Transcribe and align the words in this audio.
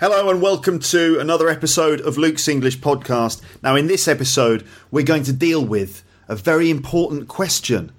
Hello 0.00 0.30
and 0.30 0.42
welcome 0.42 0.80
to 0.80 1.20
another 1.20 1.48
episode 1.48 2.00
of 2.00 2.18
Luke's 2.18 2.48
English 2.48 2.78
Podcast. 2.78 3.40
Now, 3.62 3.76
in 3.76 3.86
this 3.86 4.08
episode, 4.08 4.66
we're 4.90 5.04
going 5.04 5.22
to 5.24 5.32
deal 5.32 5.64
with 5.64 6.02
a 6.26 6.34
very 6.34 6.68
important 6.68 7.28
question. 7.28 7.92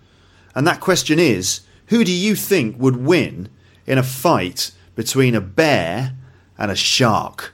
And 0.53 0.67
that 0.67 0.81
question 0.81 1.20
is 1.20 1.62
who 1.88 2.03
do 2.03 2.12
you 2.12 2.35
think 2.35 2.77
would 2.77 2.98
win 2.98 3.48
in 3.85 3.98
a 3.98 4.03
fight 4.03 4.71
between 5.02 5.34
a 5.34 5.41
bear 5.41 6.14
and 6.60 6.70
a 6.70 6.76
shark? 6.76 7.54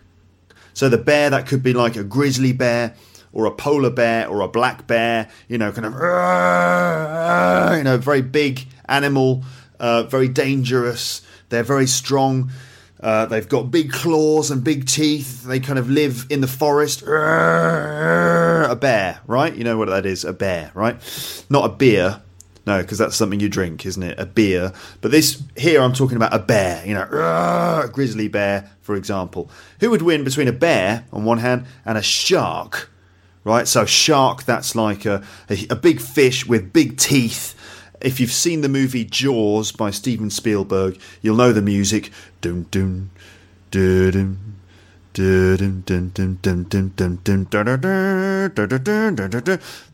So, 0.73 0.89
the 0.89 0.97
bear 0.97 1.29
that 1.29 1.47
could 1.47 1.63
be 1.63 1.71
like 1.71 1.95
a 1.95 2.03
grizzly 2.03 2.51
bear 2.51 2.93
or 3.31 3.45
a 3.45 3.51
polar 3.51 3.89
bear 3.89 4.27
or 4.27 4.41
a 4.41 4.49
black 4.49 4.85
bear, 4.85 5.29
you 5.47 5.57
know, 5.57 5.71
kind 5.71 5.85
of, 5.85 5.93
you 7.77 7.83
know, 7.85 7.97
very 7.97 8.21
big 8.21 8.67
animal, 8.89 9.45
uh, 9.79 10.03
very 10.03 10.27
dangerous. 10.27 11.21
They're 11.47 11.63
very 11.63 11.87
strong. 11.87 12.51
Uh, 12.99 13.27
they've 13.27 13.47
got 13.47 13.71
big 13.71 13.93
claws 13.93 14.51
and 14.51 14.61
big 14.61 14.87
teeth. 14.87 15.43
They 15.43 15.61
kind 15.61 15.79
of 15.79 15.89
live 15.89 16.25
in 16.29 16.41
the 16.41 16.47
forest. 16.47 17.01
A 17.03 18.75
bear, 18.75 19.21
right? 19.25 19.55
You 19.55 19.63
know 19.63 19.77
what 19.77 19.87
that 19.87 20.05
is? 20.05 20.25
A 20.25 20.33
bear, 20.33 20.71
right? 20.73 20.97
Not 21.49 21.63
a 21.65 21.69
beer. 21.69 22.21
No, 22.67 22.81
because 22.81 22.97
that's 22.97 23.15
something 23.15 23.39
you 23.39 23.47
drink, 23.47 23.85
isn't 23.85 24.03
it? 24.03 24.19
A 24.19 24.25
beer. 24.25 24.73
But 24.99 25.11
this 25.11 25.41
here, 25.55 25.81
I'm 25.81 25.93
talking 25.93 26.17
about 26.17 26.33
a 26.33 26.39
bear. 26.39 26.85
You 26.85 26.95
know, 26.95 27.03
a 27.03 27.87
grizzly 27.87 28.27
bear, 28.27 28.69
for 28.81 28.95
example. 28.95 29.49
Who 29.79 29.89
would 29.89 30.01
win 30.01 30.25
between 30.25 30.49
a 30.49 30.51
bear 30.51 31.05
on 31.13 31.23
one 31.23 31.37
hand 31.37 31.65
and 31.85 31.97
a 31.97 32.01
shark? 32.01 32.91
Right. 33.45 33.69
So 33.69 33.85
shark, 33.85 34.43
that's 34.43 34.75
like 34.75 35.05
a, 35.05 35.23
a, 35.49 35.67
a 35.69 35.75
big 35.77 36.01
fish 36.01 36.45
with 36.45 36.73
big 36.73 36.97
teeth. 36.97 37.55
If 38.01 38.19
you've 38.19 38.33
seen 38.33 38.59
the 38.59 38.69
movie 38.69 39.05
Jaws 39.05 39.71
by 39.71 39.89
Steven 39.89 40.29
Spielberg, 40.29 40.99
you'll 41.21 41.37
know 41.37 41.53
the 41.53 41.61
music. 41.61 42.11
Dum 42.41 42.63
dum, 42.69 43.11
dum 43.71 44.57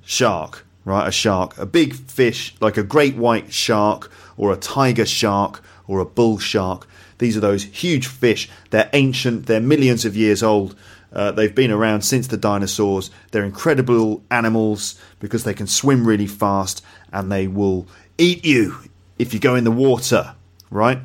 Shark 0.03 0.65
right? 0.85 1.07
A 1.07 1.11
shark, 1.11 1.57
a 1.57 1.65
big 1.65 1.95
fish 1.95 2.55
like 2.59 2.77
a 2.77 2.83
great 2.83 3.15
white 3.15 3.53
shark 3.53 4.11
or 4.37 4.51
a 4.51 4.57
tiger 4.57 5.05
shark 5.05 5.61
or 5.87 5.99
a 5.99 6.05
bull 6.05 6.39
shark. 6.39 6.87
These 7.19 7.37
are 7.37 7.41
those 7.41 7.63
huge 7.63 8.07
fish. 8.07 8.49
They're 8.71 8.89
ancient. 8.93 9.45
They're 9.45 9.61
millions 9.61 10.05
of 10.05 10.15
years 10.15 10.43
old. 10.43 10.75
Uh, 11.11 11.31
they've 11.31 11.53
been 11.53 11.71
around 11.71 12.01
since 12.01 12.27
the 12.27 12.37
dinosaurs. 12.37 13.11
They're 13.31 13.45
incredible 13.45 14.23
animals 14.31 14.99
because 15.19 15.43
they 15.43 15.53
can 15.53 15.67
swim 15.67 16.07
really 16.07 16.27
fast 16.27 16.83
and 17.11 17.31
they 17.31 17.47
will 17.47 17.87
eat 18.17 18.43
you 18.43 18.75
if 19.19 19.33
you 19.33 19.39
go 19.39 19.55
in 19.55 19.63
the 19.63 19.71
water, 19.71 20.33
right? 20.71 20.99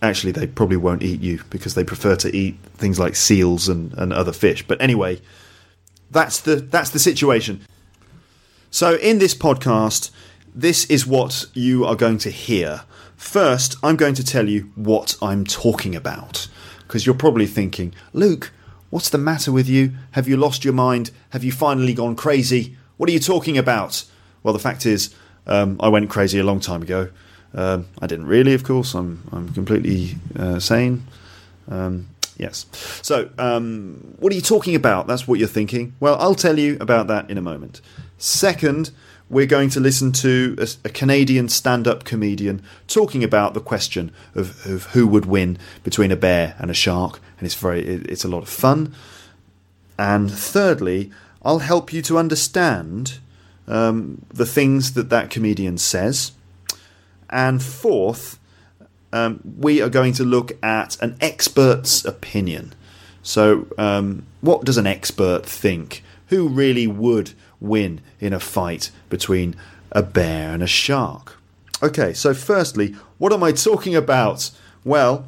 Actually, 0.00 0.32
they 0.32 0.46
probably 0.46 0.76
won't 0.76 1.02
eat 1.02 1.20
you 1.20 1.42
because 1.50 1.74
they 1.74 1.84
prefer 1.84 2.16
to 2.16 2.34
eat 2.34 2.56
things 2.74 2.98
like 2.98 3.16
seals 3.16 3.68
and, 3.68 3.92
and 3.94 4.12
other 4.12 4.32
fish. 4.32 4.66
But 4.66 4.80
anyway, 4.80 5.20
that's 6.10 6.40
the 6.40 6.56
that's 6.56 6.90
the 6.90 6.98
situation. 6.98 7.60
So 8.70 8.96
in 8.96 9.18
this 9.18 9.34
podcast, 9.34 10.10
this 10.54 10.84
is 10.86 11.06
what 11.06 11.46
you 11.54 11.84
are 11.84 11.96
going 11.96 12.18
to 12.18 12.30
hear. 12.30 12.82
First, 13.16 13.76
I'm 13.82 13.96
going 13.96 14.14
to 14.14 14.24
tell 14.24 14.48
you 14.48 14.70
what 14.74 15.16
I'm 15.20 15.44
talking 15.44 15.96
about 15.96 16.48
because 16.80 17.04
you're 17.04 17.14
probably 17.14 17.46
thinking, 17.46 17.94
Luke, 18.12 18.52
What's 18.90 19.10
the 19.10 19.18
matter 19.18 19.52
with 19.52 19.68
you? 19.68 19.92
Have 20.12 20.28
you 20.28 20.38
lost 20.38 20.64
your 20.64 20.72
mind? 20.72 21.10
Have 21.30 21.44
you 21.44 21.52
finally 21.52 21.92
gone 21.92 22.16
crazy? 22.16 22.76
What 22.96 23.10
are 23.10 23.12
you 23.12 23.20
talking 23.20 23.58
about? 23.58 24.04
Well, 24.42 24.54
the 24.54 24.60
fact 24.60 24.86
is, 24.86 25.14
um, 25.46 25.76
I 25.80 25.88
went 25.88 26.08
crazy 26.08 26.38
a 26.38 26.44
long 26.44 26.58
time 26.58 26.80
ago. 26.80 27.10
Um, 27.52 27.86
I 28.00 28.06
didn't 28.06 28.26
really, 28.26 28.54
of 28.54 28.64
course. 28.64 28.94
I'm 28.94 29.22
I'm 29.30 29.52
completely 29.52 30.16
uh, 30.38 30.58
sane. 30.58 31.06
Um, 31.68 32.08
yes. 32.38 32.64
So, 33.02 33.28
um, 33.38 34.16
what 34.20 34.32
are 34.32 34.36
you 34.36 34.42
talking 34.42 34.74
about? 34.74 35.06
That's 35.06 35.28
what 35.28 35.38
you're 35.38 35.48
thinking. 35.48 35.94
Well, 36.00 36.16
I'll 36.18 36.34
tell 36.34 36.58
you 36.58 36.78
about 36.80 37.08
that 37.08 37.30
in 37.30 37.36
a 37.36 37.42
moment. 37.42 37.82
Second, 38.18 38.90
we're 39.30 39.46
going 39.46 39.70
to 39.70 39.80
listen 39.80 40.10
to 40.12 40.56
a, 40.58 40.68
a 40.84 40.88
Canadian 40.88 41.48
stand 41.48 41.86
up 41.86 42.04
comedian 42.04 42.62
talking 42.86 43.22
about 43.22 43.54
the 43.54 43.60
question 43.60 44.10
of, 44.34 44.66
of, 44.66 44.86
who 44.86 45.06
would 45.06 45.26
win 45.26 45.58
between 45.84 46.10
a 46.10 46.16
bear 46.16 46.56
and 46.58 46.70
a 46.70 46.74
shark. 46.74 47.20
And 47.38 47.46
it's, 47.46 47.54
very, 47.54 47.82
it's 47.84 48.24
a 48.24 48.28
lot 48.28 48.42
of 48.42 48.48
fun. 48.48 48.94
And 49.98 50.30
thirdly, 50.30 51.10
I'll 51.42 51.60
help 51.60 51.92
you 51.92 52.02
to 52.02 52.18
understand 52.18 53.18
um, 53.66 54.22
the 54.32 54.46
things 54.46 54.94
that 54.94 55.10
that 55.10 55.30
comedian 55.30 55.78
says. 55.78 56.32
And 57.30 57.62
fourth, 57.62 58.38
um, 59.12 59.40
we 59.58 59.80
are 59.80 59.88
going 59.88 60.14
to 60.14 60.24
look 60.24 60.52
at 60.62 61.00
an 61.02 61.16
expert's 61.20 62.04
opinion. 62.04 62.74
So, 63.22 63.66
um, 63.76 64.24
what 64.40 64.64
does 64.64 64.78
an 64.78 64.86
expert 64.86 65.44
think? 65.44 66.02
Who 66.28 66.48
really 66.48 66.86
would 66.86 67.32
win 67.60 68.00
in 68.20 68.32
a 68.32 68.40
fight 68.40 68.90
between 69.08 69.56
a 69.92 70.02
bear 70.02 70.52
and 70.52 70.62
a 70.62 70.66
shark. 70.66 71.36
Okay, 71.82 72.12
so 72.12 72.34
firstly, 72.34 72.94
what 73.18 73.32
am 73.32 73.42
I 73.42 73.52
talking 73.52 73.94
about? 73.94 74.50
Well, 74.84 75.26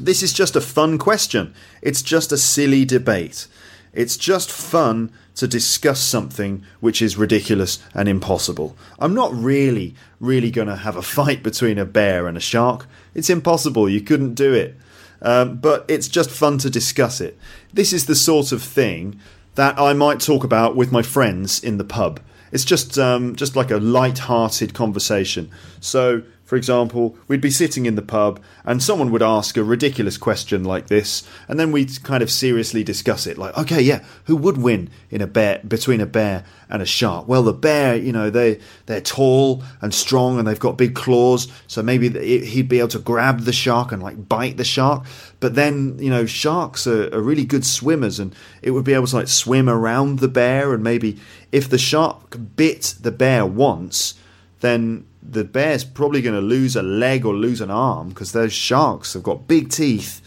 this 0.00 0.22
is 0.22 0.32
just 0.32 0.56
a 0.56 0.60
fun 0.60 0.98
question. 0.98 1.54
It's 1.82 2.02
just 2.02 2.32
a 2.32 2.36
silly 2.36 2.84
debate. 2.84 3.46
It's 3.92 4.16
just 4.16 4.50
fun 4.50 5.12
to 5.36 5.48
discuss 5.48 6.00
something 6.00 6.64
which 6.80 7.00
is 7.00 7.16
ridiculous 7.16 7.78
and 7.94 8.08
impossible. 8.08 8.76
I'm 8.98 9.14
not 9.14 9.32
really, 9.32 9.94
really 10.20 10.50
going 10.50 10.68
to 10.68 10.76
have 10.76 10.96
a 10.96 11.02
fight 11.02 11.42
between 11.42 11.78
a 11.78 11.84
bear 11.84 12.26
and 12.26 12.36
a 12.36 12.40
shark. 12.40 12.86
It's 13.14 13.30
impossible. 13.30 13.88
You 13.88 14.00
couldn't 14.00 14.34
do 14.34 14.52
it. 14.52 14.76
Um, 15.20 15.56
but 15.56 15.84
it's 15.88 16.08
just 16.08 16.30
fun 16.30 16.58
to 16.58 16.70
discuss 16.70 17.20
it. 17.20 17.36
This 17.72 17.92
is 17.92 18.06
the 18.06 18.14
sort 18.14 18.52
of 18.52 18.62
thing 18.62 19.18
that 19.58 19.76
I 19.76 19.92
might 19.92 20.20
talk 20.20 20.44
about 20.44 20.76
with 20.76 20.92
my 20.92 21.02
friends 21.02 21.60
in 21.64 21.78
the 21.78 21.84
pub. 21.84 22.20
It's 22.52 22.64
just 22.64 22.96
um, 22.96 23.34
just 23.34 23.56
like 23.56 23.72
a 23.72 23.78
light-hearted 23.78 24.72
conversation. 24.72 25.50
So 25.80 26.22
for 26.48 26.56
example, 26.56 27.14
we'd 27.28 27.42
be 27.42 27.50
sitting 27.50 27.84
in 27.84 27.94
the 27.94 28.00
pub 28.00 28.40
and 28.64 28.82
someone 28.82 29.10
would 29.10 29.22
ask 29.22 29.58
a 29.58 29.62
ridiculous 29.62 30.16
question 30.16 30.64
like 30.64 30.86
this, 30.86 31.22
and 31.46 31.60
then 31.60 31.72
we'd 31.72 32.02
kind 32.02 32.22
of 32.22 32.30
seriously 32.30 32.82
discuss 32.82 33.26
it. 33.26 33.36
Like, 33.36 33.58
okay, 33.58 33.82
yeah, 33.82 34.02
who 34.24 34.34
would 34.34 34.56
win 34.56 34.88
in 35.10 35.20
a 35.20 35.26
bear 35.26 35.60
between 35.68 36.00
a 36.00 36.06
bear 36.06 36.44
and 36.70 36.80
a 36.80 36.86
shark? 36.86 37.28
Well, 37.28 37.42
the 37.42 37.52
bear, 37.52 37.96
you 37.96 38.12
know, 38.12 38.30
they 38.30 38.60
they're 38.86 39.02
tall 39.02 39.62
and 39.82 39.92
strong 39.92 40.38
and 40.38 40.48
they've 40.48 40.58
got 40.58 40.78
big 40.78 40.94
claws, 40.94 41.48
so 41.66 41.82
maybe 41.82 42.08
he'd 42.46 42.70
be 42.70 42.78
able 42.78 42.88
to 42.88 42.98
grab 42.98 43.40
the 43.40 43.52
shark 43.52 43.92
and 43.92 44.02
like 44.02 44.26
bite 44.26 44.56
the 44.56 44.64
shark. 44.64 45.04
But 45.40 45.54
then, 45.54 45.98
you 45.98 46.08
know, 46.08 46.24
sharks 46.24 46.86
are, 46.86 47.14
are 47.14 47.20
really 47.20 47.44
good 47.44 47.66
swimmers, 47.66 48.18
and 48.18 48.34
it 48.62 48.70
would 48.70 48.84
be 48.84 48.94
able 48.94 49.06
to 49.08 49.16
like 49.16 49.28
swim 49.28 49.68
around 49.68 50.20
the 50.20 50.28
bear, 50.28 50.72
and 50.72 50.82
maybe 50.82 51.18
if 51.52 51.68
the 51.68 51.76
shark 51.76 52.38
bit 52.56 52.94
the 52.98 53.12
bear 53.12 53.44
once, 53.44 54.14
then 54.60 55.04
the 55.30 55.44
bear's 55.44 55.84
probably 55.84 56.22
going 56.22 56.34
to 56.34 56.40
lose 56.40 56.74
a 56.74 56.82
leg 56.82 57.24
or 57.24 57.34
lose 57.34 57.60
an 57.60 57.70
arm 57.70 58.08
because 58.08 58.32
those 58.32 58.52
sharks 58.52 59.12
have 59.12 59.22
got 59.22 59.46
big 59.46 59.70
teeth. 59.70 60.22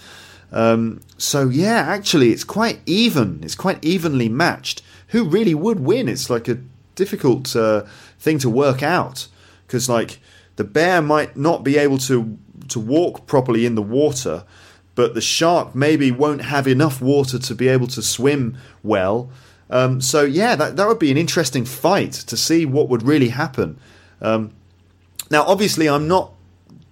Um, 0.52 1.02
so 1.18 1.50
yeah, 1.50 1.86
actually, 1.88 2.32
it's 2.32 2.44
quite 2.44 2.80
even. 2.86 3.40
It's 3.44 3.56
quite 3.56 3.84
evenly 3.84 4.30
matched. 4.30 4.82
Who 5.08 5.24
really 5.24 5.56
would 5.56 5.80
win? 5.80 6.08
It's 6.08 6.30
like 6.30 6.48
a 6.48 6.60
difficult 6.96 7.56
uh, 7.56 7.84
thing 8.20 8.38
to 8.40 8.50
work 8.50 8.84
out 8.84 9.28
because 9.66 9.90
like 9.90 10.20
the 10.58 10.64
bear 10.64 11.02
might 11.02 11.36
not 11.36 11.64
be 11.64 11.78
able 11.78 11.98
to 12.00 12.38
to 12.70 12.80
walk 12.80 13.26
properly 13.26 13.66
in 13.66 13.76
the 13.76 13.82
water, 13.82 14.44
but 14.96 15.14
the 15.14 15.22
shark 15.22 15.74
maybe 15.74 16.12
won't 16.12 16.44
have 16.44 16.68
enough 16.68 17.02
water 17.02 17.40
to 17.40 17.56
be 17.56 17.68
able 17.68 17.88
to 17.88 18.02
swim 18.02 18.58
well. 18.84 19.30
Um, 19.70 20.02
so 20.02 20.24
yeah, 20.24 20.56
that 20.56 20.76
that 20.76 20.88
would 20.88 21.00
be 21.00 21.12
an 21.12 21.18
interesting 21.18 21.66
fight 21.66 22.12
to 22.14 22.38
see 22.38 22.66
what 22.66 22.90
would 22.90 23.04
really 23.04 23.30
happen. 23.30 23.80
Um, 24.22 24.54
now, 25.32 25.44
obviously, 25.44 25.90
I'm 25.90 26.08
not 26.08 26.34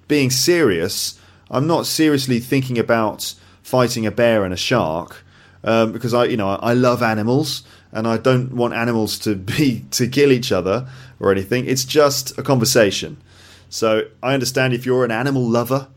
being 0.08 0.32
serious. 0.32 1.20
I'm 1.52 1.68
not 1.68 1.86
seriously 1.86 2.40
thinking 2.40 2.80
about 2.80 3.36
fighting 3.62 4.06
a 4.06 4.12
bear 4.12 4.44
and 4.44 4.54
a 4.54 4.58
shark. 4.58 5.24
um, 5.64 5.92
because 5.92 6.14
I, 6.14 6.26
you 6.26 6.38
know, 6.38 6.50
I 6.50 6.74
love 6.74 7.04
animals 7.04 7.64
and 7.92 8.08
I 8.08 8.18
don't 8.18 8.54
want 8.54 8.74
animals 8.74 9.20
to 9.20 9.36
be 9.58 9.86
to 9.92 10.08
kill 10.08 10.32
each 10.32 10.52
other 10.52 10.88
or 11.20 11.32
anything. 11.32 11.66
It's 11.66 11.86
just 11.86 12.38
a 12.38 12.44
conversation. 12.44 13.18
So 13.70 14.04
I 14.24 14.34
understand 14.34 14.74
if 14.74 14.86
you're 14.86 15.06
an 15.06 15.12
animal 15.12 15.44
lover, 15.44 15.88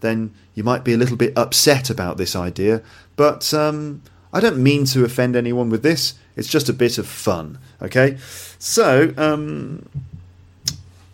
then 0.00 0.32
you 0.54 0.62
might 0.64 0.84
be 0.84 0.92
a 0.94 0.96
little 0.96 1.16
bit 1.16 1.36
upset 1.36 1.90
about 1.90 2.16
this 2.16 2.34
idea. 2.36 2.82
But 3.16 3.52
um, 3.52 4.02
I 4.32 4.40
don't 4.40 4.62
mean 4.62 4.84
to 4.86 5.04
offend 5.04 5.36
anyone 5.36 5.68
with 5.68 5.82
this. 5.82 6.14
It's 6.36 6.48
just 6.48 6.68
a 6.68 6.72
bit 6.72 6.98
of 6.98 7.06
fun. 7.06 7.58
Okay, 7.82 8.16
so 8.58 9.12
um, 9.16 9.88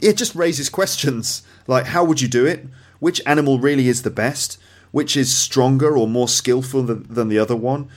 it 0.05 0.17
just 0.17 0.35
raises 0.35 0.69
questions 0.69 1.43
like 1.67 1.87
how 1.87 2.05
would 2.05 2.21
you 2.21 2.29
do 2.29 2.47
it? 2.47 2.67
Which 3.01 3.21
animal 3.27 3.59
really 3.59 3.89
is 3.89 4.03
the 4.03 4.11
best? 4.11 4.59
Which 4.91 5.17
is 5.17 5.35
stronger 5.35 5.97
or 5.97 6.07
more 6.07 6.29
skillful 6.29 6.83
than, 6.85 7.07
than 7.09 7.29
the 7.29 7.39
other 7.39 7.57
one? 7.57 7.89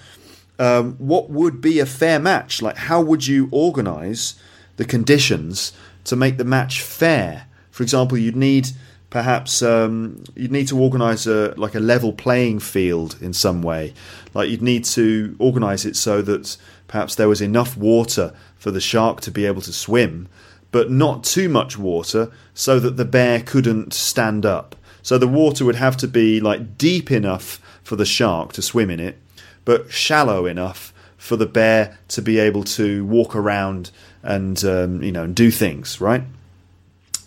Um, 0.58 0.96
what 0.98 1.30
would 1.30 1.62
be 1.62 1.80
a 1.80 1.86
fair 1.86 2.20
match? 2.20 2.62
Like, 2.62 2.78
how 2.78 3.02
would 3.02 3.28
you 3.28 3.48
organize 3.52 4.36
the 4.78 4.86
conditions 4.86 5.74
to 6.06 6.16
make 6.16 6.38
the 6.38 6.44
match 6.44 6.82
fair? 6.82 7.46
For 7.70 7.84
example, 7.84 8.18
you'd 8.18 8.36
need 8.36 8.70
perhaps 9.10 9.62
um, 9.62 10.24
you'd 10.36 10.52
need 10.52 10.68
to 10.70 10.80
organize 10.80 11.28
a 11.28 11.54
like 11.58 11.76
a 11.76 11.80
level 11.80 12.14
playing 12.14 12.60
field 12.60 13.18
in 13.22 13.34
some 13.34 13.62
way. 13.62 13.94
Like 14.34 14.50
you'd 14.50 14.64
need 14.64 14.86
to 14.86 15.36
organize 15.40 15.86
it 15.86 15.96
so 15.96 16.22
that 16.24 16.58
perhaps 16.88 17.16
there 17.16 17.30
was 17.30 17.42
enough 17.42 17.78
water 17.78 18.34
for 18.58 18.72
the 18.72 18.82
shark 18.82 19.22
to 19.22 19.32
be 19.32 19.46
able 19.46 19.62
to 19.62 19.74
swim, 19.74 20.28
but 20.72 20.92
not 20.92 21.24
too 21.24 21.50
much 21.50 21.78
water 21.78 22.32
so 22.54 22.80
that 22.80 22.98
the 22.98 23.06
bear 23.06 23.42
couldn't 23.42 23.94
stand 23.94 24.46
up. 24.46 24.76
So 25.02 25.18
the 25.18 25.28
water 25.28 25.64
would 25.66 25.76
have 25.76 25.98
to 25.98 26.08
be 26.08 26.40
like 26.40 26.78
deep 26.78 27.12
enough 27.12 27.62
for 27.84 27.96
the 27.96 28.06
shark 28.06 28.54
to 28.54 28.62
swim 28.62 28.90
in 28.90 29.00
it, 29.00 29.18
but 29.64 29.92
shallow 29.92 30.46
enough 30.46 30.94
for 31.18 31.36
the 31.36 31.46
bear 31.46 31.98
to 32.10 32.22
be 32.22 32.40
able 32.40 32.64
to 32.64 33.06
walk 33.06 33.36
around 33.36 33.92
and 34.24 34.64
um, 34.66 35.02
you 35.02 35.12
know 35.12 35.28
do 35.28 35.52
things 35.52 36.02
right. 36.02 36.24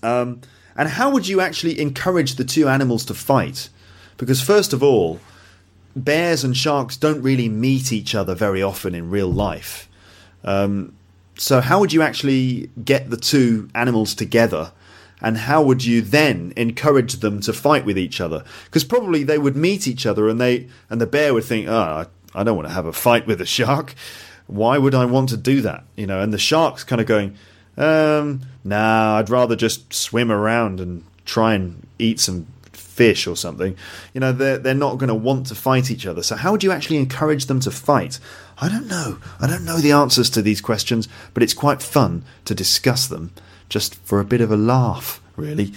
Um, 0.02 0.40
and 0.76 0.88
how 0.88 1.10
would 1.10 1.28
you 1.28 1.40
actually 1.40 1.80
encourage 1.80 2.36
the 2.36 2.44
two 2.44 2.68
animals 2.68 3.04
to 3.06 3.14
fight? 3.14 3.68
Because 4.16 4.42
first 4.42 4.72
of 4.72 4.82
all, 4.82 5.20
bears 5.96 6.44
and 6.44 6.56
sharks 6.56 6.96
don't 6.96 7.22
really 7.22 7.48
meet 7.48 7.92
each 7.92 8.14
other 8.14 8.34
very 8.34 8.62
often 8.62 8.94
in 8.94 9.10
real 9.10 9.30
life. 9.30 9.88
Um, 10.44 10.94
so 11.40 11.62
how 11.62 11.80
would 11.80 11.90
you 11.90 12.02
actually 12.02 12.68
get 12.84 13.08
the 13.08 13.16
two 13.16 13.70
animals 13.74 14.14
together? 14.14 14.72
And 15.22 15.38
how 15.38 15.62
would 15.62 15.82
you 15.82 16.02
then 16.02 16.52
encourage 16.54 17.14
them 17.14 17.40
to 17.40 17.54
fight 17.54 17.86
with 17.86 17.96
each 17.96 18.20
other? 18.20 18.44
Because 18.66 18.84
probably 18.84 19.22
they 19.22 19.38
would 19.38 19.56
meet 19.56 19.88
each 19.88 20.04
other, 20.04 20.28
and 20.28 20.38
they 20.38 20.68
and 20.90 21.00
the 21.00 21.06
bear 21.06 21.32
would 21.32 21.44
think, 21.44 21.66
"Oh, 21.66 22.06
I 22.34 22.44
don't 22.44 22.56
want 22.56 22.68
to 22.68 22.74
have 22.74 22.84
a 22.84 22.92
fight 22.92 23.26
with 23.26 23.40
a 23.40 23.46
shark. 23.46 23.94
Why 24.48 24.76
would 24.76 24.94
I 24.94 25.06
want 25.06 25.30
to 25.30 25.38
do 25.38 25.62
that?" 25.62 25.84
You 25.96 26.06
know, 26.06 26.20
and 26.20 26.30
the 26.30 26.38
shark's 26.38 26.84
kind 26.84 27.00
of 27.00 27.06
going, 27.06 27.34
um, 27.78 28.42
nah, 28.62 29.16
I'd 29.16 29.30
rather 29.30 29.56
just 29.56 29.94
swim 29.94 30.30
around 30.30 30.78
and 30.78 31.04
try 31.24 31.54
and 31.54 31.86
eat 31.98 32.20
some 32.20 32.46
fish 33.00 33.26
or 33.26 33.34
something. 33.34 33.76
You 34.12 34.20
know, 34.20 34.32
they're, 34.32 34.58
they're 34.58 34.74
not 34.74 34.98
going 34.98 35.08
to 35.08 35.14
want 35.14 35.46
to 35.46 35.54
fight 35.54 35.90
each 35.90 36.06
other. 36.06 36.22
So, 36.22 36.36
how 36.36 36.52
would 36.52 36.62
you 36.62 36.70
actually 36.70 36.98
encourage 36.98 37.46
them 37.46 37.60
to 37.60 37.70
fight? 37.70 38.18
I 38.60 38.68
don't 38.68 38.86
know. 38.86 39.18
I 39.40 39.46
don't 39.46 39.64
know 39.64 39.78
the 39.78 39.92
answers 39.92 40.30
to 40.30 40.42
these 40.42 40.60
questions, 40.60 41.08
but 41.32 41.42
it's 41.42 41.54
quite 41.54 41.82
fun 41.82 42.24
to 42.44 42.54
discuss 42.54 43.06
them 43.06 43.32
just 43.68 43.94
for 43.96 44.20
a 44.20 44.24
bit 44.24 44.40
of 44.40 44.50
a 44.50 44.56
laugh, 44.56 45.22
really. 45.36 45.72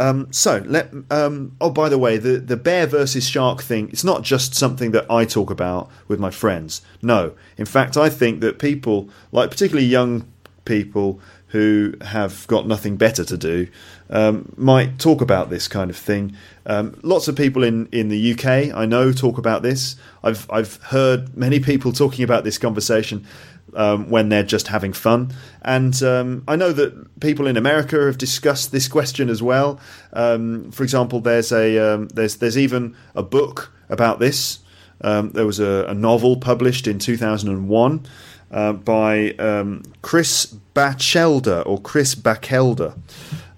Um, 0.00 0.32
so 0.32 0.62
let. 0.66 0.92
Um, 1.10 1.54
oh, 1.60 1.70
by 1.70 1.88
the 1.88 1.98
way, 1.98 2.16
the 2.16 2.38
the 2.38 2.56
bear 2.56 2.86
versus 2.86 3.28
shark 3.28 3.62
thing. 3.62 3.88
It's 3.90 4.04
not 4.04 4.22
just 4.22 4.54
something 4.54 4.92
that 4.92 5.08
I 5.10 5.24
talk 5.24 5.50
about 5.50 5.90
with 6.08 6.18
my 6.18 6.30
friends. 6.30 6.82
No, 7.02 7.34
in 7.56 7.66
fact, 7.66 7.96
I 7.96 8.08
think 8.08 8.40
that 8.40 8.58
people, 8.58 9.10
like 9.30 9.50
particularly 9.50 9.86
young 9.86 10.31
people 10.64 11.20
who 11.48 11.94
have 12.00 12.46
got 12.46 12.66
nothing 12.66 12.96
better 12.96 13.24
to 13.24 13.36
do 13.36 13.68
um, 14.08 14.52
might 14.56 14.98
talk 14.98 15.20
about 15.20 15.50
this 15.50 15.68
kind 15.68 15.90
of 15.90 15.96
thing. 15.96 16.34
Um, 16.64 16.98
lots 17.02 17.28
of 17.28 17.36
people 17.36 17.62
in, 17.62 17.88
in 17.92 18.08
the 18.08 18.32
UK 18.32 18.74
I 18.74 18.86
know 18.86 19.12
talk 19.12 19.38
about 19.38 19.62
this. 19.62 19.96
I've 20.22 20.50
I've 20.50 20.76
heard 20.84 21.36
many 21.36 21.60
people 21.60 21.92
talking 21.92 22.24
about 22.24 22.44
this 22.44 22.58
conversation 22.58 23.26
um, 23.74 24.08
when 24.10 24.28
they're 24.28 24.42
just 24.42 24.68
having 24.68 24.92
fun, 24.92 25.32
and 25.62 26.02
um, 26.02 26.42
I 26.48 26.56
know 26.56 26.72
that 26.72 27.20
people 27.20 27.46
in 27.46 27.56
America 27.56 28.06
have 28.06 28.18
discussed 28.18 28.72
this 28.72 28.88
question 28.88 29.28
as 29.28 29.42
well. 29.42 29.80
Um, 30.12 30.70
for 30.72 30.84
example, 30.84 31.20
there's 31.20 31.52
a 31.52 31.78
um, 31.78 32.08
there's 32.08 32.36
there's 32.36 32.58
even 32.58 32.96
a 33.14 33.22
book 33.22 33.72
about 33.88 34.20
this. 34.20 34.60
there 35.00 35.46
was 35.46 35.60
a, 35.60 35.86
a 35.88 35.94
novel 35.94 36.36
published 36.36 36.86
in 36.86 36.98
2001 36.98 38.06
uh, 38.52 38.72
by 38.74 39.30
um, 39.32 39.82
Chris 40.02 40.54
Bachelder 40.74 41.62
or 41.66 41.80
Chris 41.80 42.14
Bachelder. 42.14 42.96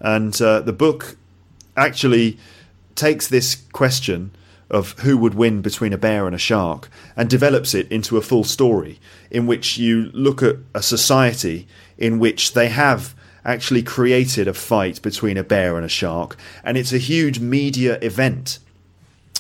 And 0.01 0.41
uh, 0.41 0.61
the 0.61 0.73
book 0.73 1.17
actually 1.77 2.39
takes 2.95 3.29
this 3.29 3.57
question 3.73 4.31
of 4.71 4.99
who 5.01 5.19
would 5.19 5.35
win 5.35 5.61
between 5.61 5.93
a 5.93 5.99
bear 5.99 6.27
and 6.27 6.35
a 6.35 6.39
shark 6.39 6.89
and 7.17 7.29
develops 7.29 7.75
it 7.75 7.91
into 7.91 8.17
a 8.17 8.23
full 8.23 8.45
story 8.45 8.99
in 9.31 9.47
which 9.47 9.77
you 9.77 10.11
look 10.13 10.43
at 10.43 10.57
a 10.75 10.83
society 10.83 11.67
in 11.99 12.19
which 12.19 12.55
they 12.55 12.69
have 12.69 13.15
actually 13.45 13.83
created 13.83 14.49
a 14.49 14.55
fight 14.55 15.03
between 15.03 15.37
a 15.37 15.45
bear 15.45 15.77
and 15.77 15.85
a 15.85 15.89
shark 15.89 16.37
and 16.65 16.79
it's 16.79 16.93
a 16.93 16.99
huge 16.99 17.39
media 17.39 17.99
event 18.01 18.59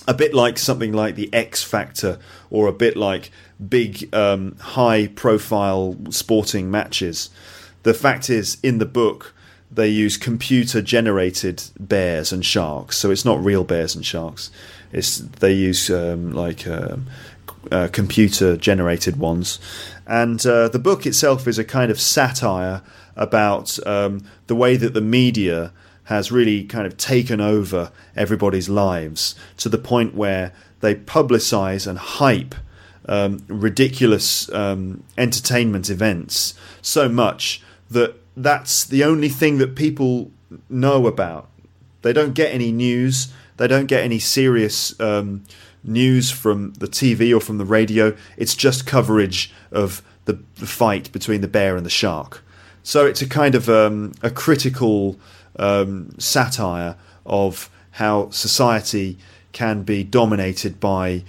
a 0.07 0.15
bit 0.15 0.35
like 0.35 0.59
something 0.59 0.93
like 0.93 1.15
the 1.15 1.33
X 1.33 1.63
Factor 1.63 2.19
or 2.51 2.67
a 2.67 2.73
bit 2.73 2.97
like 2.97 3.31
big 3.69 4.15
um, 4.15 4.57
high 4.59 5.07
profile 5.09 5.97
sporting 6.11 6.71
matches. 6.71 7.31
The 7.83 7.95
fact 7.95 8.31
is, 8.31 8.59
in 8.63 8.79
the 8.79 8.87
book, 8.87 9.35
they 9.71 9.89
use 9.89 10.17
computer 10.17 10.81
generated 10.81 11.63
bears 11.79 12.33
and 12.33 12.45
sharks, 12.45 12.97
so 12.97 13.11
it's 13.11 13.25
not 13.25 13.43
real 13.43 13.65
bears 13.65 13.95
and 13.95 14.05
sharks. 14.05 14.51
It's 14.93 15.19
they 15.19 15.53
use 15.53 15.91
um, 15.91 16.33
like 16.33 16.67
uh, 16.67 16.97
computer 17.93 18.57
generated 18.57 19.17
ones, 19.17 19.59
and 20.07 20.45
uh, 20.47 20.69
the 20.69 20.79
book 20.79 21.07
itself 21.07 21.49
is 21.49 21.59
a 21.59 21.65
kind 21.65 21.91
of 21.91 22.01
satire 22.01 22.83
about 23.17 23.79
um, 23.87 24.25
the 24.47 24.55
way 24.55 24.77
that 24.77 24.95
the 24.95 25.01
media 25.01 25.73
has 26.05 26.31
really 26.31 26.65
kind 26.65 26.87
of 26.87 26.97
taken 26.97 27.41
over 27.41 27.91
everybody's 28.17 28.69
lives 28.69 29.35
to 29.57 29.69
the 29.69 29.79
point 29.79 30.15
where 30.15 30.53
they 30.81 30.95
publicize 30.95 31.87
and 31.87 31.99
hype 31.99 32.55
um, 33.07 33.45
ridiculous 33.49 34.51
um, 34.53 35.03
entertainment 35.19 35.91
events 35.91 36.55
so 36.83 37.09
much 37.09 37.63
that 37.91 38.17
that's 38.37 38.85
the 38.85 39.05
only 39.05 39.29
thing 39.29 39.59
that 39.59 39.75
people 39.75 40.31
know 40.69 41.07
about. 41.07 41.49
They 42.03 42.13
don't 42.13 42.35
get 42.35 42.53
any 42.53 42.73
news. 42.73 43.33
They 43.57 43.69
don't 43.69 43.87
get 43.87 44.03
any 44.03 44.19
serious 44.19 44.99
um, 45.01 45.45
news 45.83 46.31
from 46.31 46.73
the 46.75 46.87
TV 46.87 47.35
or 47.35 47.41
from 47.41 47.59
the 47.59 47.65
radio. 47.65 48.17
It's 48.37 48.55
just 48.55 48.87
coverage 48.87 49.53
of 49.71 50.03
the, 50.25 50.39
the 50.57 50.67
fight 50.67 51.13
between 51.13 51.41
the 51.41 51.49
bear 51.49 51.77
and 51.77 51.87
the 51.87 51.91
shark. 51.91 52.44
So 52.85 53.07
it's 53.07 53.23
a 53.23 53.29
kind 53.29 53.55
of 53.55 53.69
um, 53.69 54.13
a 54.23 54.31
critical 54.31 55.19
um, 55.57 56.15
satire 56.19 56.97
of 57.27 57.71
how 57.93 58.31
society 58.31 59.17
can 59.53 59.83
be 59.83 60.05
dominated 60.05 60.79
by 60.79 61.25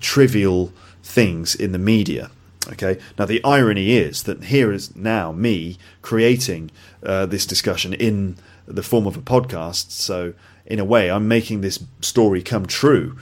trivial 0.00 0.72
things 1.02 1.54
in 1.54 1.72
the 1.72 1.78
media. 1.78 2.30
Okay. 2.68 2.98
Now 3.18 3.24
the 3.24 3.42
irony 3.42 3.92
is 3.92 4.22
that 4.22 4.44
here 4.44 4.70
is 4.70 4.94
now 4.94 5.32
me 5.32 5.78
creating 6.00 6.70
uh, 7.02 7.26
this 7.26 7.44
discussion 7.44 7.92
in 7.92 8.36
the 8.66 8.82
form 8.82 9.06
of 9.06 9.16
a 9.16 9.20
podcast. 9.20 9.90
So 9.90 10.34
in 10.64 10.78
a 10.78 10.84
way, 10.84 11.10
I'm 11.10 11.26
making 11.26 11.60
this 11.60 11.82
story 12.00 12.42
come 12.42 12.66
true. 12.66 13.18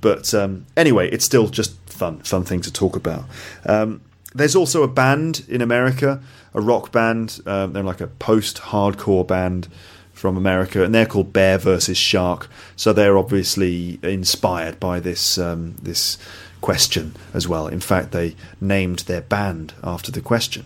But 0.00 0.32
um, 0.32 0.66
anyway, 0.76 1.10
it's 1.10 1.24
still 1.24 1.48
just 1.48 1.74
fun, 1.90 2.20
fun 2.20 2.44
thing 2.44 2.60
to 2.60 2.72
talk 2.72 2.94
about. 2.94 3.24
Um, 3.66 4.02
there's 4.34 4.56
also 4.56 4.82
a 4.82 4.88
band 4.88 5.44
in 5.48 5.60
America, 5.60 6.20
a 6.54 6.60
rock 6.60 6.92
band. 6.92 7.40
Um, 7.46 7.72
they're 7.72 7.82
like 7.82 8.00
a 8.00 8.06
post-hardcore 8.06 9.26
band 9.26 9.68
from 10.12 10.36
America, 10.36 10.84
and 10.84 10.94
they're 10.94 11.06
called 11.06 11.32
Bear 11.32 11.58
versus 11.58 11.98
Shark. 11.98 12.48
So 12.76 12.92
they're 12.92 13.18
obviously 13.18 13.98
inspired 14.02 14.78
by 14.78 15.00
this 15.00 15.38
um, 15.38 15.74
this 15.82 16.18
question 16.60 17.14
as 17.34 17.48
well. 17.48 17.66
In 17.66 17.80
fact, 17.80 18.12
they 18.12 18.36
named 18.60 19.00
their 19.00 19.20
band 19.20 19.74
after 19.82 20.12
the 20.12 20.20
question. 20.20 20.64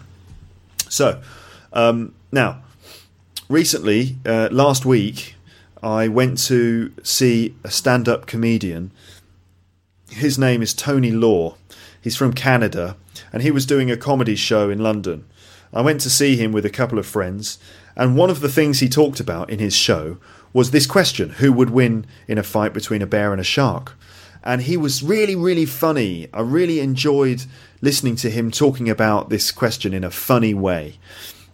So 0.88 1.20
um, 1.72 2.14
now, 2.30 2.62
recently, 3.48 4.16
uh, 4.26 4.48
last 4.52 4.84
week, 4.84 5.34
I 5.82 6.08
went 6.08 6.38
to 6.46 6.92
see 7.02 7.54
a 7.64 7.70
stand-up 7.70 8.26
comedian. 8.26 8.90
His 10.10 10.38
name 10.38 10.62
is 10.62 10.74
Tony 10.74 11.12
Law. 11.12 11.56
He's 12.00 12.16
from 12.16 12.32
Canada, 12.32 12.96
and 13.36 13.42
he 13.42 13.50
was 13.50 13.66
doing 13.66 13.90
a 13.90 13.98
comedy 13.98 14.34
show 14.34 14.70
in 14.70 14.78
London. 14.78 15.26
I 15.70 15.82
went 15.82 16.00
to 16.00 16.08
see 16.08 16.36
him 16.36 16.52
with 16.52 16.64
a 16.64 16.70
couple 16.70 16.98
of 16.98 17.04
friends, 17.04 17.58
and 17.94 18.16
one 18.16 18.30
of 18.30 18.40
the 18.40 18.48
things 18.48 18.80
he 18.80 18.88
talked 18.88 19.20
about 19.20 19.50
in 19.50 19.58
his 19.58 19.74
show 19.76 20.16
was 20.54 20.70
this 20.70 20.86
question 20.86 21.28
who 21.28 21.52
would 21.52 21.68
win 21.68 22.06
in 22.26 22.38
a 22.38 22.42
fight 22.42 22.72
between 22.72 23.02
a 23.02 23.06
bear 23.06 23.32
and 23.32 23.40
a 23.40 23.44
shark? 23.44 23.92
and 24.42 24.62
he 24.62 24.76
was 24.76 25.02
really, 25.02 25.34
really 25.34 25.66
funny. 25.66 26.28
I 26.32 26.40
really 26.40 26.78
enjoyed 26.78 27.44
listening 27.82 28.14
to 28.16 28.30
him 28.30 28.52
talking 28.52 28.88
about 28.88 29.28
this 29.28 29.50
question 29.50 29.92
in 29.92 30.04
a 30.04 30.10
funny 30.10 30.54
way. 30.54 30.98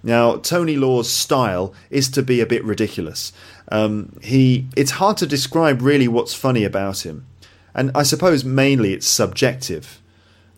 Now, 0.03 0.37
Tony 0.37 0.77
Law's 0.77 1.11
style 1.11 1.73
is 1.89 2.11
to 2.11 2.23
be 2.23 2.41
a 2.41 2.47
bit 2.47 2.62
ridiculous. 2.65 3.33
Um, 3.71 4.19
he, 4.23 4.67
it's 4.77 4.93
hard 4.93 5.17
to 5.17 5.27
describe 5.27 5.81
really 5.81 6.07
what's 6.07 6.35
funny 6.35 6.65
about 6.65 7.07
him, 7.07 7.27
and 7.75 7.91
I 7.95 8.03
suppose 8.03 8.45
mainly 8.45 8.93
it's 8.93 9.07
subjective. 9.07 10.01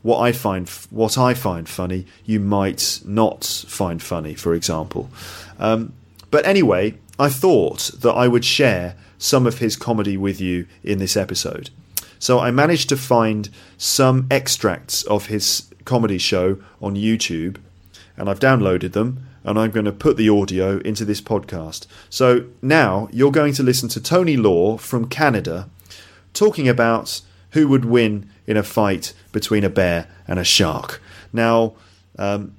What 0.05 0.21
I 0.21 0.33
find, 0.33 0.69
what 0.91 1.17
I 1.17 1.33
find 1.33 1.67
funny, 1.67 2.05
you 2.25 2.39
might 2.39 3.01
not 3.05 3.45
find 3.45 4.03
funny. 4.03 4.35
For 4.35 4.55
example, 4.55 5.09
um, 5.59 5.95
but 6.31 6.47
anyway, 6.47 6.99
I 7.19 7.31
thought 7.31 7.91
that 8.01 8.13
I 8.13 8.29
would 8.29 8.45
share 8.45 8.97
some 9.19 9.47
of 9.47 9.59
his 9.59 9.77
comedy 9.77 10.17
with 10.17 10.41
you 10.41 10.67
in 10.83 10.99
this 10.99 11.17
episode. 11.17 11.71
So 12.19 12.39
I 12.39 12.51
managed 12.51 12.89
to 12.91 12.97
find 12.97 13.49
some 13.79 14.27
extracts 14.31 15.03
of 15.05 15.27
his 15.27 15.71
comedy 15.85 16.19
show 16.19 16.59
on 16.83 16.97
YouTube, 16.97 17.57
and 18.17 18.29
I've 18.29 18.41
downloaded 18.41 18.93
them, 18.93 19.27
and 19.43 19.59
I'm 19.59 19.71
going 19.71 19.87
to 19.87 19.93
put 19.93 20.17
the 20.17 20.29
audio 20.29 20.79
into 20.79 21.05
this 21.05 21.21
podcast. 21.21 21.87
So 22.11 22.47
now 22.61 23.09
you're 23.11 23.33
going 23.33 23.55
to 23.55 23.63
listen 23.63 23.89
to 23.91 24.03
Tony 24.03 24.37
Law 24.37 24.77
from 24.77 25.09
Canada 25.09 25.69
talking 26.35 26.69
about 26.69 27.23
who 27.55 27.67
would 27.69 27.85
win 27.85 28.29
in 28.47 28.57
a 28.57 28.63
fight 28.63 29.15
between 29.33 29.65
a 29.65 29.71
bear 29.71 30.07
and 30.29 30.39
a 30.39 30.45
shark. 30.45 31.01
Now, 31.33 31.75
um, 32.19 32.55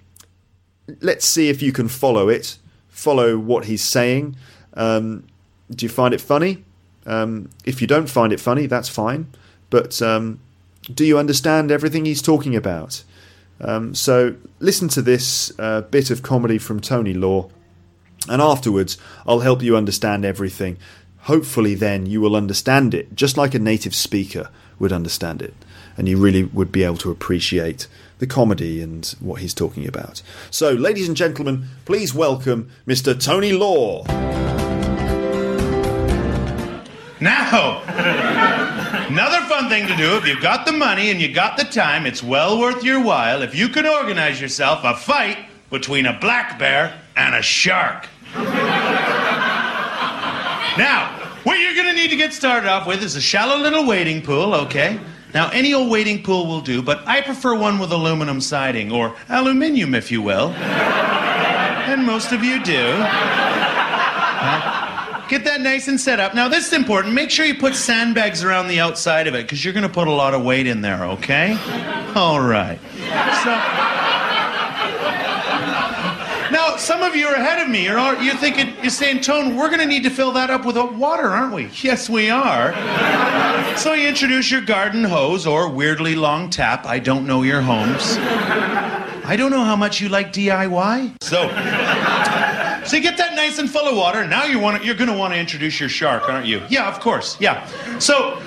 let's 1.01 1.25
see 1.25 1.49
if 1.49 1.61
you 1.61 1.71
can 1.71 1.87
follow 1.87 2.29
it, 2.29 2.57
follow 2.89 3.37
what 3.37 3.65
he's 3.65 3.83
saying. 3.83 4.35
Um, 4.73 5.25
do 5.69 5.85
you 5.85 5.89
find 5.89 6.13
it 6.13 6.21
funny? 6.21 6.63
Um, 7.05 7.49
if 7.65 7.81
you 7.81 7.87
don't 7.87 8.09
find 8.09 8.33
it 8.33 8.39
funny, 8.39 8.65
that's 8.67 8.89
fine. 8.89 9.27
But 9.69 10.01
um, 10.01 10.39
do 10.93 11.05
you 11.05 11.17
understand 11.17 11.71
everything 11.71 12.05
he's 12.05 12.21
talking 12.21 12.55
about? 12.55 13.03
Um, 13.59 13.95
so 13.95 14.35
listen 14.59 14.87
to 14.89 15.01
this 15.01 15.51
uh, 15.59 15.81
bit 15.81 16.09
of 16.09 16.23
comedy 16.23 16.57
from 16.57 16.79
Tony 16.79 17.13
Law, 17.13 17.49
and 18.29 18.41
afterwards 18.41 18.97
I'll 19.25 19.39
help 19.39 19.61
you 19.61 19.75
understand 19.75 20.25
everything. 20.25 20.77
Hopefully, 21.25 21.74
then 21.74 22.05
you 22.05 22.22
will 22.22 22.36
understand 22.36 22.94
it 22.94 23.15
just 23.15 23.36
like 23.36 23.55
a 23.55 23.60
native 23.60 23.96
speaker 23.96 24.50
would 24.77 24.94
understand 24.94 25.41
it, 25.41 25.55
and 25.98 26.08
you 26.08 26.17
really 26.17 26.44
would 26.44 26.72
be 26.72 26.84
able 26.84 26.98
to 26.98 27.10
appreciate 27.10 27.88
the 28.20 28.27
comedy 28.27 28.79
and 28.79 29.15
what 29.20 29.41
he's 29.41 29.55
talking 29.55 29.88
about. 29.88 30.22
So, 30.51 30.74
ladies 30.74 31.08
and 31.08 31.17
gentlemen, 31.17 31.65
please 31.86 32.13
welcome 32.13 32.70
Mr. 32.86 33.20
Tony 33.20 33.53
Law. 33.53 34.03
Now, 37.20 37.82
another 39.10 39.39
fun 39.48 39.67
thing 39.67 39.88
to 39.88 39.96
do 39.98 40.17
if 40.17 40.27
you've 40.27 40.44
got 40.44 40.67
the 40.67 40.74
money 40.74 41.10
and 41.10 41.20
you 41.20 41.34
got 41.34 41.58
the 41.58 41.63
time, 41.63 42.05
it's 42.05 42.22
well 42.22 42.60
worth 42.60 42.84
your 42.84 43.01
while 43.01 43.41
if 43.41 43.55
you 43.55 43.70
can 43.70 43.88
organize 43.88 44.39
yourself 44.39 44.82
a 44.84 44.96
fight 44.96 45.39
between 45.72 46.05
a 46.05 46.20
black 46.20 46.60
bear 46.60 47.01
and 47.15 47.34
a 47.34 47.41
shark. 47.41 48.08
Now, 50.77 51.10
what 51.44 51.60
you're 51.60 51.75
going 51.75 51.88
to 51.88 51.94
need 51.94 52.10
to 52.10 52.15
get 52.15 52.34
started 52.34 52.70
off 52.70 52.88
with 52.88 53.03
is 53.03 53.15
a 53.15 53.22
shallow 53.22 53.58
little 53.58 53.86
wading 53.86 54.22
pool, 54.22 54.53
okay? 54.55 55.00
Now, 55.34 55.50
any 55.50 55.74
old 55.74 55.89
wading 55.91 56.24
pool 56.24 56.48
will 56.48 56.62
do, 56.62 56.82
but 56.82 57.05
I 57.08 57.22
prefer 57.22 57.55
one 57.55 57.79
with 57.79 57.91
aluminum 57.91 58.41
siding, 58.41 58.91
or 58.91 59.15
aluminium, 59.29 59.94
if 59.94 60.12
you 60.12 60.22
will. 60.22 60.50
and 60.51 62.05
most 62.05 62.32
of 62.32 62.44
you 62.44 62.63
do. 62.63 62.98
Get 65.27 65.44
that 65.46 65.62
nice 65.62 65.88
and 65.88 66.00
set 66.00 66.20
up. 66.20 66.36
Now, 66.36 66.48
this 66.48 66.67
is 66.67 66.74
important. 66.74 67.13
Make 67.13 67.32
sure 67.32 67.46
you 67.46 67.55
put 67.55 67.75
sandbags 67.75 68.44
around 68.44 68.67
the 68.67 68.79
outside 68.79 69.27
of 69.27 69.34
it 69.36 69.44
because 69.44 69.65
you're 69.65 69.74
going 69.74 69.88
to 69.88 69.94
put 69.94 70.08
a 70.08 70.12
lot 70.12 70.34
of 70.34 70.44
weight 70.44 70.67
in 70.67 70.82
there, 70.82 71.03
okay? 71.05 71.58
All 72.15 72.39
right. 72.39 72.79
So. 73.44 74.14
Now, 76.55 76.77
some 76.77 77.03
of 77.03 77.17
you 77.17 77.27
are 77.27 77.33
ahead 77.33 77.62
of 77.62 77.67
me. 77.67 77.83
You're, 77.83 78.00
all, 78.00 78.15
you're 78.24 78.38
thinking, 78.38 78.74
you're 78.81 78.89
saying, 78.89 79.19
Tone, 79.19 79.57
we're 79.57 79.67
going 79.67 79.81
to 79.81 79.85
need 79.85 80.03
to 80.03 80.09
fill 80.09 80.31
that 80.31 80.50
up 80.50 80.63
with 80.63 80.77
water, 80.77 81.27
aren't 81.27 81.53
we? 81.53 81.65
Yes, 81.83 82.09
we 82.09 82.29
are. 82.29 82.71
So 83.77 83.91
you 83.91 84.07
introduce 84.07 84.50
your 84.50 84.62
garden 84.62 85.03
hose 85.03 85.45
or 85.45 85.69
weirdly 85.69 86.15
long 86.15 86.50
tap. 86.50 86.85
I 86.85 87.00
don't 87.00 87.27
know 87.27 87.43
your 87.43 87.59
homes. 87.59 88.15
I 88.17 89.35
don't 89.38 89.51
know 89.51 89.65
how 89.65 89.75
much 89.75 90.00
you 90.00 90.07
like 90.07 90.31
DIY. 90.31 91.21
So. 91.21 91.50
So 92.88 92.95
you 92.95 93.03
get 93.03 93.17
that 93.17 93.35
nice 93.35 93.59
and 93.59 93.69
full 93.69 93.89
of 93.89 93.97
water. 93.97 94.25
Now 94.25 94.45
you 94.45 94.57
want 94.57 94.79
to, 94.79 94.85
you're 94.85 94.95
going 94.95 95.12
to 95.12 95.17
want 95.17 95.33
to 95.33 95.39
introduce 95.39 95.77
your 95.77 95.89
shark, 95.89 96.29
aren't 96.29 96.45
you? 96.45 96.62
Yeah, 96.69 96.88
of 96.88 97.01
course. 97.01 97.38
Yeah. 97.41 97.67
So 98.00 98.41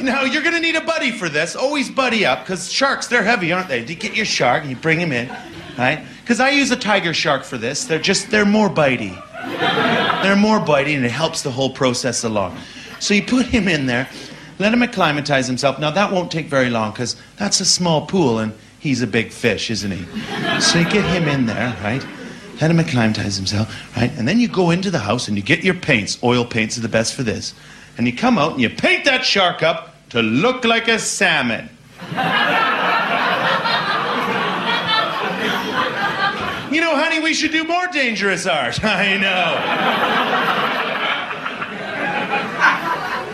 now 0.00 0.22
you're 0.22 0.42
going 0.42 0.54
to 0.54 0.60
need 0.60 0.76
a 0.76 0.84
buddy 0.84 1.10
for 1.10 1.28
this. 1.28 1.54
Always 1.54 1.90
buddy 1.90 2.24
up 2.24 2.40
because 2.40 2.72
sharks 2.72 3.08
they're 3.08 3.22
heavy, 3.22 3.52
aren't 3.52 3.68
they? 3.68 3.84
You 3.84 3.94
get 3.94 4.16
your 4.16 4.24
shark 4.24 4.62
and 4.62 4.70
you 4.70 4.76
bring 4.76 4.98
him 4.98 5.12
in, 5.12 5.28
right? 5.76 6.06
Because 6.22 6.40
I 6.40 6.50
use 6.50 6.70
a 6.70 6.76
tiger 6.76 7.12
shark 7.12 7.44
for 7.44 7.58
this. 7.58 7.84
They're 7.84 7.98
just 7.98 8.30
they're 8.30 8.44
more 8.44 8.70
bitey. 8.70 9.14
They're 10.22 10.36
more 10.36 10.60
bitey 10.60 10.96
and 10.96 11.04
it 11.04 11.10
helps 11.10 11.42
the 11.42 11.50
whole 11.50 11.70
process 11.70 12.24
along. 12.24 12.56
So 13.00 13.14
you 13.14 13.22
put 13.22 13.46
him 13.46 13.66
in 13.66 13.86
there, 13.86 14.08
let 14.58 14.72
him 14.72 14.82
acclimatize 14.82 15.48
himself. 15.48 15.78
Now 15.78 15.90
that 15.90 16.12
won't 16.12 16.30
take 16.30 16.46
very 16.46 16.70
long 16.70 16.92
because 16.92 17.16
that's 17.36 17.60
a 17.60 17.64
small 17.64 18.06
pool 18.06 18.38
and 18.38 18.54
he's 18.78 19.02
a 19.02 19.06
big 19.06 19.32
fish, 19.32 19.70
isn't 19.70 19.90
he? 19.90 20.60
So 20.60 20.78
you 20.78 20.88
get 20.88 21.04
him 21.04 21.28
in 21.28 21.46
there, 21.46 21.76
right? 21.82 22.04
let 22.62 22.70
him 22.70 22.78
acclimatize 22.78 23.36
himself, 23.36 23.96
right? 23.96 24.12
And 24.16 24.28
then 24.28 24.38
you 24.38 24.46
go 24.46 24.70
into 24.70 24.88
the 24.88 25.00
house 25.00 25.26
and 25.26 25.36
you 25.36 25.42
get 25.42 25.64
your 25.64 25.74
paints. 25.74 26.16
Oil 26.22 26.44
paints 26.44 26.78
are 26.78 26.80
the 26.80 26.88
best 26.88 27.12
for 27.12 27.24
this. 27.24 27.54
And 27.98 28.06
you 28.06 28.16
come 28.16 28.38
out 28.38 28.52
and 28.52 28.60
you 28.60 28.70
paint 28.70 29.04
that 29.04 29.24
shark 29.24 29.64
up 29.64 29.94
to 30.10 30.22
look 30.22 30.64
like 30.64 30.86
a 30.86 31.00
salmon. 31.00 31.68
You 36.74 36.80
know, 36.80 36.96
honey, 36.96 37.20
we 37.20 37.34
should 37.34 37.52
do 37.52 37.64
more 37.64 37.86
dangerous 37.88 38.46
art. 38.46 38.82
I 38.84 39.16
know. 39.16 39.52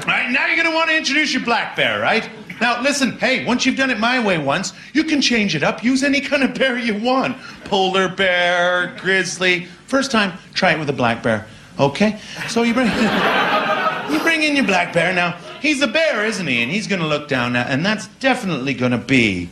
All 0.03 0.15
right, 0.15 0.31
now 0.31 0.47
you're 0.47 0.57
going 0.57 0.69
to 0.69 0.75
want 0.75 0.91
to 0.91 0.97
introduce 0.97 1.33
your 1.33 1.45
black 1.45 1.77
bear, 1.77 2.01
right? 2.01 2.29
Now, 2.61 2.83
listen, 2.83 3.13
hey, 3.19 3.45
once 3.45 3.65
you've 3.65 3.77
done 3.77 3.91
it 3.91 3.99
my 4.01 4.25
way 4.25 4.39
once, 4.39 4.73
you 4.93 5.05
can 5.05 5.21
change 5.21 5.55
it 5.55 5.63
up. 5.63 5.85
Use 5.85 6.03
any 6.03 6.21
kind 6.21 6.43
of 6.43 6.55
bear 6.55 6.77
you 6.77 6.95
want 6.95 7.37
polar 7.65 8.09
bear, 8.09 8.97
grizzly. 8.99 9.67
First 9.87 10.11
time, 10.11 10.37
try 10.55 10.73
it 10.73 10.79
with 10.79 10.91
a 10.91 10.95
black 10.95 11.23
bear. 11.23 11.47
Okay? 11.79 12.19
So 12.49 12.63
you 12.63 12.75
bring, 12.75 12.87
you 14.11 14.19
bring 14.21 14.43
in 14.43 14.57
your 14.57 14.65
black 14.65 14.93
bear. 14.93 15.15
Now, 15.15 15.37
he's 15.61 15.81
a 15.83 15.87
bear, 15.87 16.25
isn't 16.25 16.47
he? 16.47 16.63
And 16.63 16.71
he's 16.71 16.87
going 16.87 17.01
to 17.01 17.07
look 17.07 17.29
down, 17.29 17.53
now, 17.53 17.63
and 17.63 17.87
that's 17.87 18.09
definitely 18.19 18.75
going 18.75 18.93
to 18.93 18.99
be 18.99 19.49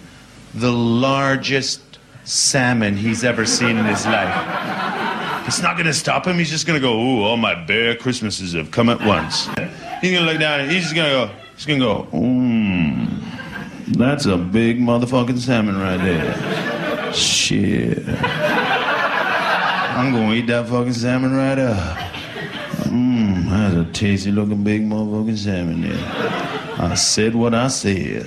the 0.55 0.73
largest 0.73 1.86
salmon 2.27 2.97
he's 2.97 3.25
ever 3.25 3.47
seen 3.47 3.77
in 3.79 3.87
his 3.87 4.05
life. 4.05 5.47
It's 5.47 5.63
not 5.63 5.75
to 5.87 5.95
stop 5.95 6.27
him. 6.27 6.39
He's 6.39 6.51
just 6.51 6.67
to 6.79 6.81
go, 6.81 6.93
ooh, 6.93 7.23
all 7.23 7.37
my 7.37 7.55
bear 7.55 7.95
Christmases 7.97 8.53
have 8.53 8.71
come 8.71 8.89
at 8.89 9.01
once. 9.01 9.47
He's 10.01 10.11
to 10.19 10.21
look 10.21 10.41
down, 10.41 10.61
and 10.61 10.71
he's 10.71 10.83
just 10.83 10.95
to 10.95 11.01
go, 11.01 11.31
He's 11.57 11.65
gonna 11.65 11.79
go, 11.79 12.07
mmm, 12.13 13.19
that's 13.97 14.27
a 14.27 14.37
big 14.37 14.79
motherfucking 14.79 15.39
salmon 15.39 15.81
right 15.81 15.97
there. 15.97 17.15
Shit. 17.15 18.07
I'm 19.97 20.13
gonna 20.13 20.35
eat 20.35 20.49
that 20.49 20.69
fucking 20.69 20.93
salmon 20.93 21.35
right 21.35 21.59
up. 21.59 21.97
Mmm, 22.83 23.49
that's 23.49 23.75
a 23.75 23.91
tasty 23.93 24.33
looking 24.33 24.63
big 24.63 24.83
motherfucking 24.83 25.39
salmon 25.39 25.81
there. 25.81 25.99
I 26.79 26.95
said 26.95 27.35
what 27.35 27.55
I 27.55 27.69
said. 27.69 28.27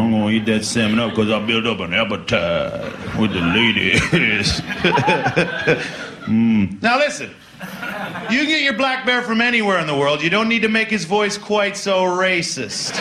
I'm 0.00 0.10
gonna 0.12 0.30
eat 0.30 0.46
that 0.46 0.64
salmon 0.64 0.98
up 0.98 1.10
because 1.10 1.30
I 1.30 1.44
built 1.44 1.66
up 1.66 1.80
an 1.80 1.92
appetite 1.92 3.18
with 3.18 3.32
the 3.32 3.40
ladies. 3.40 4.00
Mmm. 6.26 6.82
Now 6.82 6.98
listen. 6.98 7.30
You 8.30 8.38
can 8.38 8.46
get 8.46 8.62
your 8.62 8.74
black 8.74 9.04
bear 9.04 9.22
from 9.22 9.40
anywhere 9.40 9.78
in 9.78 9.86
the 9.86 9.96
world. 9.96 10.22
You 10.22 10.30
don't 10.30 10.48
need 10.48 10.62
to 10.62 10.68
make 10.68 10.88
his 10.88 11.04
voice 11.04 11.36
quite 11.36 11.76
so 11.76 12.04
racist. 12.04 12.94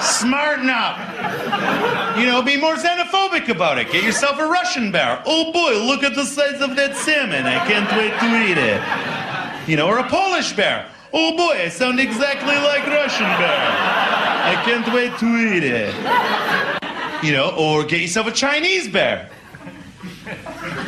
Smarten 0.00 0.70
up. 0.70 2.16
You 2.18 2.26
know, 2.26 2.40
be 2.42 2.58
more 2.58 2.76
xenophobic 2.76 3.48
about 3.48 3.78
it. 3.78 3.90
Get 3.92 4.04
yourself 4.04 4.38
a 4.38 4.46
Russian 4.46 4.90
bear. 4.90 5.22
Oh 5.26 5.52
boy, 5.52 5.84
look 5.84 6.02
at 6.02 6.14
the 6.14 6.24
size 6.24 6.62
of 6.62 6.76
that 6.76 6.96
salmon. 6.96 7.44
I 7.44 7.66
can't 7.66 7.90
wait 7.92 8.18
to 8.20 8.50
eat 8.50 8.56
it. 8.56 9.68
You 9.68 9.76
know, 9.76 9.88
or 9.88 9.98
a 9.98 10.08
Polish 10.08 10.52
bear. 10.54 10.88
Oh 11.12 11.36
boy, 11.36 11.64
I 11.64 11.68
sound 11.68 12.00
exactly 12.00 12.54
like 12.54 12.86
Russian 12.86 13.26
bear. 13.38 14.15
I 14.46 14.54
can't 14.64 14.86
wait 14.94 15.18
to 15.18 15.26
eat 15.26 15.64
it. 15.64 15.94
You 17.24 17.32
know, 17.32 17.50
or 17.56 17.84
get 17.84 18.00
yourself 18.00 18.26
a 18.28 18.32
Chinese 18.32 18.88
bear. 18.88 19.28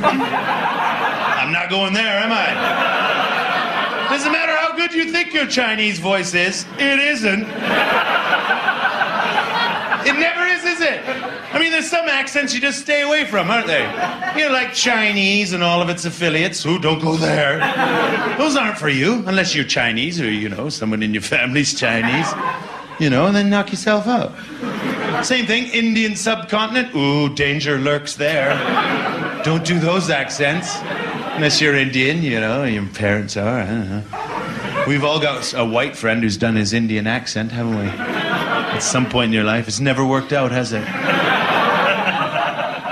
I'm 0.00 1.52
not 1.52 1.68
going 1.70 1.92
there, 1.92 2.18
am 2.18 2.30
I? 2.32 4.08
Doesn't 4.10 4.32
matter 4.32 4.52
how 4.52 4.76
good 4.76 4.92
you 4.94 5.10
think 5.12 5.34
your 5.34 5.46
Chinese 5.46 5.98
voice 5.98 6.34
is, 6.34 6.64
it 6.78 6.98
isn't. 6.98 7.46
It 10.06 10.14
never 10.18 10.46
is, 10.46 10.64
is 10.64 10.80
it? 10.80 11.02
I 11.52 11.58
mean, 11.58 11.72
there's 11.72 11.90
some 11.90 12.08
accents 12.08 12.54
you 12.54 12.60
just 12.60 12.78
stay 12.80 13.02
away 13.02 13.24
from, 13.24 13.50
aren't 13.50 13.66
they? 13.66 13.82
You 14.36 14.46
know, 14.46 14.52
like 14.52 14.72
Chinese 14.72 15.52
and 15.52 15.62
all 15.62 15.82
of 15.82 15.88
its 15.88 16.04
affiliates. 16.04 16.62
Who 16.62 16.78
don't 16.78 17.00
go 17.00 17.16
there. 17.16 17.58
Those 18.38 18.56
aren't 18.56 18.78
for 18.78 18.88
you, 18.88 19.24
unless 19.26 19.54
you're 19.54 19.64
Chinese 19.64 20.20
or, 20.20 20.30
you 20.30 20.48
know, 20.48 20.68
someone 20.68 21.02
in 21.02 21.12
your 21.12 21.22
family's 21.22 21.74
Chinese. 21.78 22.32
You 22.98 23.10
know, 23.10 23.26
and 23.26 23.36
then 23.36 23.48
knock 23.48 23.70
yourself 23.70 24.06
out. 24.06 24.34
Same 25.24 25.46
thing, 25.46 25.66
Indian 25.68 26.16
subcontinent. 26.16 26.94
Ooh, 26.94 27.32
danger 27.34 27.78
lurks 27.78 28.14
there. 28.14 28.54
Don't 29.44 29.64
do 29.64 29.78
those 29.78 30.10
accents. 30.10 30.76
Unless 31.36 31.60
you're 31.60 31.76
Indian, 31.76 32.22
you 32.22 32.40
know, 32.40 32.64
your 32.64 32.86
parents 32.86 33.36
are. 33.36 33.60
I 33.60 33.66
don't 33.66 33.88
know. 33.90 34.84
We've 34.88 35.04
all 35.04 35.20
got 35.20 35.52
a 35.54 35.64
white 35.64 35.96
friend 35.96 36.22
who's 36.22 36.36
done 36.36 36.56
his 36.56 36.72
Indian 36.72 37.06
accent, 37.06 37.52
haven't 37.52 37.78
we? 37.78 37.86
At 37.86 38.80
some 38.80 39.08
point 39.08 39.28
in 39.28 39.32
your 39.32 39.44
life. 39.44 39.68
It's 39.68 39.80
never 39.80 40.04
worked 40.04 40.32
out, 40.32 40.50
has 40.50 40.72
it? 40.72 40.86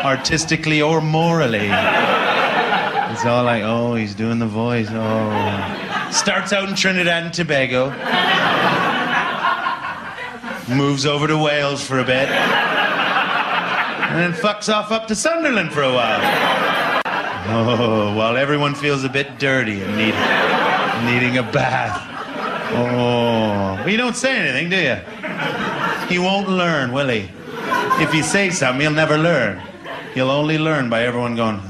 Artistically 0.05 0.83
or 0.83 1.01
morally. 1.01 1.69
It's 1.69 3.25
all 3.25 3.45
like, 3.45 3.63
oh, 3.65 3.95
he's 3.95 4.15
doing 4.15 4.39
the 4.39 4.47
voice. 4.47 4.89
Oh. 4.91 6.09
Starts 6.13 6.53
out 6.53 6.69
in 6.69 6.77
Trinidad 6.77 7.25
and 7.25 7.33
Tobago. 7.35 7.91
Moves 10.69 11.07
over 11.07 11.29
to 11.29 11.39
Wales 11.39 11.87
for 11.87 12.01
a 12.01 12.05
bit. 12.05 12.29
And 12.29 14.19
then 14.19 14.33
fucks 14.33 14.73
off 14.73 14.91
up 14.91 15.07
to 15.09 15.15
Sunderland 15.15 15.73
for 15.73 15.83
a 15.83 15.93
while. 15.93 16.21
Oh, 17.49 18.13
while 18.17 18.37
everyone 18.37 18.75
feels 18.75 19.05
a 19.05 19.09
bit 19.09 19.39
dirty 19.39 19.81
and 19.81 19.97
need, 19.97 20.15
needing 21.13 21.39
a 21.39 21.43
bath. 21.53 22.03
Oh, 22.73 23.77
well, 23.77 23.89
you 23.89 23.97
don't 23.97 24.17
say 24.17 24.37
anything, 24.37 24.69
do 24.69 24.77
you? 24.77 24.97
He 26.09 26.19
won't 26.19 26.49
learn, 26.49 26.91
will 26.91 27.09
he? 27.09 27.31
If 28.03 28.13
you 28.13 28.25
say 28.25 28.51
something, 28.51 28.81
he'll 28.81 28.91
never 28.91 29.17
learn. 29.17 29.63
He'll 30.15 30.31
only 30.31 30.59
learn 30.59 30.91
by 30.91 31.05
everyone 31.05 31.37
going. 31.37 31.61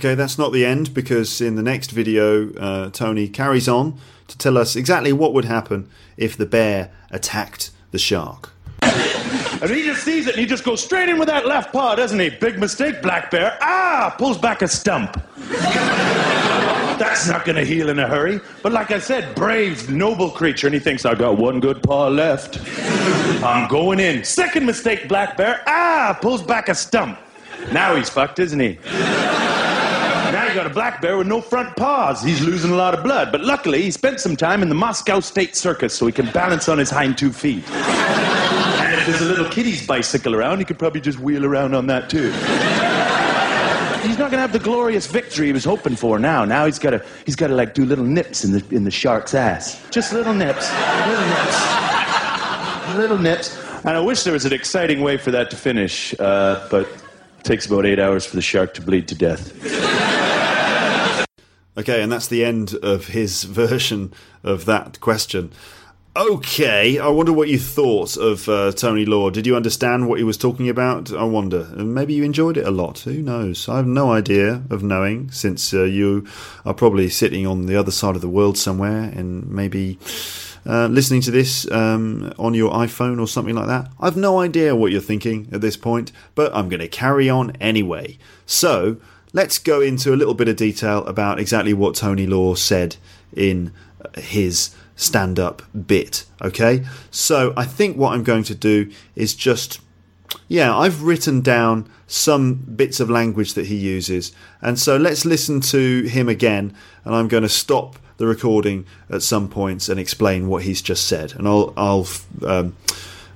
Okay, 0.00 0.14
that's 0.14 0.38
not 0.38 0.50
the 0.50 0.64
end 0.64 0.94
because 0.94 1.42
in 1.42 1.56
the 1.56 1.62
next 1.62 1.90
video, 1.90 2.50
uh, 2.54 2.88
Tony 2.88 3.28
carries 3.28 3.68
on 3.68 3.98
to 4.28 4.38
tell 4.38 4.56
us 4.56 4.74
exactly 4.74 5.12
what 5.12 5.34
would 5.34 5.44
happen 5.44 5.90
if 6.16 6.38
the 6.38 6.46
bear 6.46 6.90
attacked 7.10 7.70
the 7.90 7.98
shark. 7.98 8.48
And 8.80 9.70
he 9.70 9.82
just 9.82 10.02
sees 10.02 10.26
it 10.26 10.36
and 10.36 10.40
he 10.40 10.46
just 10.46 10.64
goes 10.64 10.82
straight 10.82 11.10
in 11.10 11.18
with 11.18 11.28
that 11.28 11.46
left 11.46 11.70
paw, 11.70 11.96
doesn't 11.96 12.18
he? 12.18 12.30
Big 12.30 12.58
mistake, 12.58 13.02
Black 13.02 13.30
Bear. 13.30 13.58
Ah! 13.60 14.14
Pulls 14.16 14.38
back 14.38 14.62
a 14.62 14.68
stump. 14.68 15.22
That's 16.98 17.28
not 17.28 17.44
going 17.44 17.56
to 17.56 17.64
heal 17.66 17.90
in 17.90 17.98
a 17.98 18.08
hurry. 18.08 18.40
But 18.62 18.72
like 18.72 18.92
I 18.92 19.00
said, 19.00 19.34
brave, 19.34 19.90
noble 19.90 20.30
creature. 20.30 20.66
And 20.66 20.72
he 20.72 20.80
thinks, 20.80 21.04
I 21.04 21.14
got 21.14 21.36
one 21.36 21.60
good 21.60 21.82
paw 21.82 22.08
left. 22.08 22.58
I'm 23.44 23.68
going 23.68 24.00
in. 24.00 24.24
Second 24.24 24.64
mistake, 24.64 25.08
Black 25.10 25.36
Bear. 25.36 25.62
Ah! 25.66 26.18
Pulls 26.22 26.42
back 26.42 26.70
a 26.70 26.74
stump. 26.74 27.18
Now 27.70 27.96
he's 27.96 28.08
fucked, 28.08 28.38
isn't 28.38 28.60
he? 28.60 28.78
Got 30.60 30.70
a 30.70 30.74
black 30.74 31.00
bear 31.00 31.16
with 31.16 31.26
no 31.26 31.40
front 31.40 31.74
paws. 31.74 32.22
He's 32.22 32.42
losing 32.42 32.70
a 32.70 32.74
lot 32.74 32.92
of 32.92 33.02
blood. 33.02 33.32
But 33.32 33.40
luckily, 33.40 33.80
he 33.80 33.90
spent 33.90 34.20
some 34.20 34.36
time 34.36 34.60
in 34.60 34.68
the 34.68 34.74
Moscow 34.74 35.20
State 35.20 35.56
Circus 35.56 35.94
so 35.94 36.04
he 36.04 36.12
can 36.12 36.30
balance 36.32 36.68
on 36.68 36.76
his 36.76 36.90
hind 36.90 37.16
two 37.16 37.32
feet. 37.32 37.66
And 37.70 39.00
if 39.00 39.06
there's 39.06 39.22
a 39.22 39.24
little 39.24 39.48
kiddie's 39.48 39.86
bicycle 39.86 40.34
around, 40.34 40.58
he 40.58 40.66
could 40.66 40.78
probably 40.78 41.00
just 41.00 41.18
wheel 41.18 41.46
around 41.46 41.74
on 41.74 41.86
that 41.86 42.10
too. 42.10 42.30
He's 44.06 44.18
not 44.18 44.30
gonna 44.30 44.42
have 44.42 44.52
the 44.52 44.58
glorious 44.58 45.06
victory 45.06 45.46
he 45.46 45.54
was 45.54 45.64
hoping 45.64 45.96
for 45.96 46.18
now. 46.18 46.44
Now 46.44 46.66
he's 46.66 46.78
gotta 46.78 47.02
he's 47.24 47.36
gotta 47.36 47.54
like 47.54 47.72
do 47.72 47.86
little 47.86 48.04
nips 48.04 48.44
in 48.44 48.52
the 48.52 48.62
in 48.70 48.84
the 48.84 48.90
shark's 48.90 49.32
ass. 49.32 49.82
Just 49.88 50.12
little 50.12 50.34
nips. 50.34 50.70
Little 51.06 51.26
nips. 51.26 52.96
Little 52.96 53.18
nips. 53.18 53.58
And 53.86 53.96
I 53.96 54.00
wish 54.00 54.24
there 54.24 54.34
was 54.34 54.44
an 54.44 54.52
exciting 54.52 55.00
way 55.00 55.16
for 55.16 55.30
that 55.30 55.48
to 55.52 55.56
finish, 55.56 56.14
uh, 56.20 56.68
but 56.70 56.82
it 56.82 57.44
takes 57.44 57.64
about 57.64 57.86
eight 57.86 57.98
hours 57.98 58.26
for 58.26 58.36
the 58.36 58.42
shark 58.42 58.74
to 58.74 58.82
bleed 58.82 59.08
to 59.08 59.14
death. 59.14 60.19
Okay, 61.78 62.02
and 62.02 62.10
that's 62.10 62.28
the 62.28 62.44
end 62.44 62.74
of 62.82 63.08
his 63.08 63.44
version 63.44 64.12
of 64.42 64.64
that 64.64 65.00
question. 65.00 65.52
Okay, 66.16 66.98
I 66.98 67.06
wonder 67.06 67.32
what 67.32 67.48
you 67.48 67.58
thought 67.58 68.16
of 68.16 68.48
uh, 68.48 68.72
Tony 68.72 69.06
Law. 69.06 69.30
Did 69.30 69.46
you 69.46 69.54
understand 69.54 70.08
what 70.08 70.18
he 70.18 70.24
was 70.24 70.36
talking 70.36 70.68
about? 70.68 71.12
I 71.12 71.22
wonder. 71.22 71.68
And 71.70 71.94
maybe 71.94 72.14
you 72.14 72.24
enjoyed 72.24 72.56
it 72.56 72.66
a 72.66 72.72
lot. 72.72 72.98
Who 73.00 73.22
knows? 73.22 73.68
I 73.68 73.76
have 73.76 73.86
no 73.86 74.10
idea 74.10 74.62
of 74.70 74.82
knowing, 74.82 75.30
since 75.30 75.72
uh, 75.72 75.84
you 75.84 76.26
are 76.66 76.74
probably 76.74 77.08
sitting 77.10 77.46
on 77.46 77.66
the 77.66 77.76
other 77.76 77.92
side 77.92 78.16
of 78.16 78.22
the 78.22 78.28
world 78.28 78.58
somewhere 78.58 79.04
and 79.04 79.48
maybe 79.48 80.00
uh, 80.66 80.88
listening 80.88 81.20
to 81.22 81.30
this 81.30 81.70
um, 81.70 82.32
on 82.40 82.54
your 82.54 82.72
iPhone 82.72 83.20
or 83.20 83.28
something 83.28 83.54
like 83.54 83.68
that. 83.68 83.88
I've 84.00 84.16
no 84.16 84.40
idea 84.40 84.74
what 84.74 84.90
you're 84.90 85.00
thinking 85.00 85.48
at 85.52 85.60
this 85.60 85.76
point, 85.76 86.10
but 86.34 86.52
I'm 86.52 86.68
going 86.68 86.80
to 86.80 86.88
carry 86.88 87.30
on 87.30 87.52
anyway. 87.60 88.18
So 88.46 88.96
let's 89.32 89.58
go 89.58 89.80
into 89.80 90.12
a 90.12 90.16
little 90.16 90.34
bit 90.34 90.48
of 90.48 90.56
detail 90.56 91.04
about 91.06 91.38
exactly 91.38 91.74
what 91.74 91.94
Tony 91.94 92.26
Law 92.26 92.54
said 92.54 92.96
in 93.34 93.72
his 94.16 94.74
stand 94.96 95.38
up 95.38 95.62
bit. 95.86 96.24
Okay, 96.42 96.84
so 97.10 97.52
I 97.56 97.64
think 97.64 97.96
what 97.96 98.12
I'm 98.12 98.24
going 98.24 98.44
to 98.44 98.54
do 98.54 98.90
is 99.14 99.34
just. 99.34 99.80
Yeah, 100.46 100.76
I've 100.76 101.02
written 101.02 101.40
down 101.40 101.90
some 102.06 102.54
bits 102.54 103.00
of 103.00 103.10
language 103.10 103.54
that 103.54 103.66
he 103.66 103.76
uses. 103.76 104.32
And 104.60 104.78
so 104.78 104.96
let's 104.96 105.24
listen 105.24 105.60
to 105.62 106.02
him 106.02 106.28
again. 106.28 106.74
And 107.04 107.14
I'm 107.14 107.26
going 107.28 107.42
to 107.44 107.48
stop 107.48 107.96
the 108.16 108.26
recording 108.26 108.84
at 109.08 109.22
some 109.22 109.48
points 109.48 109.88
and 109.88 109.98
explain 109.98 110.48
what 110.48 110.64
he's 110.64 110.82
just 110.82 111.06
said. 111.06 111.32
And 111.34 111.48
I'll, 111.48 111.72
I'll 111.76 112.06
um, 112.44 112.76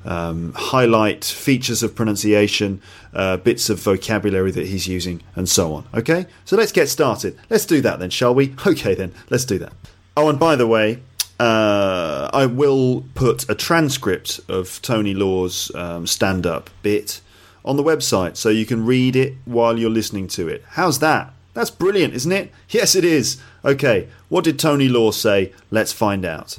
um, 0.04 0.52
highlight 0.54 1.24
features 1.24 1.82
of 1.82 1.94
pronunciation, 1.94 2.80
uh, 3.12 3.36
bits 3.38 3.70
of 3.70 3.80
vocabulary 3.80 4.50
that 4.50 4.66
he's 4.66 4.86
using, 4.86 5.22
and 5.34 5.48
so 5.48 5.74
on. 5.74 5.86
Okay, 5.94 6.26
so 6.44 6.56
let's 6.56 6.72
get 6.72 6.88
started. 6.88 7.38
Let's 7.50 7.66
do 7.66 7.80
that 7.82 7.98
then, 7.98 8.10
shall 8.10 8.34
we? 8.34 8.54
Okay, 8.66 8.94
then, 8.94 9.12
let's 9.30 9.44
do 9.44 9.58
that. 9.58 9.72
Oh, 10.16 10.28
and 10.28 10.38
by 10.38 10.56
the 10.56 10.66
way, 10.66 11.00
uh, 11.38 12.30
I 12.32 12.46
will 12.46 13.04
put 13.14 13.48
a 13.48 13.54
transcript 13.54 14.40
of 14.48 14.80
Tony 14.82 15.14
Law's 15.14 15.74
um, 15.74 16.06
stand 16.06 16.46
up 16.46 16.70
bit 16.82 17.20
on 17.64 17.76
the 17.76 17.82
website 17.82 18.36
so 18.36 18.48
you 18.48 18.66
can 18.66 18.84
read 18.84 19.16
it 19.16 19.34
while 19.44 19.78
you're 19.78 19.90
listening 19.90 20.28
to 20.28 20.48
it. 20.48 20.64
How's 20.70 20.98
that? 21.00 21.32
That's 21.54 21.70
brilliant, 21.70 22.14
isn't 22.14 22.32
it? 22.32 22.52
Yes, 22.68 22.94
it 22.94 23.04
is. 23.04 23.40
Okay, 23.64 24.08
what 24.28 24.44
did 24.44 24.58
Tony 24.58 24.88
Law 24.88 25.12
say? 25.12 25.52
Let's 25.70 25.92
find 25.92 26.24
out. 26.24 26.58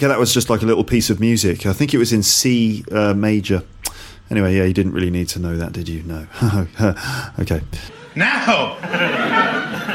Okay, 0.00 0.08
that 0.08 0.18
was 0.18 0.32
just 0.32 0.48
like 0.48 0.62
a 0.62 0.64
little 0.64 0.82
piece 0.82 1.10
of 1.10 1.20
music. 1.20 1.66
I 1.66 1.74
think 1.74 1.92
it 1.92 1.98
was 1.98 2.10
in 2.10 2.22
C 2.22 2.82
uh, 2.90 3.12
major. 3.12 3.64
Anyway, 4.30 4.56
yeah, 4.56 4.64
you 4.64 4.72
didn't 4.72 4.92
really 4.92 5.10
need 5.10 5.28
to 5.28 5.38
know 5.38 5.58
that, 5.58 5.72
did 5.72 5.90
you? 5.90 6.02
No. 6.04 6.26
okay. 7.38 7.60
Now, 8.16 8.78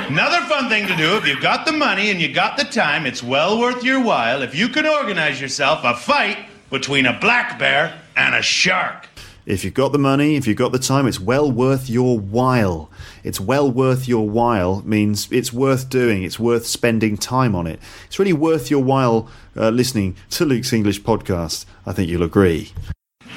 another 0.08 0.46
fun 0.46 0.70
thing 0.70 0.86
to 0.86 0.96
do 0.96 1.18
if 1.18 1.26
you've 1.26 1.42
got 1.42 1.66
the 1.66 1.72
money 1.72 2.12
and 2.12 2.22
you 2.22 2.32
got 2.32 2.56
the 2.56 2.66
time, 2.66 3.08
it's 3.08 3.24
well 3.24 3.60
worth 3.60 3.84
your 3.84 4.00
while 4.00 4.44
if 4.44 4.54
you 4.54 4.70
can 4.70 4.86
organize 4.86 5.42
yourself 5.42 5.80
a 5.84 5.96
fight 5.96 6.38
between 6.70 7.08
a 7.08 7.20
black 7.20 7.58
bear 7.58 8.00
and 8.16 8.36
a 8.36 8.44
shark. 8.44 9.08
If 9.48 9.64
you've 9.64 9.74
got 9.74 9.92
the 9.92 9.98
money, 9.98 10.36
if 10.36 10.46
you've 10.46 10.56
got 10.56 10.72
the 10.72 10.78
time, 10.78 11.08
it's 11.08 11.20
well 11.20 11.52
worth 11.52 11.90
your 11.90 12.20
while. 12.20 12.92
It's 13.26 13.40
well 13.40 13.72
worth 13.72 14.08
your 14.08 14.30
while 14.30 14.84
means 14.86 15.28
it's 15.32 15.52
worth 15.52 15.90
doing, 15.90 16.22
it's 16.22 16.40
worth 16.40 16.68
spending 16.68 17.18
time 17.18 17.56
on 17.56 17.66
it. 17.66 17.80
It's 18.06 18.20
really 18.20 18.34
worth 18.34 18.70
your 18.70 18.84
while 18.84 19.28
uh, 19.58 19.70
listening 19.70 20.16
to 20.30 20.46
Luke's 20.46 20.72
English 20.72 21.02
podcast. 21.02 21.66
I 21.88 21.94
think 21.94 22.08
you'll 22.08 22.22
agree. 22.22 22.72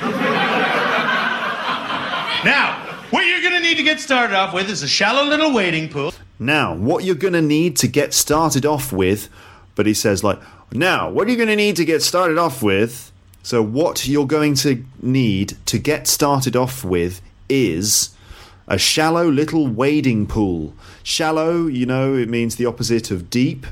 Now, 2.45 2.77
what 3.11 3.27
you're 3.27 3.41
going 3.41 3.55
to 3.55 3.61
need 3.61 3.79
to 3.79 3.83
get 3.83 3.99
started 3.99 4.33
off 4.37 4.55
with 4.55 4.71
is 4.71 4.85
a 4.85 4.89
shallow 4.89 5.25
little 5.25 5.53
wading 5.53 5.89
pool. 5.89 6.15
Now, 6.39 6.73
what 6.73 7.03
you're 7.03 7.17
going 7.17 7.33
to 7.33 7.43
need 7.43 7.77
to 7.79 7.89
get 7.89 8.15
started 8.15 8.65
off 8.65 8.93
with, 8.93 9.29
but 9.75 9.87
he 9.87 9.95
says, 9.95 10.23
like, 10.23 10.39
now, 10.71 11.11
what 11.11 11.27
are 11.27 11.31
you 11.33 11.37
going 11.37 11.49
to 11.49 11.57
need 11.57 11.75
to 11.77 11.85
get 11.85 12.01
started 12.01 12.39
off 12.39 12.63
with? 12.63 13.11
So, 13.43 13.61
what 13.61 14.07
you're 14.07 14.27
going 14.27 14.55
to 14.55 14.85
need 15.03 15.57
to 15.67 15.79
get 15.81 16.07
started 16.07 16.55
off 16.55 16.85
with 16.85 17.21
is 17.49 18.11
a 18.69 18.79
shallow 18.79 19.29
little 19.29 19.67
wading 19.67 20.27
pool. 20.27 20.75
Shallow, 21.03 21.67
you 21.67 21.87
know, 21.87 22.15
it 22.15 22.29
means 22.29 22.57
the 22.57 22.67
opposite 22.67 23.11
of 23.11 23.31
deep. 23.31 23.67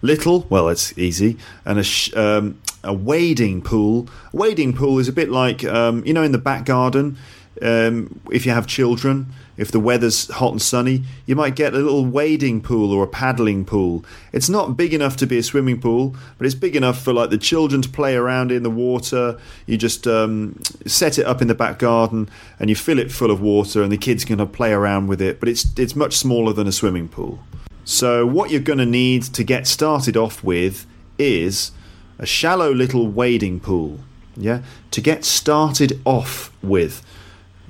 Little, 0.00 0.46
well, 0.48 0.68
it's 0.68 0.96
easy. 0.98 1.36
And 1.64 1.78
a, 1.78 1.82
sh- 1.82 2.14
um, 2.14 2.60
a 2.82 2.92
wading 2.92 3.62
pool. 3.62 4.08
A 4.32 4.36
wading 4.36 4.72
pool 4.72 4.98
is 4.98 5.08
a 5.08 5.12
bit 5.12 5.28
like, 5.28 5.64
um, 5.64 6.04
you 6.06 6.12
know, 6.12 6.22
in 6.22 6.32
the 6.32 6.38
back 6.38 6.64
garden, 6.64 7.18
um, 7.60 8.20
if 8.30 8.46
you 8.46 8.52
have 8.52 8.66
children, 8.66 9.26
if 9.56 9.70
the 9.70 9.80
weather's 9.80 10.30
hot 10.30 10.52
and 10.52 10.62
sunny, 10.62 11.04
you 11.26 11.36
might 11.36 11.54
get 11.54 11.74
a 11.74 11.78
little 11.78 12.06
wading 12.06 12.62
pool 12.62 12.92
or 12.92 13.04
a 13.04 13.06
paddling 13.06 13.64
pool. 13.64 14.04
It's 14.32 14.48
not 14.48 14.76
big 14.76 14.94
enough 14.94 15.16
to 15.18 15.26
be 15.26 15.38
a 15.38 15.42
swimming 15.42 15.80
pool, 15.80 16.16
but 16.38 16.46
it's 16.46 16.54
big 16.54 16.74
enough 16.74 17.02
for 17.02 17.12
like 17.12 17.30
the 17.30 17.38
children 17.38 17.82
to 17.82 17.88
play 17.88 18.16
around 18.16 18.50
in 18.50 18.62
the 18.62 18.70
water. 18.70 19.38
You 19.66 19.76
just 19.76 20.06
um, 20.06 20.60
set 20.86 21.18
it 21.18 21.26
up 21.26 21.42
in 21.42 21.48
the 21.48 21.54
back 21.54 21.78
garden 21.78 22.30
and 22.58 22.70
you 22.70 22.76
fill 22.76 22.98
it 22.98 23.12
full 23.12 23.30
of 23.30 23.40
water, 23.40 23.82
and 23.82 23.92
the 23.92 23.98
kids 23.98 24.24
can 24.24 24.44
play 24.48 24.72
around 24.72 25.08
with 25.08 25.20
it. 25.20 25.38
But 25.38 25.48
it's 25.48 25.66
it's 25.78 25.94
much 25.94 26.16
smaller 26.16 26.52
than 26.52 26.66
a 26.66 26.72
swimming 26.72 27.08
pool. 27.08 27.40
So 27.84 28.24
what 28.26 28.50
you're 28.50 28.60
going 28.60 28.78
to 28.78 28.86
need 28.86 29.22
to 29.24 29.44
get 29.44 29.66
started 29.66 30.16
off 30.16 30.42
with 30.42 30.86
is 31.18 31.72
a 32.18 32.26
shallow 32.26 32.72
little 32.72 33.08
wading 33.08 33.60
pool. 33.60 34.00
Yeah, 34.34 34.62
to 34.92 35.02
get 35.02 35.26
started 35.26 36.00
off 36.06 36.50
with. 36.62 37.04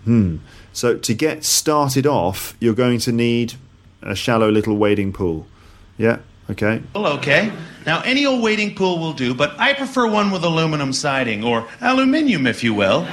Hmm. 0.04 0.38
So 0.72 0.96
to 0.96 1.14
get 1.14 1.44
started 1.44 2.06
off, 2.06 2.56
you're 2.60 2.74
going 2.74 2.98
to 3.00 3.12
need 3.12 3.54
a 4.02 4.14
shallow 4.14 4.50
little 4.50 4.76
wading 4.76 5.12
pool. 5.12 5.46
Yeah. 5.96 6.18
Okay. 6.50 6.82
Well, 6.94 7.06
okay. 7.18 7.52
Now, 7.86 8.02
any 8.02 8.26
old 8.26 8.42
wading 8.42 8.74
pool 8.74 8.98
will 8.98 9.12
do, 9.12 9.34
but 9.34 9.58
I 9.58 9.72
prefer 9.72 10.06
one 10.06 10.30
with 10.30 10.44
aluminum 10.44 10.92
siding, 10.92 11.44
or 11.44 11.66
aluminium, 11.80 12.46
if 12.46 12.62
you 12.62 12.74
will. 12.74 13.06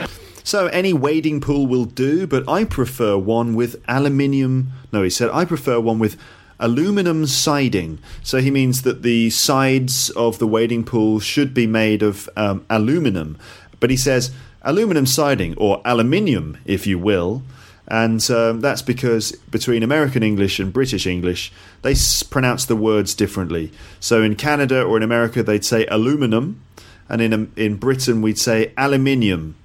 So, 0.43 0.67
any 0.67 0.93
wading 0.93 1.41
pool 1.41 1.67
will 1.67 1.85
do, 1.85 2.27
but 2.27 2.47
I 2.49 2.63
prefer 2.65 3.17
one 3.17 3.55
with 3.55 3.81
aluminium. 3.87 4.71
No, 4.91 5.03
he 5.03 5.09
said, 5.09 5.29
I 5.31 5.45
prefer 5.45 5.79
one 5.79 5.99
with 5.99 6.17
aluminum 6.59 7.25
siding. 7.27 7.99
So, 8.23 8.39
he 8.39 8.51
means 8.51 8.81
that 8.81 9.03
the 9.03 9.29
sides 9.29 10.09
of 10.11 10.39
the 10.39 10.47
wading 10.47 10.83
pool 10.85 11.19
should 11.19 11.53
be 11.53 11.67
made 11.67 12.01
of 12.01 12.29
um, 12.35 12.65
aluminum. 12.69 13.37
But 13.79 13.89
he 13.89 13.97
says, 13.97 14.31
aluminum 14.61 15.05
siding, 15.05 15.55
or 15.57 15.81
aluminium, 15.85 16.57
if 16.65 16.85
you 16.87 16.99
will. 16.99 17.43
And 17.87 18.29
um, 18.29 18.61
that's 18.61 18.83
because 18.83 19.31
between 19.49 19.81
American 19.81 20.21
English 20.21 20.59
and 20.59 20.71
British 20.71 21.07
English, 21.07 21.51
they 21.81 21.93
s- 21.93 22.21
pronounce 22.21 22.65
the 22.65 22.75
words 22.75 23.15
differently. 23.15 23.71
So 23.99 24.21
in 24.21 24.35
Canada 24.35 24.83
or 24.83 24.97
in 24.97 25.03
America, 25.03 25.41
they'd 25.41 25.65
say 25.65 25.87
aluminum, 25.87 26.61
and 27.07 27.19
in, 27.21 27.33
um, 27.33 27.51
in 27.55 27.77
Britain, 27.77 28.21
we'd 28.21 28.37
say 28.37 28.73
aluminium. 28.77 29.55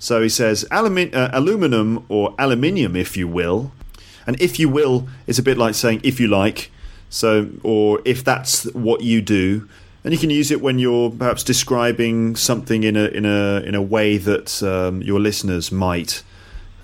So 0.00 0.20
he 0.20 0.28
says 0.28 0.66
alumi- 0.72 1.14
uh, 1.14 1.30
aluminum 1.32 2.04
or 2.08 2.34
aluminium, 2.38 2.96
if 2.96 3.16
you 3.16 3.28
will. 3.28 3.70
And 4.26 4.40
if 4.40 4.58
you 4.58 4.68
will 4.68 5.06
is 5.26 5.38
a 5.38 5.42
bit 5.42 5.56
like 5.56 5.74
saying 5.76 6.00
if 6.02 6.18
you 6.18 6.26
like. 6.26 6.72
So, 7.10 7.50
or 7.62 8.00
if 8.04 8.24
that's 8.24 8.64
what 8.74 9.02
you 9.02 9.22
do, 9.22 9.68
and 10.04 10.12
you 10.12 10.18
can 10.18 10.30
use 10.30 10.50
it 10.50 10.60
when 10.60 10.78
you're 10.78 11.10
perhaps 11.10 11.42
describing 11.42 12.36
something 12.36 12.84
in 12.84 12.96
a 12.96 13.06
in 13.06 13.24
a 13.24 13.62
in 13.64 13.74
a 13.74 13.82
way 13.82 14.18
that 14.18 14.62
um, 14.62 15.02
your 15.02 15.18
listeners 15.18 15.72
might 15.72 16.22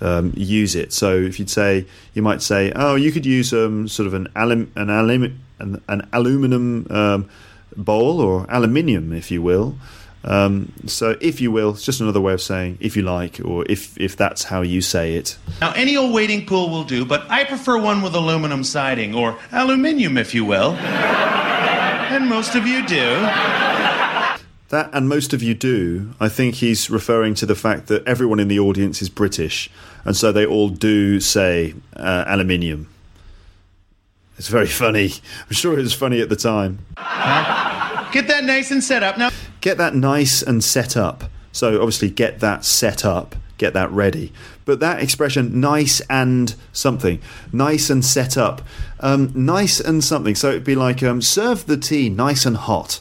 um, 0.01 0.33
use 0.35 0.75
it. 0.75 0.91
So 0.91 1.15
if 1.15 1.39
you'd 1.39 1.49
say, 1.49 1.85
you 2.13 2.23
might 2.23 2.41
say, 2.41 2.71
oh, 2.75 2.95
you 2.95 3.11
could 3.11 3.25
use 3.25 3.53
um, 3.53 3.87
sort 3.87 4.07
of 4.07 4.15
an 4.15 4.27
alum 4.35 4.71
an 4.75 4.89
alum 4.89 5.39
an, 5.59 5.81
an 5.87 6.09
aluminum 6.11 6.87
um, 6.89 7.29
bowl 7.77 8.19
or 8.19 8.45
aluminium, 8.49 9.13
if 9.13 9.29
you 9.29 9.41
will. 9.41 9.77
Um, 10.23 10.71
so, 10.85 11.17
if 11.19 11.41
you 11.41 11.51
will, 11.51 11.71
it's 11.71 11.83
just 11.83 11.99
another 11.99 12.21
way 12.21 12.33
of 12.33 12.41
saying 12.41 12.77
if 12.79 12.95
you 12.95 13.01
like, 13.01 13.39
or 13.43 13.65
if 13.67 13.99
if 13.99 14.15
that's 14.15 14.43
how 14.43 14.61
you 14.61 14.81
say 14.81 15.15
it. 15.15 15.35
Now, 15.59 15.71
any 15.73 15.97
old 15.97 16.13
wading 16.13 16.45
pool 16.45 16.69
will 16.69 16.83
do, 16.83 17.05
but 17.05 17.29
I 17.31 17.43
prefer 17.43 17.79
one 17.79 18.03
with 18.03 18.13
aluminum 18.13 18.63
siding, 18.63 19.15
or 19.15 19.39
aluminium, 19.51 20.17
if 20.19 20.35
you 20.35 20.45
will. 20.45 20.73
And 22.11 22.27
most 22.27 22.55
of 22.55 22.67
you 22.67 22.85
do. 22.85 23.27
That, 24.69 24.89
and 24.93 25.09
most 25.09 25.33
of 25.33 25.43
you 25.43 25.53
do, 25.53 26.13
I 26.19 26.29
think 26.29 26.55
he's 26.55 26.89
referring 26.89 27.33
to 27.35 27.45
the 27.45 27.55
fact 27.55 27.87
that 27.87 28.07
everyone 28.07 28.39
in 28.39 28.47
the 28.47 28.59
audience 28.59 29.01
is 29.01 29.09
British, 29.09 29.69
and 30.05 30.15
so 30.15 30.31
they 30.31 30.45
all 30.45 30.69
do 30.69 31.19
say 31.19 31.73
uh, 31.95 32.23
aluminium. 32.27 32.87
It's 34.37 34.47
very 34.47 34.67
funny. 34.67 35.11
I'm 35.47 35.53
sure 35.53 35.77
it 35.77 35.81
was 35.83 35.93
funny 35.93 36.21
at 36.21 36.29
the 36.29 36.35
time. 36.35 36.79
Get 38.11 38.27
that 38.27 38.43
nice 38.43 38.71
and 38.71 38.83
set 38.83 39.03
up. 39.03 39.17
Now, 39.17 39.29
Get 39.61 39.77
that 39.77 39.93
nice 39.93 40.41
and 40.41 40.63
set 40.63 40.97
up. 40.97 41.25
So, 41.51 41.75
obviously, 41.81 42.09
get 42.09 42.39
that 42.39 42.65
set 42.65 43.05
up, 43.05 43.35
get 43.61 43.73
that 43.73 43.89
ready. 43.91 44.33
But 44.65 44.81
that 44.81 45.01
expression, 45.01 45.61
nice 45.61 46.01
and 46.09 46.53
something, 46.73 47.21
nice 47.53 47.89
and 47.89 48.03
set 48.03 48.35
up, 48.37 48.61
um, 48.99 49.31
nice 49.33 49.79
and 49.79 50.03
something. 50.03 50.35
So, 50.35 50.49
it'd 50.49 50.65
be 50.65 50.75
like, 50.75 51.01
um, 51.01 51.21
serve 51.21 51.65
the 51.67 51.77
tea 51.77 52.09
nice 52.09 52.45
and 52.45 52.57
hot. 52.57 52.99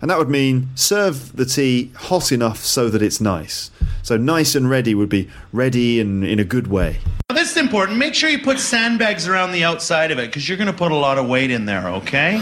And 0.00 0.10
that 0.10 0.18
would 0.18 0.28
mean 0.28 0.68
serve 0.74 1.34
the 1.34 1.46
tea 1.46 1.90
hot 1.96 2.30
enough 2.30 2.58
so 2.58 2.90
that 2.90 3.00
it's 3.00 3.22
nice. 3.22 3.70
So 4.02 4.18
nice 4.18 4.54
and 4.54 4.68
ready 4.68 4.94
would 4.94 5.08
be 5.08 5.30
ready 5.50 5.98
and 5.98 6.22
in 6.22 6.38
a 6.38 6.44
good 6.44 6.66
way. 6.66 6.98
Now, 7.30 7.36
this 7.36 7.52
is 7.52 7.56
important. 7.56 7.96
Make 7.96 8.14
sure 8.14 8.28
you 8.28 8.40
put 8.40 8.58
sandbags 8.58 9.26
around 9.26 9.52
the 9.52 9.64
outside 9.64 10.10
of 10.10 10.18
it, 10.18 10.26
because 10.26 10.46
you're 10.46 10.58
going 10.58 10.70
to 10.70 10.76
put 10.76 10.92
a 10.92 10.96
lot 10.96 11.16
of 11.16 11.26
weight 11.26 11.50
in 11.50 11.64
there, 11.64 11.88
okay? 11.88 12.36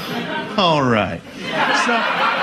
All 0.59 0.83
right. 0.83 1.20
So, 1.87 2.41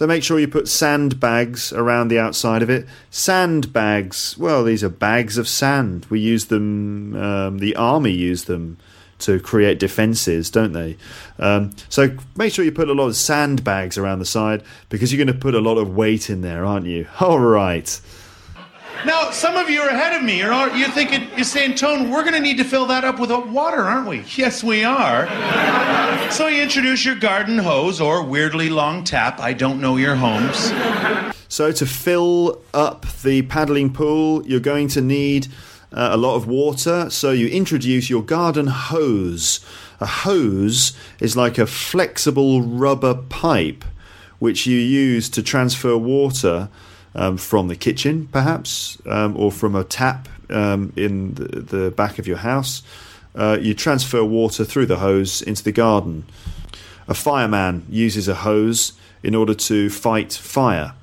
So 0.00 0.06
make 0.06 0.22
sure 0.22 0.40
you 0.40 0.48
put 0.48 0.66
sandbags 0.66 1.74
around 1.74 2.08
the 2.08 2.18
outside 2.18 2.62
of 2.62 2.70
it. 2.70 2.86
Sandbags, 3.10 4.34
well, 4.38 4.64
these 4.64 4.82
are 4.82 4.88
bags 4.88 5.36
of 5.36 5.46
sand. 5.46 6.06
We 6.08 6.20
use 6.20 6.46
them, 6.46 7.14
um, 7.14 7.58
the 7.58 7.76
army 7.76 8.12
use 8.12 8.44
them 8.44 8.78
to 9.18 9.38
create 9.38 9.78
defences, 9.78 10.50
don't 10.50 10.72
they? 10.72 10.96
Um, 11.38 11.72
so 11.90 12.16
make 12.34 12.54
sure 12.54 12.64
you 12.64 12.72
put 12.72 12.88
a 12.88 12.94
lot 12.94 13.08
of 13.08 13.16
sandbags 13.16 13.98
around 13.98 14.20
the 14.20 14.24
side 14.24 14.62
because 14.88 15.12
you're 15.12 15.22
going 15.22 15.36
to 15.36 15.38
put 15.38 15.54
a 15.54 15.60
lot 15.60 15.76
of 15.76 15.94
weight 15.94 16.30
in 16.30 16.40
there, 16.40 16.64
aren't 16.64 16.86
you? 16.86 17.06
All 17.20 17.38
right. 17.38 18.00
Now, 19.06 19.30
some 19.30 19.56
of 19.56 19.70
you 19.70 19.80
are 19.80 19.88
ahead 19.88 20.14
of 20.14 20.22
me. 20.22 20.38
You're, 20.38 20.52
you're 20.76 20.90
thinking, 20.90 21.28
you're 21.34 21.44
saying, 21.44 21.76
Tone, 21.76 22.10
we're 22.10 22.22
going 22.22 22.34
to 22.34 22.40
need 22.40 22.58
to 22.58 22.64
fill 22.64 22.86
that 22.86 23.02
up 23.04 23.18
with 23.18 23.30
water, 23.30 23.82
aren't 23.82 24.06
we? 24.06 24.24
Yes, 24.36 24.62
we 24.62 24.84
are. 24.84 25.26
so 26.30 26.46
you 26.46 26.62
introduce 26.62 27.04
your 27.04 27.14
garden 27.14 27.58
hose 27.58 28.00
or 28.00 28.22
weirdly 28.24 28.70
long 28.70 29.04
tap. 29.04 29.40
I 29.40 29.52
don't 29.52 29.80
know 29.80 29.96
your 29.96 30.16
homes. 30.16 30.72
So 31.48 31.72
to 31.72 31.84
fill 31.84 32.62
up 32.72 33.06
the 33.22 33.42
paddling 33.42 33.92
pool, 33.92 34.46
you're 34.46 34.60
going 34.60 34.88
to 34.88 35.00
need 35.00 35.48
uh, 35.92 36.10
a 36.12 36.16
lot 36.16 36.36
of 36.36 36.46
water. 36.46 37.10
So 37.10 37.32
you 37.32 37.48
introduce 37.48 38.08
your 38.08 38.22
garden 38.22 38.68
hose. 38.68 39.60
A 40.00 40.06
hose 40.06 40.96
is 41.18 41.36
like 41.36 41.58
a 41.58 41.66
flexible 41.66 42.62
rubber 42.62 43.14
pipe 43.14 43.84
which 44.38 44.66
you 44.66 44.78
use 44.78 45.28
to 45.28 45.42
transfer 45.42 45.96
water 45.96 46.68
um, 47.14 47.36
from 47.36 47.68
the 47.68 47.76
kitchen, 47.76 48.28
perhaps, 48.32 48.98
um, 49.06 49.36
or 49.36 49.50
from 49.50 49.74
a 49.74 49.84
tap 49.84 50.28
um, 50.50 50.92
in 50.96 51.34
the, 51.34 51.60
the 51.60 51.90
back 51.90 52.18
of 52.18 52.26
your 52.26 52.38
house. 52.38 52.82
Uh, 53.34 53.58
you 53.60 53.74
transfer 53.74 54.24
water 54.24 54.64
through 54.64 54.86
the 54.86 54.98
hose 54.98 55.40
into 55.42 55.62
the 55.62 55.72
garden. 55.72 56.24
A 57.08 57.14
fireman 57.14 57.86
uses 57.88 58.28
a 58.28 58.34
hose 58.34 58.92
in 59.22 59.34
order 59.34 59.54
to 59.54 59.90
fight 59.90 60.32
fire 60.32 60.94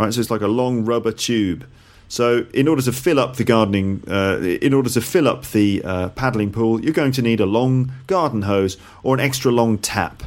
right? 0.00 0.12
So 0.12 0.20
it's 0.20 0.30
like 0.30 0.40
a 0.40 0.48
long 0.48 0.84
rubber 0.84 1.12
tube. 1.12 1.66
So 2.08 2.46
in 2.52 2.66
order 2.66 2.82
to 2.82 2.92
fill 2.92 3.20
up 3.20 3.36
the 3.36 3.44
gardening, 3.44 4.02
uh, 4.08 4.38
in 4.40 4.74
order 4.74 4.90
to 4.90 5.00
fill 5.00 5.28
up 5.28 5.46
the 5.46 5.82
uh, 5.84 6.08
paddling 6.10 6.50
pool, 6.50 6.82
you're 6.82 6.92
going 6.92 7.12
to 7.12 7.22
need 7.22 7.40
a 7.40 7.46
long 7.46 7.92
garden 8.06 8.42
hose 8.42 8.76
or 9.02 9.14
an 9.14 9.20
extra 9.20 9.52
long 9.52 9.78
tap. 9.78 10.22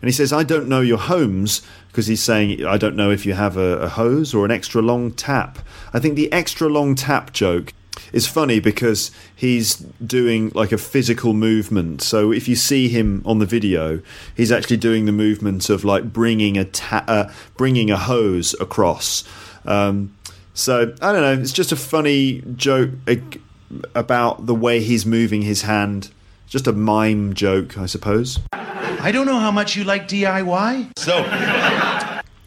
And 0.00 0.08
he 0.08 0.12
says, 0.12 0.32
I 0.32 0.42
don't 0.42 0.66
know 0.66 0.80
your 0.80 0.98
homes 0.98 1.62
because 1.92 2.06
he's 2.06 2.22
saying, 2.22 2.64
I 2.64 2.78
don't 2.78 2.96
know 2.96 3.10
if 3.10 3.26
you 3.26 3.34
have 3.34 3.58
a, 3.58 3.80
a 3.80 3.88
hose 3.88 4.34
or 4.34 4.46
an 4.46 4.50
extra 4.50 4.80
long 4.80 5.12
tap. 5.12 5.58
I 5.92 5.98
think 6.00 6.16
the 6.16 6.32
extra 6.32 6.66
long 6.68 6.94
tap 6.94 7.34
joke 7.34 7.74
is 8.14 8.26
funny 8.26 8.60
because 8.60 9.10
he's 9.36 9.76
doing 9.76 10.50
like 10.54 10.72
a 10.72 10.78
physical 10.78 11.34
movement. 11.34 12.00
So 12.00 12.32
if 12.32 12.48
you 12.48 12.56
see 12.56 12.88
him 12.88 13.22
on 13.26 13.40
the 13.40 13.46
video, 13.46 14.00
he's 14.34 14.50
actually 14.50 14.78
doing 14.78 15.04
the 15.04 15.12
movement 15.12 15.68
of 15.68 15.84
like 15.84 16.14
bringing 16.14 16.56
a 16.56 16.64
ta- 16.64 17.04
uh, 17.06 17.30
bringing 17.58 17.90
a 17.90 17.98
hose 17.98 18.54
across. 18.58 19.24
Um, 19.66 20.16
so 20.54 20.94
I 21.02 21.12
don't 21.12 21.20
know. 21.20 21.42
It's 21.42 21.52
just 21.52 21.72
a 21.72 21.76
funny 21.76 22.42
joke 22.56 22.90
about 23.94 24.46
the 24.46 24.54
way 24.54 24.80
he's 24.80 25.04
moving 25.04 25.42
his 25.42 25.62
hand. 25.62 26.10
Just 26.46 26.66
a 26.66 26.72
mime 26.72 27.34
joke, 27.34 27.76
I 27.76 27.86
suppose. 27.86 28.38
I 28.52 29.10
don't 29.10 29.26
know 29.26 29.40
how 29.40 29.50
much 29.50 29.74
you 29.74 29.82
like 29.84 30.06
DIY. 30.06 30.96
So, 30.96 31.24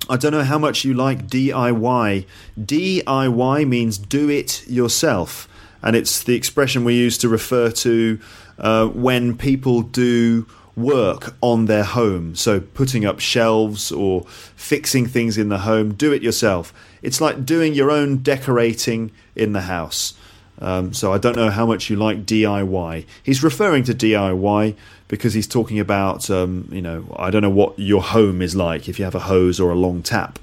I 0.10 0.18
don't 0.18 0.32
know 0.32 0.44
how 0.44 0.60
much 0.60 0.86
you 0.86 0.94
like 0.94 1.28
DIY. 1.28 2.26
DIY 2.60 3.68
means 3.68 3.98
do 3.98 4.30
it 4.30 4.68
yourself, 4.68 5.48
and 5.82 5.96
it's 5.96 6.24
the 6.24 6.36
expression 6.36 6.84
we 6.84 6.96
use 6.96 7.18
to 7.20 7.30
refer 7.30 7.72
to 7.72 8.20
uh, 8.60 8.88
when 8.88 9.38
people 9.38 9.82
do 9.82 10.46
work 10.76 11.36
on 11.41 11.65
their 11.65 11.84
home. 11.84 12.36
So, 12.36 12.60
putting 12.60 13.06
up 13.06 13.20
shelves 13.20 13.91
or 13.91 14.26
fixing 14.56 15.08
things 15.08 15.38
in 15.38 15.50
the 15.50 15.60
home, 15.60 15.94
do 15.94 16.13
it 16.13 16.22
yourself. 16.22 16.74
It's 17.02 17.22
like 17.22 17.46
doing 17.46 17.74
your 17.74 17.89
own 17.89 18.18
decorating 18.18 19.12
in 19.36 19.54
the 19.54 19.62
house. 19.62 20.13
Um, 20.60 20.94
so, 20.94 21.13
I 21.13 21.18
don't 21.18 21.36
know 21.36 21.50
how 21.50 21.65
much 21.65 21.89
you 21.89 21.96
like 21.96 22.26
DIY. 22.26 23.06
He's 23.24 23.44
referring 23.44 23.84
to 23.86 23.94
DIY 23.94 24.76
because 25.08 25.34
he's 25.34 25.48
talking 25.48 25.80
about, 25.80 26.30
um, 26.30 26.68
you 26.72 26.82
know, 26.82 27.06
I 27.18 27.30
don't 27.30 27.41
know 27.41 27.50
what 27.50 27.78
your 27.78 28.02
home 28.02 28.41
is 28.41 28.56
like 28.56 28.89
if 28.89 28.98
you 28.98 29.06
have 29.06 29.15
a 29.15 29.20
hose 29.20 29.60
or 29.60 29.72
a 29.72 29.76
long 29.76 30.02
tap. 30.02 30.39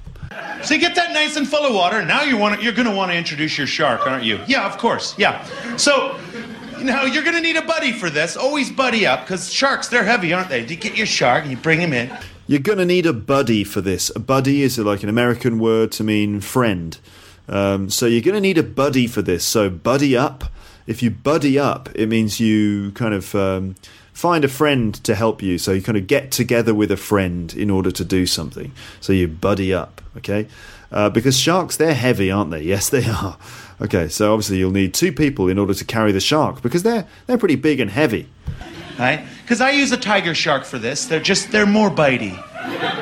So 0.63 0.73
you 0.73 0.79
get 0.79 0.95
that 0.95 1.13
nice 1.13 1.35
and 1.35 1.47
full 1.47 1.65
of 1.65 1.73
water. 1.73 2.03
Now 2.05 2.23
you 2.23 2.37
want 2.37 2.57
to, 2.57 2.63
you're 2.63 2.73
going 2.73 2.87
to 2.87 2.95
want 2.95 3.11
to 3.11 3.17
introduce 3.17 3.57
your 3.57 3.67
shark, 3.67 4.07
aren't 4.07 4.23
you? 4.23 4.39
Yeah, 4.47 4.65
of 4.65 4.77
course. 4.77 5.17
Yeah. 5.17 5.43
So 5.75 6.17
now 6.81 7.03
you're 7.03 7.23
going 7.23 7.35
to 7.35 7.41
need 7.41 7.57
a 7.57 7.61
buddy 7.61 7.91
for 7.91 8.09
this. 8.09 8.37
Always 8.37 8.71
buddy 8.71 9.05
up 9.05 9.21
because 9.21 9.51
sharks 9.51 9.89
they're 9.89 10.05
heavy, 10.05 10.33
aren't 10.33 10.49
they? 10.49 10.65
You 10.65 10.75
get 10.75 10.97
your 10.97 11.05
shark 11.05 11.43
and 11.43 11.51
you 11.51 11.57
bring 11.57 11.81
him 11.81 11.91
in. 11.91 12.15
You're 12.47 12.61
going 12.61 12.77
to 12.77 12.85
need 12.85 13.05
a 13.05 13.13
buddy 13.13 13.63
for 13.63 13.81
this. 13.81 14.11
A 14.15 14.19
buddy 14.19 14.63
is 14.63 14.77
like 14.77 15.03
an 15.03 15.09
American 15.09 15.59
word 15.59 15.91
to 15.93 16.03
mean 16.03 16.41
friend. 16.41 16.97
Um, 17.47 17.89
so 17.89 18.05
you're 18.05 18.21
going 18.21 18.35
to 18.35 18.41
need 18.41 18.57
a 18.57 18.63
buddy 18.63 19.07
for 19.07 19.21
this. 19.21 19.45
So 19.45 19.69
buddy 19.69 20.15
up. 20.15 20.45
If 20.87 21.01
you 21.01 21.11
buddy 21.11 21.57
up, 21.57 21.89
it 21.95 22.07
means 22.07 22.39
you 22.39 22.91
kind 22.91 23.13
of 23.13 23.33
um, 23.35 23.75
find 24.13 24.43
a 24.43 24.47
friend 24.47 24.93
to 25.03 25.15
help 25.15 25.41
you. 25.41 25.57
So 25.57 25.71
you 25.71 25.81
kind 25.81 25.97
of 25.97 26.07
get 26.07 26.31
together 26.31 26.73
with 26.73 26.91
a 26.91 26.97
friend 26.97 27.53
in 27.53 27.69
order 27.69 27.91
to 27.91 28.05
do 28.05 28.25
something. 28.25 28.71
So 29.01 29.13
you 29.13 29.27
buddy 29.27 29.73
up, 29.73 30.01
okay? 30.17 30.47
Uh, 30.91 31.09
because 31.09 31.37
sharks, 31.37 31.77
they're 31.77 31.95
heavy, 31.95 32.31
aren't 32.31 32.51
they? 32.51 32.61
Yes, 32.73 32.89
they 32.89 33.05
are. 33.05 33.37
Okay, 33.81 34.07
so 34.07 34.33
obviously 34.33 34.57
you'll 34.57 34.71
need 34.71 34.93
two 34.93 35.11
people 35.11 35.49
in 35.49 35.57
order 35.57 35.73
to 35.73 35.83
carry 35.85 36.11
the 36.11 36.19
shark 36.19 36.61
because 36.61 36.83
they're 36.83 37.05
they're 37.25 37.37
pretty 37.37 37.55
big 37.55 37.79
and 37.79 37.91
heavy. 37.91 38.29
Right? 38.97 39.25
Because 39.41 39.59
I 39.59 39.71
use 39.71 39.91
a 39.91 39.97
tiger 39.97 40.35
shark 40.35 40.63
for 40.63 40.77
this. 40.77 41.05
They're 41.05 41.19
just 41.19 41.51
they're 41.51 41.65
more 41.65 41.89
bitey. 41.89 42.37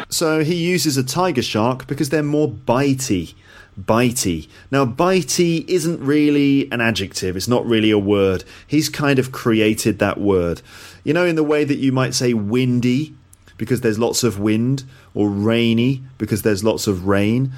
So 0.10 0.44
he 0.44 0.56
uses 0.56 0.98
a 0.98 1.04
tiger 1.04 1.42
shark 1.42 1.88
because 1.88 2.10
they're 2.10 2.24
more 2.24 2.50
bitey. 2.50 3.34
Bitey. 3.82 4.48
Now, 4.70 4.86
bitey 4.86 5.68
isn't 5.68 6.00
really 6.04 6.72
an 6.72 6.82
adjective, 6.82 7.36
it's 7.36 7.48
not 7.48 7.66
really 7.66 7.92
a 7.92 7.98
word. 7.98 8.44
He's 8.68 8.90
kind 8.90 9.18
of 9.20 9.32
created 9.32 10.00
that 10.00 10.20
word. 10.20 10.62
You 11.04 11.14
know, 11.14 11.26
in 11.26 11.36
the 11.36 11.44
way 11.44 11.64
that 11.64 11.78
you 11.78 11.92
might 11.92 12.14
say 12.14 12.34
windy 12.34 13.16
because 13.62 13.82
there's 13.82 14.00
lots 14.00 14.24
of 14.24 14.40
wind, 14.40 14.84
or 15.14 15.30
rainy 15.30 16.02
because 16.18 16.42
there's 16.42 16.64
lots 16.64 16.88
of 16.88 17.06
rain. 17.06 17.52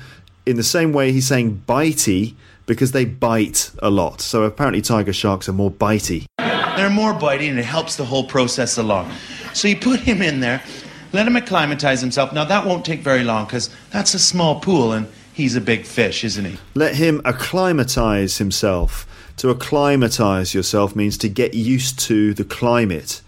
In 0.46 0.58
the 0.58 0.64
same 0.64 0.92
way, 0.92 1.14
he's 1.14 1.28
saying 1.28 1.64
bitey 1.66 2.36
because 2.66 2.92
they 2.92 3.06
bite 3.06 3.72
a 3.82 3.90
lot. 3.90 4.20
So 4.20 4.44
apparently, 4.44 4.82
tiger 4.82 5.14
sharks 5.14 5.48
are 5.48 5.54
more 5.54 5.72
bitey. 5.72 6.26
They're 6.40 6.90
more 6.90 7.14
bitey 7.14 7.50
and 7.50 7.58
it 7.58 7.64
helps 7.64 7.96
the 7.96 8.04
whole 8.04 8.26
process 8.26 8.78
along. 8.78 9.14
So 9.54 9.70
you 9.70 9.78
put 9.78 10.02
him 10.02 10.22
in 10.22 10.42
there, 10.42 10.62
let 11.14 11.26
him 11.26 11.38
acclimatize 11.38 12.02
himself. 12.02 12.34
Now, 12.34 12.44
that 12.44 12.66
won't 12.66 12.84
take 12.84 13.00
very 13.00 13.24
long 13.24 13.46
because 13.46 13.70
that's 13.90 14.14
a 14.14 14.20
small 14.20 14.60
pool 14.60 14.92
and 14.92 15.08
he's 15.34 15.56
a 15.56 15.62
big 15.62 15.86
fish, 15.86 16.24
isn't 16.24 16.46
he? 16.46 16.58
Let 16.76 16.96
him 16.96 17.22
acclimatize 17.26 18.38
himself. 18.38 19.08
To 19.38 19.50
acclimatize 19.50 20.54
yourself 20.54 20.96
means 20.96 21.18
to 21.20 21.30
get 21.30 21.54
used 21.54 22.00
to 22.02 22.34
the 22.34 22.44
climate. 22.44 23.22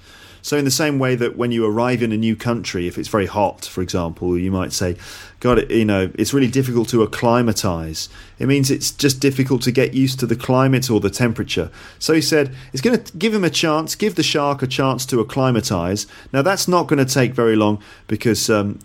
So, 0.44 0.58
in 0.58 0.63
the 0.63 0.70
same 0.70 1.00
way 1.00 1.15
that 1.15 1.36
when 1.36 1.52
you 1.52 1.65
arrive 1.65 2.04
in 2.04 2.12
a 2.12 2.18
new 2.18 2.36
country, 2.36 2.88
if 2.88 3.00
it's 3.00 3.08
very 3.08 3.26
hot, 3.26 3.65
for 3.65 3.82
example, 3.82 4.38
you 4.38 4.52
might 4.52 4.74
say, 4.74 4.96
God, 5.39 5.72
you 5.72 5.86
know, 5.86 6.12
it's 6.13 6.36
really 6.36 6.52
difficult 6.52 6.88
to 6.89 7.02
acclimatize. 7.02 8.10
It 8.38 8.46
means 8.46 8.70
it's 8.70 8.91
just 8.91 9.20
difficult 9.20 9.63
to 9.63 9.72
get 9.72 9.96
used 9.96 10.20
to 10.20 10.28
the 10.28 10.36
climate 10.36 10.91
or 10.91 11.00
the 11.00 11.10
temperature. 11.10 11.72
So 11.98 12.13
he 12.13 12.22
said, 12.22 12.54
it's 12.74 12.82
going 12.84 13.04
to 13.04 13.18
give 13.18 13.34
him 13.34 13.44
a 13.44 13.50
chance, 13.50 13.96
give 13.96 14.13
the 14.13 14.22
shark 14.22 14.62
a 14.62 14.68
chance 14.68 15.08
to 15.08 15.20
acclimatize. 15.20 16.06
Now, 16.32 16.44
that's 16.44 16.68
not 16.68 16.86
going 16.86 17.04
to 17.04 17.12
take 17.12 17.34
very 17.34 17.56
long 17.56 17.82
because 18.06 18.48
um, 18.48 18.78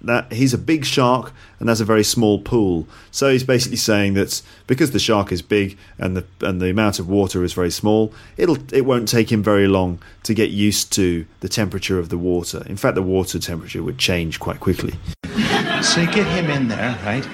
that 0.00 0.32
he's 0.32 0.54
a 0.54 0.58
big 0.58 0.84
shark 0.84 1.32
and 1.58 1.68
that's 1.68 1.80
a 1.80 1.84
very 1.84 2.04
small 2.04 2.38
pool. 2.38 2.86
So 3.10 3.30
he's 3.30 3.44
basically 3.44 3.78
saying 3.78 4.14
that 4.14 4.40
because 4.66 4.92
the 4.92 4.98
shark 4.98 5.32
is 5.32 5.42
big 5.42 5.76
and 5.98 6.16
the 6.16 6.24
and 6.40 6.60
the 6.60 6.70
amount 6.70 6.98
of 6.98 7.08
water 7.08 7.42
is 7.44 7.52
very 7.52 7.70
small, 7.70 8.12
it'll 8.36 8.58
it 8.72 8.82
won't 8.82 9.08
take 9.08 9.32
him 9.32 9.42
very 9.42 9.66
long 9.66 10.00
to 10.24 10.34
get 10.34 10.50
used 10.50 10.92
to 10.94 11.26
the 11.40 11.48
temperature 11.48 11.98
of 11.98 12.08
the 12.08 12.18
water. 12.18 12.62
In 12.66 12.76
fact, 12.76 12.94
the 12.94 13.02
water 13.02 13.38
temperature 13.38 13.82
would 13.82 13.98
change 13.98 14.38
quite 14.38 14.60
quickly. 14.60 14.94
So 15.82 16.00
you 16.00 16.10
get 16.10 16.26
him 16.26 16.50
in 16.50 16.68
there, 16.68 16.98
right? 17.04 17.26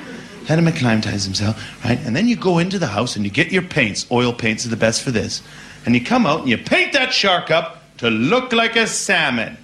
Let 0.49 0.59
him 0.59 0.69
acclimatize 0.69 1.25
himself, 1.25 1.85
right? 1.85 1.99
And 2.01 2.15
then 2.15 2.29
you 2.29 2.37
go 2.37 2.59
into 2.59 2.79
the 2.79 2.89
house 2.89 3.17
and 3.17 3.25
you 3.25 3.31
get 3.31 3.51
your 3.51 3.63
paints. 3.63 4.07
Oil 4.11 4.33
paints 4.33 4.67
are 4.67 4.69
the 4.69 4.77
best 4.77 5.03
for 5.03 5.11
this. 5.11 5.43
And 5.87 5.95
you 5.95 6.05
come 6.05 6.27
out 6.27 6.41
and 6.41 6.49
you 6.51 6.59
paint 6.59 6.93
that 6.93 7.13
shark 7.13 7.51
up 7.51 7.83
to 7.99 8.11
look 8.11 8.53
like 8.53 8.77
a 8.77 8.87
salmon. 8.87 9.57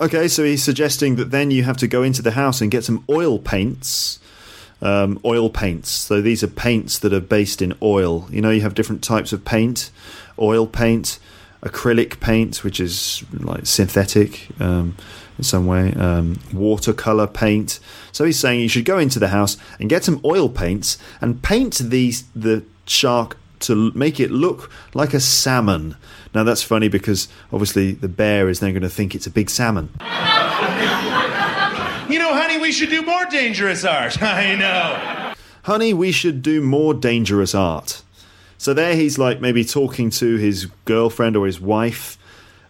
Okay, 0.00 0.28
so 0.28 0.44
he's 0.44 0.62
suggesting 0.62 1.16
that 1.16 1.32
then 1.32 1.50
you 1.50 1.64
have 1.64 1.76
to 1.78 1.88
go 1.88 2.02
into 2.04 2.22
the 2.22 2.32
house 2.32 2.60
and 2.60 2.70
get 2.70 2.84
some 2.84 3.04
oil 3.10 3.38
paints. 3.38 4.20
Um, 4.80 5.18
oil 5.24 5.50
paints. 5.50 5.90
So 5.90 6.22
these 6.22 6.44
are 6.44 6.48
paints 6.48 7.00
that 7.00 7.12
are 7.12 7.20
based 7.20 7.60
in 7.60 7.74
oil. 7.82 8.28
You 8.30 8.40
know, 8.40 8.50
you 8.50 8.60
have 8.60 8.74
different 8.74 9.02
types 9.02 9.32
of 9.32 9.44
paint 9.44 9.90
oil 10.38 10.66
paint, 10.66 11.18
acrylic 11.62 12.20
paint, 12.20 12.62
which 12.64 12.80
is 12.80 13.24
like 13.32 13.66
synthetic 13.66 14.48
um, 14.60 14.96
in 15.36 15.44
some 15.44 15.66
way, 15.66 15.92
um, 15.94 16.38
watercolor 16.52 17.26
paint. 17.26 17.80
So 18.12 18.24
he's 18.24 18.38
saying 18.38 18.60
you 18.60 18.68
should 18.68 18.84
go 18.84 18.98
into 18.98 19.18
the 19.18 19.28
house 19.28 19.56
and 19.78 19.90
get 19.90 20.04
some 20.04 20.20
oil 20.24 20.48
paints 20.48 20.98
and 21.20 21.42
paint 21.42 21.78
these 21.78 22.24
the 22.34 22.64
shark 22.86 23.36
to 23.60 23.92
make 23.94 24.20
it 24.20 24.30
look 24.30 24.70
like 24.94 25.14
a 25.14 25.20
salmon. 25.20 25.96
Now 26.34 26.44
that's 26.44 26.62
funny 26.62 26.88
because 26.88 27.28
obviously 27.52 27.92
the 27.92 28.08
bear 28.08 28.48
is 28.48 28.60
then 28.60 28.72
going 28.72 28.82
to 28.82 28.88
think 28.88 29.14
it's 29.14 29.26
a 29.26 29.30
big 29.30 29.50
salmon. 29.50 29.90
You 32.08 32.18
know, 32.18 32.32
honey, 32.32 32.56
we 32.56 32.72
should 32.72 32.88
do 32.88 33.02
more 33.02 33.26
dangerous 33.26 33.84
art. 33.84 34.22
I 34.22 34.54
know. 34.56 35.34
Honey, 35.64 35.92
we 35.92 36.10
should 36.10 36.40
do 36.40 36.62
more 36.62 36.94
dangerous 36.94 37.54
art. 37.54 38.02
So 38.56 38.72
there 38.72 38.96
he's 38.96 39.18
like 39.18 39.42
maybe 39.42 39.62
talking 39.62 40.08
to 40.10 40.36
his 40.36 40.66
girlfriend 40.86 41.36
or 41.36 41.44
his 41.44 41.60
wife 41.60 42.16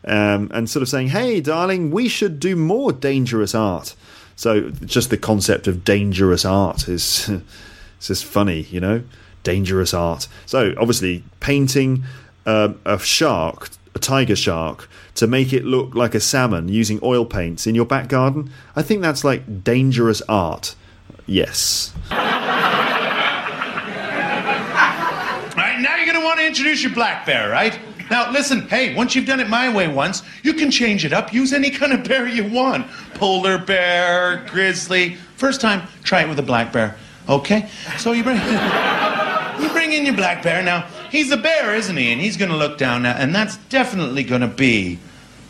um, 0.04 0.50
and 0.52 0.68
sort 0.68 0.82
of 0.82 0.88
saying, 0.88 1.08
hey, 1.08 1.40
darling, 1.40 1.92
we 1.92 2.08
should 2.08 2.40
do 2.40 2.56
more 2.56 2.90
dangerous 2.92 3.54
art. 3.54 3.94
So 4.34 4.70
just 4.70 5.10
the 5.10 5.16
concept 5.16 5.68
of 5.68 5.84
dangerous 5.84 6.44
art 6.44 6.88
is 6.88 7.28
it's 7.96 8.08
just 8.08 8.24
funny, 8.24 8.62
you 8.62 8.80
know? 8.80 9.04
Dangerous 9.42 9.94
art. 9.94 10.28
So 10.46 10.74
obviously, 10.78 11.24
painting 11.40 12.04
um, 12.46 12.80
a 12.84 12.98
shark, 12.98 13.70
a 13.94 13.98
tiger 13.98 14.36
shark, 14.36 14.88
to 15.14 15.26
make 15.26 15.52
it 15.52 15.64
look 15.64 15.94
like 15.94 16.14
a 16.14 16.20
salmon 16.20 16.68
using 16.68 17.00
oil 17.02 17.24
paints 17.24 17.66
in 17.66 17.74
your 17.74 17.84
back 17.84 18.08
garden, 18.08 18.50
I 18.76 18.82
think 18.82 19.02
that's 19.02 19.24
like 19.24 19.64
dangerous 19.64 20.22
art. 20.28 20.74
Yes. 21.26 21.92
Right, 25.56 25.80
now 25.80 25.96
you're 25.96 26.06
going 26.06 26.18
to 26.18 26.24
want 26.24 26.38
to 26.40 26.46
introduce 26.46 26.82
your 26.82 26.92
black 26.92 27.26
bear, 27.26 27.50
right? 27.50 27.78
Now, 28.10 28.30
listen, 28.30 28.68
hey, 28.68 28.94
once 28.94 29.14
you've 29.14 29.26
done 29.26 29.40
it 29.40 29.48
my 29.48 29.68
way 29.72 29.86
once, 29.88 30.22
you 30.42 30.54
can 30.54 30.70
change 30.70 31.04
it 31.04 31.12
up. 31.12 31.32
Use 31.34 31.52
any 31.52 31.70
kind 31.70 31.92
of 31.92 32.04
bear 32.04 32.26
you 32.26 32.48
want 32.48 32.86
polar 33.14 33.58
bear, 33.58 34.46
grizzly. 34.48 35.16
First 35.36 35.60
time, 35.60 35.86
try 36.04 36.22
it 36.22 36.28
with 36.28 36.38
a 36.38 36.42
black 36.42 36.72
bear. 36.72 36.96
Okay? 37.28 37.68
So 37.96 38.12
you 38.12 38.24
bring. 38.24 38.40
You 39.58 39.68
bring 39.70 39.92
in 39.92 40.06
your 40.06 40.14
black 40.14 40.44
bear. 40.44 40.62
Now, 40.62 40.86
he's 41.10 41.32
a 41.32 41.36
bear, 41.36 41.74
isn't 41.74 41.96
he? 41.96 42.12
And 42.12 42.20
he's 42.20 42.36
going 42.36 42.50
to 42.50 42.56
look 42.56 42.78
down 42.78 43.02
now, 43.02 43.16
and 43.16 43.34
that's 43.34 43.56
definitely 43.68 44.22
going 44.22 44.40
to 44.42 44.46
be 44.46 45.00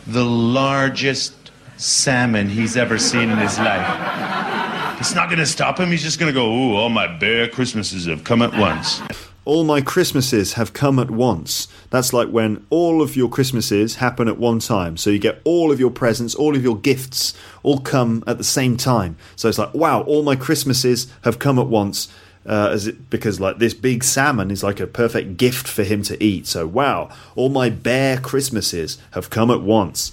the 0.07 0.25
largest 0.25 1.51
salmon 1.77 2.49
he's 2.49 2.75
ever 2.75 2.97
seen 2.97 3.29
in 3.29 3.37
his 3.37 3.59
life. 3.59 4.97
It's 4.99 5.13
not 5.13 5.29
going 5.29 5.39
to 5.39 5.45
stop 5.45 5.79
him. 5.79 5.91
He's 5.91 6.01
just 6.01 6.19
going 6.19 6.33
to 6.33 6.33
go, 6.33 6.51
ooh, 6.51 6.75
all 6.75 6.89
my 6.89 7.05
bear 7.05 7.47
Christmases 7.47 8.07
have 8.07 8.23
come 8.23 8.41
at 8.41 8.51
once. 8.57 9.01
All 9.49 9.63
my 9.63 9.81
Christmases 9.81 10.53
have 10.53 10.73
come 10.73 10.99
at 10.99 11.09
once. 11.09 11.67
That's 11.89 12.13
like 12.13 12.29
when 12.29 12.67
all 12.69 13.01
of 13.01 13.15
your 13.15 13.27
Christmases 13.27 13.95
happen 13.95 14.27
at 14.27 14.37
one 14.37 14.59
time. 14.59 14.95
So 14.95 15.09
you 15.09 15.17
get 15.17 15.41
all 15.43 15.71
of 15.71 15.79
your 15.79 15.89
presents, 15.89 16.35
all 16.35 16.55
of 16.55 16.61
your 16.61 16.77
gifts, 16.77 17.33
all 17.63 17.79
come 17.79 18.23
at 18.27 18.37
the 18.37 18.43
same 18.43 18.77
time. 18.77 19.17
So 19.35 19.49
it's 19.49 19.57
like, 19.57 19.73
wow, 19.73 20.01
all 20.01 20.21
my 20.21 20.35
Christmases 20.35 21.11
have 21.23 21.39
come 21.39 21.57
at 21.57 21.65
once 21.65 22.09
uh, 22.45 22.69
as 22.71 22.85
it, 22.85 23.09
because 23.09 23.39
like 23.39 23.57
this 23.57 23.73
big 23.73 24.03
salmon 24.03 24.51
is 24.51 24.61
like 24.61 24.79
a 24.79 24.85
perfect 24.85 25.37
gift 25.37 25.67
for 25.67 25.83
him 25.83 26.03
to 26.03 26.23
eat. 26.23 26.45
So 26.45 26.67
wow, 26.67 27.09
all 27.35 27.49
my 27.49 27.71
bear 27.71 28.19
Christmases 28.19 28.99
have 29.13 29.31
come 29.31 29.49
at 29.49 29.63
once. 29.63 30.11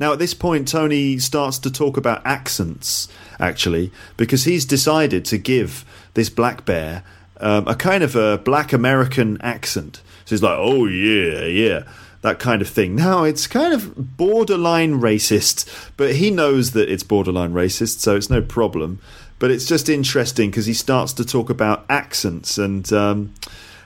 Now 0.00 0.14
at 0.14 0.18
this 0.18 0.32
point, 0.32 0.66
Tony 0.66 1.18
starts 1.18 1.58
to 1.58 1.70
talk 1.70 1.98
about 1.98 2.24
accents 2.24 3.06
actually 3.38 3.92
because 4.16 4.44
he's 4.44 4.64
decided 4.64 5.26
to 5.26 5.36
give 5.36 5.84
this 6.14 6.30
black 6.30 6.64
bear 6.64 7.04
um, 7.38 7.66
a 7.68 7.74
kind 7.74 8.02
of 8.02 8.16
a 8.16 8.38
black 8.38 8.72
American 8.72 9.40
accent. 9.40 10.02
So 10.24 10.34
he's 10.34 10.42
like, 10.42 10.56
oh 10.58 10.86
yeah, 10.86 11.44
yeah 11.44 11.84
that 12.24 12.38
kind 12.38 12.62
of 12.62 12.68
thing. 12.68 12.96
Now, 12.96 13.22
it's 13.24 13.46
kind 13.46 13.74
of 13.74 14.16
borderline 14.16 14.98
racist, 14.98 15.68
but 15.98 16.14
he 16.14 16.30
knows 16.30 16.70
that 16.70 16.90
it's 16.90 17.02
borderline 17.02 17.52
racist, 17.52 17.98
so 17.98 18.16
it's 18.16 18.30
no 18.30 18.40
problem. 18.40 18.98
But 19.38 19.50
it's 19.50 19.66
just 19.66 19.90
interesting 19.90 20.48
because 20.50 20.64
he 20.64 20.72
starts 20.72 21.12
to 21.14 21.24
talk 21.24 21.50
about 21.50 21.84
accents 21.90 22.56
and 22.56 22.90
um, 22.94 23.34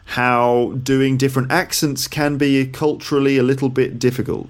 how 0.04 0.74
doing 0.80 1.16
different 1.16 1.50
accents 1.50 2.06
can 2.06 2.38
be 2.38 2.64
culturally 2.68 3.38
a 3.38 3.42
little 3.42 3.70
bit 3.70 3.98
difficult. 3.98 4.48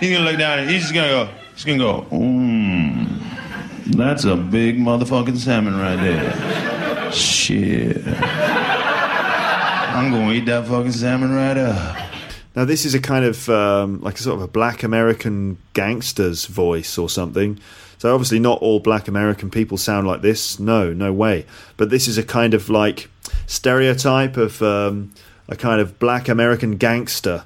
He's 0.00 0.12
gonna 0.12 0.30
look 0.30 0.38
down 0.38 0.68
he's 0.68 0.82
just 0.82 0.92
gonna 0.92 1.08
go, 1.08 1.30
he's 1.54 1.64
gonna 1.64 1.78
go, 1.78 2.06
mmm, 2.10 3.96
that's 3.96 4.24
a 4.24 4.36
big 4.36 4.78
motherfucking 4.78 5.38
salmon 5.38 5.78
right 5.78 5.96
there. 5.96 6.77
Shit. 7.12 8.02
I'm 9.98 10.12
gonna 10.12 10.32
eat 10.32 10.46
that 10.46 10.66
fucking 10.66 10.92
salmon 10.92 11.32
right 11.32 11.56
up. 11.56 12.08
Now, 12.54 12.64
this 12.64 12.84
is 12.84 12.94
a 12.94 13.00
kind 13.00 13.24
of 13.24 13.48
um, 13.48 14.00
like 14.00 14.18
a 14.18 14.22
sort 14.22 14.36
of 14.36 14.42
a 14.42 14.48
black 14.48 14.82
American 14.82 15.58
gangster's 15.74 16.46
voice 16.46 16.98
or 16.98 17.08
something. 17.08 17.60
So, 17.98 18.12
obviously, 18.12 18.38
not 18.38 18.60
all 18.60 18.80
black 18.80 19.06
American 19.08 19.50
people 19.50 19.78
sound 19.78 20.06
like 20.06 20.22
this. 20.22 20.58
No, 20.58 20.92
no 20.92 21.12
way. 21.12 21.46
But 21.76 21.90
this 21.90 22.08
is 22.08 22.18
a 22.18 22.22
kind 22.22 22.54
of 22.54 22.68
like 22.68 23.08
stereotype 23.46 24.36
of 24.36 24.60
um, 24.62 25.12
a 25.48 25.56
kind 25.56 25.80
of 25.80 25.98
black 25.98 26.28
American 26.28 26.76
gangster. 26.76 27.44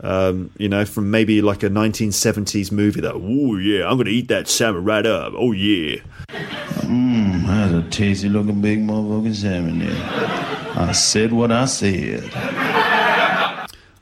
Um, 0.00 0.52
you 0.58 0.68
know, 0.68 0.84
from 0.84 1.10
maybe 1.10 1.42
like 1.42 1.62
a 1.64 1.68
1970s 1.68 2.70
movie 2.70 3.00
that, 3.00 3.14
oh 3.14 3.56
yeah, 3.56 3.88
I'm 3.88 3.96
gonna 3.96 4.10
eat 4.10 4.28
that 4.28 4.48
salmon 4.48 4.84
right 4.84 5.04
up. 5.04 5.32
Oh 5.36 5.52
yeah. 5.52 6.00
Mmm, 6.28 7.46
that's 7.46 7.86
a 7.86 7.90
tasty 7.90 8.28
looking 8.28 8.60
big 8.60 8.78
motherfucking 8.78 9.34
salmon 9.34 9.80
there. 9.80 10.48
I 10.76 10.92
said 10.92 11.32
what 11.32 11.50
I 11.50 11.64
said. 11.64 12.30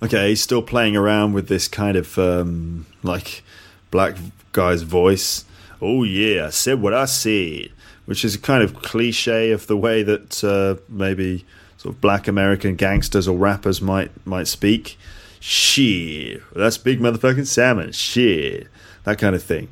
Okay, 0.02 0.28
he's 0.28 0.42
still 0.42 0.60
playing 0.60 0.94
around 0.94 1.32
with 1.32 1.48
this 1.48 1.68
kind 1.68 1.96
of 1.96 2.18
um, 2.18 2.84
like 3.02 3.42
black 3.90 4.16
guy's 4.52 4.82
voice. 4.82 5.46
Oh 5.80 6.04
yeah, 6.04 6.46
I 6.46 6.50
said 6.50 6.82
what 6.82 6.92
I 6.92 7.06
said, 7.06 7.70
which 8.04 8.22
is 8.22 8.34
a 8.34 8.38
kind 8.38 8.62
of 8.62 8.74
cliche 8.82 9.52
of 9.52 9.66
the 9.66 9.76
way 9.76 10.02
that 10.02 10.44
uh, 10.44 10.80
maybe 10.90 11.46
sort 11.78 11.94
of 11.94 12.00
black 12.02 12.28
American 12.28 12.76
gangsters 12.76 13.26
or 13.26 13.38
rappers 13.38 13.80
might 13.80 14.10
might 14.26 14.48
speak. 14.48 14.98
Shit, 15.40 16.42
that's 16.54 16.78
big 16.78 17.00
motherfucking 17.00 17.46
salmon. 17.46 17.92
Shit, 17.92 18.68
that 19.04 19.18
kind 19.18 19.34
of 19.34 19.42
thing. 19.42 19.68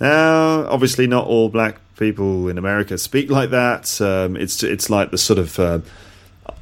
Now, 0.00 0.66
obviously, 0.66 1.06
not 1.06 1.26
all 1.26 1.48
black 1.48 1.80
people 1.96 2.48
in 2.48 2.58
America 2.58 2.98
speak 2.98 3.30
like 3.30 3.50
that. 3.50 4.00
Um, 4.00 4.36
it's 4.36 4.62
it's 4.62 4.90
like 4.90 5.10
the 5.10 5.18
sort 5.18 5.38
of 5.38 5.58
uh, 5.58 5.80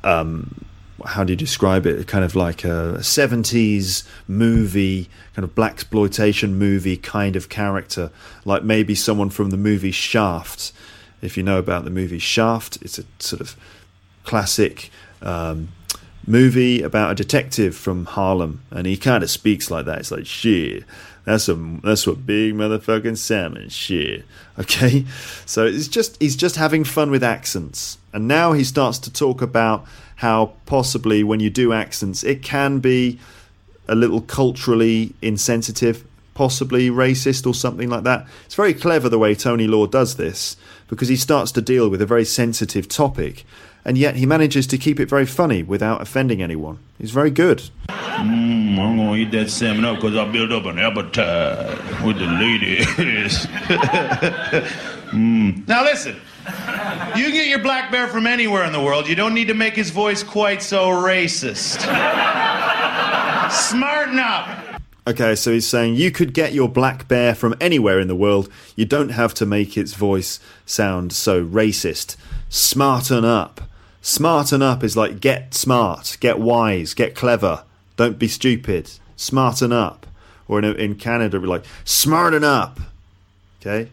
um, 0.05 0.65
how 1.05 1.25
do 1.25 1.33
you 1.33 1.37
describe 1.37 1.87
it? 1.87 2.07
Kind 2.07 2.25
of 2.25 2.35
like 2.35 2.65
a 2.65 2.99
70s 2.99 4.07
movie, 4.29 5.09
kind 5.35 5.45
of 5.45 5.55
blaxploitation 5.55 6.53
movie 6.53 6.97
kind 6.97 7.37
of 7.37 7.49
character, 7.49 8.11
like 8.45 8.63
maybe 8.63 8.95
someone 8.95 9.31
from 9.31 9.51
the 9.51 9.57
movie 9.57 9.91
Shaft. 9.91 10.73
If 11.21 11.37
you 11.37 11.43
know 11.43 11.59
about 11.59 11.85
the 11.85 11.91
movie 11.91 12.19
Shaft, 12.19 12.79
it's 12.83 12.99
a 12.99 13.05
sort 13.19 13.41
of 13.41 13.57
classic 14.25 14.91
um, 15.21 15.69
movie 16.27 16.83
about 16.83 17.13
a 17.13 17.15
detective 17.15 17.75
from 17.75 18.07
Harlem, 18.07 18.63
and 18.71 18.87
he 18.87 18.97
kind 18.97 19.23
of 19.23 19.31
speaks 19.31 19.71
like 19.71 19.87
that. 19.87 19.99
It's 19.99 20.11
like 20.11 20.27
shit. 20.27 20.85
That's 21.25 21.49
a 21.49 21.55
that's 21.55 22.07
what 22.07 22.27
big 22.27 22.55
motherfucking 22.55 23.19
salmon 23.19 23.69
shit. 23.69 24.25
Okay, 24.59 25.07
so 25.47 25.65
it's 25.65 25.89
just 25.89 26.21
he's 26.21 26.37
just 26.37 26.57
having 26.57 26.85
fun 26.85 27.11
with 27.11 27.25
accents, 27.25 27.99
and 28.13 28.29
now 28.29 28.53
he 28.53 28.65
starts 28.65 28.99
to 29.01 29.13
talk 29.13 29.41
about 29.41 29.87
how 30.17 30.53
possibly 30.67 31.25
when 31.25 31.41
you 31.41 31.51
do 31.51 31.73
accents, 31.73 32.23
it 32.23 32.43
can 32.43 32.79
be 32.79 33.19
a 33.89 33.95
little 33.95 34.21
culturally 34.21 35.15
insensitive, 35.21 36.05
possibly 36.35 36.91
racist 36.91 37.47
or 37.47 37.55
something 37.55 37.89
like 37.89 38.05
that. 38.05 38.27
It's 38.47 38.55
very 38.55 38.75
clever 38.75 39.09
the 39.09 39.19
way 39.19 39.35
Tony 39.35 39.67
Law 39.67 39.87
does 39.87 40.17
this 40.17 40.57
because 40.89 41.09
he 41.09 41.17
starts 41.17 41.51
to 41.53 41.63
deal 41.63 41.89
with 41.89 42.01
a 42.01 42.07
very 42.07 42.25
sensitive 42.25 42.89
topic 42.89 43.45
and 43.85 43.99
yet 43.99 44.17
he 44.17 44.27
manages 44.27 44.67
to 44.69 44.79
keep 44.79 45.01
it 45.01 45.09
very 45.09 45.27
funny 45.27 45.63
without 45.63 46.01
offending 46.01 46.43
anyone. 46.43 46.79
He's 46.99 47.11
very 47.11 47.31
good. 47.31 47.63
Mmm, 47.89 48.79
I'm 48.79 48.97
gonna 48.97 49.17
eat 49.17 49.31
that 49.33 49.51
salmon 49.51 49.85
up 49.85 49.97
because 49.97 50.17
I 50.17 50.31
built 50.31 50.53
up 50.53 50.67
an 50.67 50.79
appetite 50.79 52.05
with 52.05 52.19
the 52.19 52.27
ladies. 52.27 52.87
mm. 55.11 55.67
Now 55.67 55.83
listen, 55.83 56.17
you 57.17 57.25
can 57.25 57.33
get 57.33 57.49
your 57.49 57.59
black 57.59 57.91
bear 57.91 58.09
from 58.09 58.27
anywhere 58.27 58.65
in 58.65 58.73
the 58.73 58.83
world. 58.83 59.09
You 59.09 59.17
don't 59.17 59.35
need 59.35 59.49
to 59.49 59.55
make 59.55 59.75
his 59.75 59.91
voice 59.91 60.23
quite 60.23 60.63
so 60.63 60.89
racist. 60.89 61.81
Smarten 63.51 64.19
up. 64.19 64.81
Okay, 65.05 65.35
so 65.35 65.53
he's 65.53 65.67
saying 65.67 65.97
you 65.97 66.13
could 66.13 66.33
get 66.33 66.53
your 66.53 66.69
black 66.69 67.09
bear 67.09 67.35
from 67.35 67.57
anywhere 67.61 67.99
in 67.99 68.07
the 68.07 68.15
world. 68.15 68.49
You 68.77 68.85
don't 68.85 69.09
have 69.09 69.35
to 69.35 69.47
make 69.47 69.77
its 69.77 69.95
voice 69.95 70.39
sound 70.65 71.13
so 71.13 71.45
racist. 71.45 72.17
Smarten 72.49 73.25
up. 73.25 73.61
Smarten 74.03 74.63
up 74.63 74.83
is 74.83 74.97
like 74.97 75.21
get 75.21 75.55
smart, 75.55 76.17
get 76.19 76.41
wise, 76.41 76.93
get 76.93 77.15
clever. 77.15 77.63
Don't 77.97 78.19
be 78.19 78.27
stupid. 78.27 78.91
Smarten 79.17 79.73
up. 79.73 80.07
Or 80.49 80.59
in, 80.59 80.65
in 80.65 80.97
Canada, 80.97 81.39
we're 81.39 81.47
like, 81.47 81.65
smarten 81.85 82.43
up. 82.43 82.81
Okay? 83.61 83.91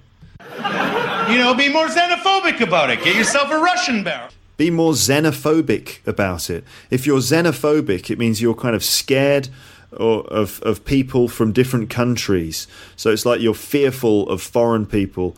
You 0.57 1.37
know, 1.37 1.53
be 1.53 1.71
more 1.71 1.85
xenophobic 1.85 2.59
about 2.59 2.89
it. 2.89 3.03
Get 3.03 3.15
yourself 3.15 3.51
a 3.51 3.59
Russian 3.59 4.03
bear. 4.03 4.29
Be 4.57 4.71
more 4.71 4.93
xenophobic 4.93 6.05
about 6.07 6.49
it. 6.49 6.63
If 6.89 7.05
you're 7.05 7.19
xenophobic, 7.19 8.09
it 8.09 8.17
means 8.17 8.41
you're 8.41 8.55
kind 8.55 8.75
of 8.75 8.83
scared 8.83 9.49
or 9.95 10.25
of, 10.27 10.59
of 10.63 10.83
people 10.85 11.27
from 11.27 11.51
different 11.51 11.91
countries. 11.91 12.67
So 12.95 13.11
it's 13.11 13.27
like 13.27 13.41
you're 13.41 13.53
fearful 13.53 14.27
of 14.27 14.41
foreign 14.41 14.87
people. 14.87 15.37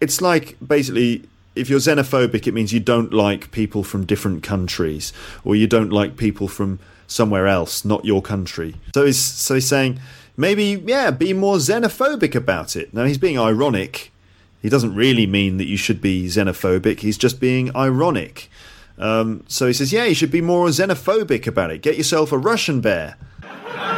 It's 0.00 0.20
like 0.20 0.56
basically 0.64 1.24
if 1.54 1.70
you're 1.70 1.78
xenophobic, 1.78 2.46
it 2.46 2.52
means 2.52 2.72
you 2.72 2.80
don't 2.80 3.12
like 3.12 3.50
people 3.50 3.82
from 3.82 4.04
different 4.04 4.42
countries, 4.42 5.12
or 5.44 5.54
you 5.56 5.66
don't 5.66 5.90
like 5.90 6.16
people 6.16 6.48
from 6.48 6.78
somewhere 7.06 7.46
else, 7.46 7.84
not 7.84 8.04
your 8.04 8.22
country. 8.22 8.74
So 8.94 9.06
he's 9.06 9.20
so 9.20 9.54
he's 9.54 9.68
saying 9.68 10.00
maybe 10.36 10.82
yeah, 10.86 11.10
be 11.10 11.32
more 11.32 11.56
xenophobic 11.56 12.34
about 12.34 12.76
it. 12.76 12.92
Now 12.92 13.04
he's 13.04 13.18
being 13.18 13.38
ironic. 13.38 14.10
He 14.62 14.68
doesn't 14.68 14.94
really 14.94 15.26
mean 15.26 15.58
that 15.58 15.66
you 15.66 15.76
should 15.76 16.00
be 16.00 16.26
xenophobic. 16.26 17.00
He's 17.00 17.18
just 17.18 17.38
being 17.38 17.74
ironic. 17.76 18.48
Um, 18.96 19.44
so 19.46 19.66
he 19.66 19.72
says, 19.72 19.92
yeah, 19.92 20.04
you 20.04 20.14
should 20.14 20.30
be 20.30 20.40
more 20.40 20.68
xenophobic 20.68 21.46
about 21.46 21.70
it. 21.70 21.82
Get 21.82 21.98
yourself 21.98 22.32
a 22.32 22.38
Russian 22.38 22.80
bear. 22.80 23.16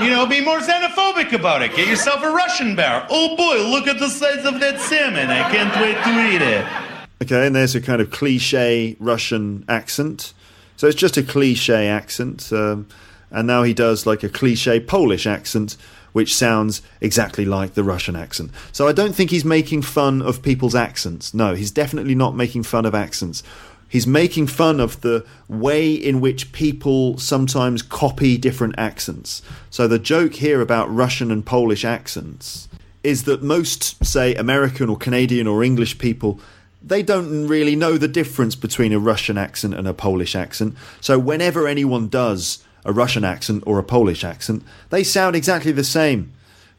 You 0.00 0.10
know, 0.10 0.26
be 0.26 0.40
more 0.44 0.58
xenophobic 0.58 1.32
about 1.32 1.62
it. 1.62 1.76
Get 1.76 1.86
yourself 1.86 2.22
a 2.22 2.30
Russian 2.30 2.74
bear. 2.74 3.06
Oh 3.10 3.36
boy, 3.36 3.70
look 3.70 3.86
at 3.86 3.98
the 3.98 4.08
size 4.08 4.44
of 4.44 4.58
that 4.60 4.80
salmon. 4.80 5.30
I 5.30 5.50
can't 5.52 5.74
wait 5.76 6.02
to 6.02 6.34
eat 6.34 6.42
it. 6.42 6.85
Okay, 7.22 7.46
and 7.46 7.56
there's 7.56 7.74
a 7.74 7.80
kind 7.80 8.02
of 8.02 8.10
cliche 8.10 8.96
Russian 9.00 9.64
accent. 9.68 10.34
So 10.76 10.86
it's 10.86 10.96
just 10.96 11.16
a 11.16 11.22
cliche 11.22 11.88
accent. 11.88 12.52
Um, 12.52 12.88
and 13.30 13.46
now 13.46 13.62
he 13.62 13.74
does 13.74 14.06
like 14.06 14.22
a 14.22 14.28
cliche 14.28 14.80
Polish 14.80 15.26
accent, 15.26 15.76
which 16.12 16.34
sounds 16.34 16.82
exactly 17.00 17.44
like 17.44 17.74
the 17.74 17.84
Russian 17.84 18.16
accent. 18.16 18.50
So 18.72 18.86
I 18.86 18.92
don't 18.92 19.14
think 19.14 19.30
he's 19.30 19.44
making 19.44 19.82
fun 19.82 20.22
of 20.22 20.42
people's 20.42 20.74
accents. 20.74 21.32
No, 21.32 21.54
he's 21.54 21.70
definitely 21.70 22.14
not 22.14 22.36
making 22.36 22.64
fun 22.64 22.84
of 22.84 22.94
accents. 22.94 23.42
He's 23.88 24.06
making 24.06 24.48
fun 24.48 24.80
of 24.80 25.00
the 25.00 25.24
way 25.48 25.94
in 25.94 26.20
which 26.20 26.52
people 26.52 27.18
sometimes 27.18 27.82
copy 27.82 28.36
different 28.36 28.74
accents. 28.76 29.42
So 29.70 29.86
the 29.86 29.98
joke 29.98 30.34
here 30.34 30.60
about 30.60 30.94
Russian 30.94 31.30
and 31.30 31.46
Polish 31.46 31.84
accents 31.84 32.68
is 33.04 33.24
that 33.24 33.42
most, 33.42 34.04
say, 34.04 34.34
American 34.34 34.88
or 34.88 34.96
Canadian 34.96 35.46
or 35.46 35.62
English 35.62 35.98
people 35.98 36.40
they 36.86 37.02
don't 37.02 37.48
really 37.48 37.74
know 37.74 37.98
the 37.98 38.08
difference 38.08 38.54
between 38.54 38.92
a 38.92 38.98
Russian 38.98 39.36
accent 39.36 39.74
and 39.74 39.88
a 39.88 39.92
Polish 39.92 40.36
accent. 40.36 40.76
So 41.00 41.18
whenever 41.18 41.66
anyone 41.66 42.08
does 42.08 42.64
a 42.84 42.92
Russian 42.92 43.24
accent 43.24 43.64
or 43.66 43.78
a 43.78 43.82
Polish 43.82 44.22
accent, 44.22 44.62
they 44.90 45.02
sound 45.02 45.34
exactly 45.34 45.72
the 45.72 45.84
same 45.84 46.32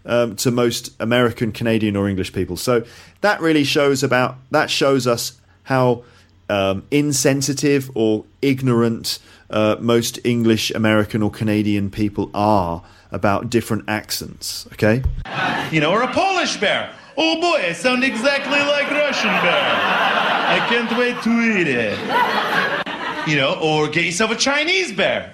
um, 0.05 0.37
to 0.37 0.49
most 0.49 0.91
American, 1.01 1.51
Canadian, 1.51 1.97
or 1.97 2.07
English 2.07 2.31
people. 2.31 2.55
So 2.55 2.85
that 3.19 3.41
really 3.41 3.65
shows 3.65 4.01
about 4.01 4.37
that 4.51 4.69
shows 4.69 5.05
us 5.05 5.39
how 5.63 6.03
um, 6.49 6.83
insensitive 6.89 7.91
or 7.93 8.23
ignorant 8.41 9.19
uh, 9.49 9.75
most 9.81 10.19
English, 10.23 10.71
American, 10.71 11.21
or 11.21 11.29
Canadian 11.29 11.91
people 11.91 12.31
are 12.33 12.81
about 13.11 13.49
different 13.49 13.83
accents. 13.89 14.65
Okay, 14.73 15.03
you 15.69 15.81
know, 15.81 15.91
or 15.91 16.01
a 16.01 16.13
Polish 16.13 16.55
bear. 16.55 16.93
Oh 17.19 17.41
boy, 17.41 17.69
I 17.69 17.73
sound 17.73 18.03
exactly 18.03 18.59
like 18.59 18.91
Russian 18.91 19.29
bear. 19.29 19.73
I 20.49 20.63
can't 20.69 20.95
wait 20.99 21.19
to 21.23 21.31
eat 21.31 21.67
it. 21.67 21.97
You 23.27 23.37
know, 23.37 23.59
or 23.59 23.87
get 23.87 24.05
yourself 24.05 24.29
a 24.29 24.35
Chinese 24.35 24.91
bear. 24.91 25.33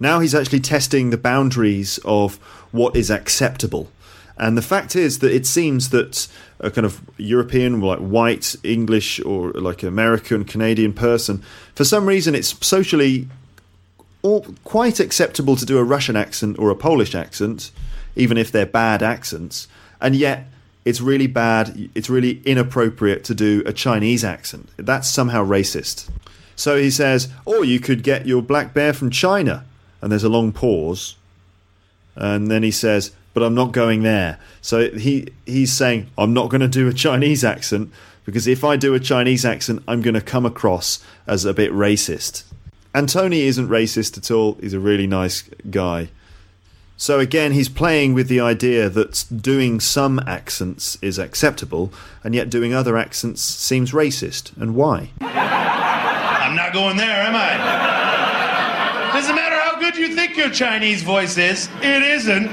Now 0.00 0.20
he's 0.20 0.34
actually 0.34 0.60
testing 0.60 1.10
the 1.10 1.18
boundaries 1.18 1.98
of 2.06 2.36
what 2.72 2.96
is 2.96 3.10
acceptable. 3.10 3.90
And 4.38 4.56
the 4.56 4.62
fact 4.62 4.96
is 4.96 5.18
that 5.18 5.32
it 5.32 5.44
seems 5.44 5.90
that 5.90 6.26
a 6.60 6.70
kind 6.70 6.86
of 6.86 7.02
European, 7.18 7.82
like 7.82 7.98
white, 7.98 8.56
English, 8.62 9.20
or 9.20 9.52
like 9.52 9.82
American, 9.82 10.44
Canadian 10.44 10.94
person, 10.94 11.42
for 11.74 11.84
some 11.84 12.06
reason 12.06 12.34
it's 12.34 12.56
socially 12.66 13.28
all 14.22 14.46
quite 14.64 14.98
acceptable 14.98 15.56
to 15.56 15.66
do 15.66 15.76
a 15.76 15.84
Russian 15.84 16.16
accent 16.16 16.58
or 16.58 16.70
a 16.70 16.74
Polish 16.74 17.14
accent, 17.14 17.70
even 18.16 18.38
if 18.38 18.50
they're 18.50 18.64
bad 18.64 19.02
accents 19.02 19.68
and 20.00 20.16
yet 20.16 20.46
it's 20.84 21.00
really 21.00 21.26
bad, 21.26 21.90
it's 21.94 22.08
really 22.08 22.40
inappropriate 22.44 23.24
to 23.24 23.34
do 23.34 23.62
a 23.66 23.72
Chinese 23.72 24.24
accent. 24.24 24.68
That's 24.76 25.08
somehow 25.08 25.44
racist. 25.44 26.08
So 26.56 26.76
he 26.76 26.90
says, 26.90 27.28
or 27.44 27.64
you 27.64 27.80
could 27.80 28.02
get 28.02 28.26
your 28.26 28.42
black 28.42 28.74
bear 28.74 28.92
from 28.92 29.10
China. 29.10 29.64
And 30.02 30.10
there's 30.10 30.24
a 30.24 30.28
long 30.28 30.52
pause. 30.52 31.16
And 32.16 32.50
then 32.50 32.62
he 32.62 32.70
says, 32.70 33.12
but 33.32 33.42
I'm 33.42 33.54
not 33.54 33.72
going 33.72 34.02
there. 34.02 34.38
So 34.60 34.90
he 34.90 35.28
he's 35.46 35.72
saying, 35.72 36.08
I'm 36.18 36.34
not 36.34 36.50
going 36.50 36.60
to 36.60 36.68
do 36.68 36.88
a 36.88 36.92
Chinese 36.92 37.44
accent 37.44 37.92
because 38.24 38.46
if 38.46 38.64
I 38.64 38.76
do 38.76 38.94
a 38.94 39.00
Chinese 39.00 39.44
accent, 39.44 39.82
I'm 39.86 40.02
going 40.02 40.14
to 40.14 40.20
come 40.20 40.44
across 40.44 41.02
as 41.26 41.44
a 41.44 41.54
bit 41.54 41.72
racist. 41.72 42.44
And 42.94 43.08
Tony 43.08 43.42
isn't 43.42 43.68
racist 43.68 44.18
at 44.18 44.30
all. 44.30 44.58
He's 44.60 44.74
a 44.74 44.80
really 44.80 45.06
nice 45.06 45.42
guy. 45.70 46.08
So 47.00 47.18
again, 47.18 47.52
he's 47.52 47.70
playing 47.70 48.12
with 48.12 48.28
the 48.28 48.40
idea 48.40 48.90
that 48.90 49.24
doing 49.34 49.80
some 49.80 50.20
accents 50.26 50.98
is 51.00 51.18
acceptable, 51.18 51.94
and 52.22 52.34
yet 52.34 52.50
doing 52.50 52.74
other 52.74 52.98
accents 52.98 53.40
seems 53.40 53.92
racist. 53.92 54.54
And 54.60 54.74
why? 54.74 55.08
I'm 55.22 56.54
not 56.54 56.74
going 56.74 56.98
there, 56.98 57.22
am 57.22 57.34
I? 57.34 59.12
Doesn't 59.14 59.34
matter 59.34 59.56
how 59.56 59.80
good 59.80 59.96
you 59.96 60.14
think 60.14 60.36
your 60.36 60.50
Chinese 60.50 61.02
voice 61.02 61.38
is, 61.38 61.70
it 61.80 62.02
isn't. 62.02 62.50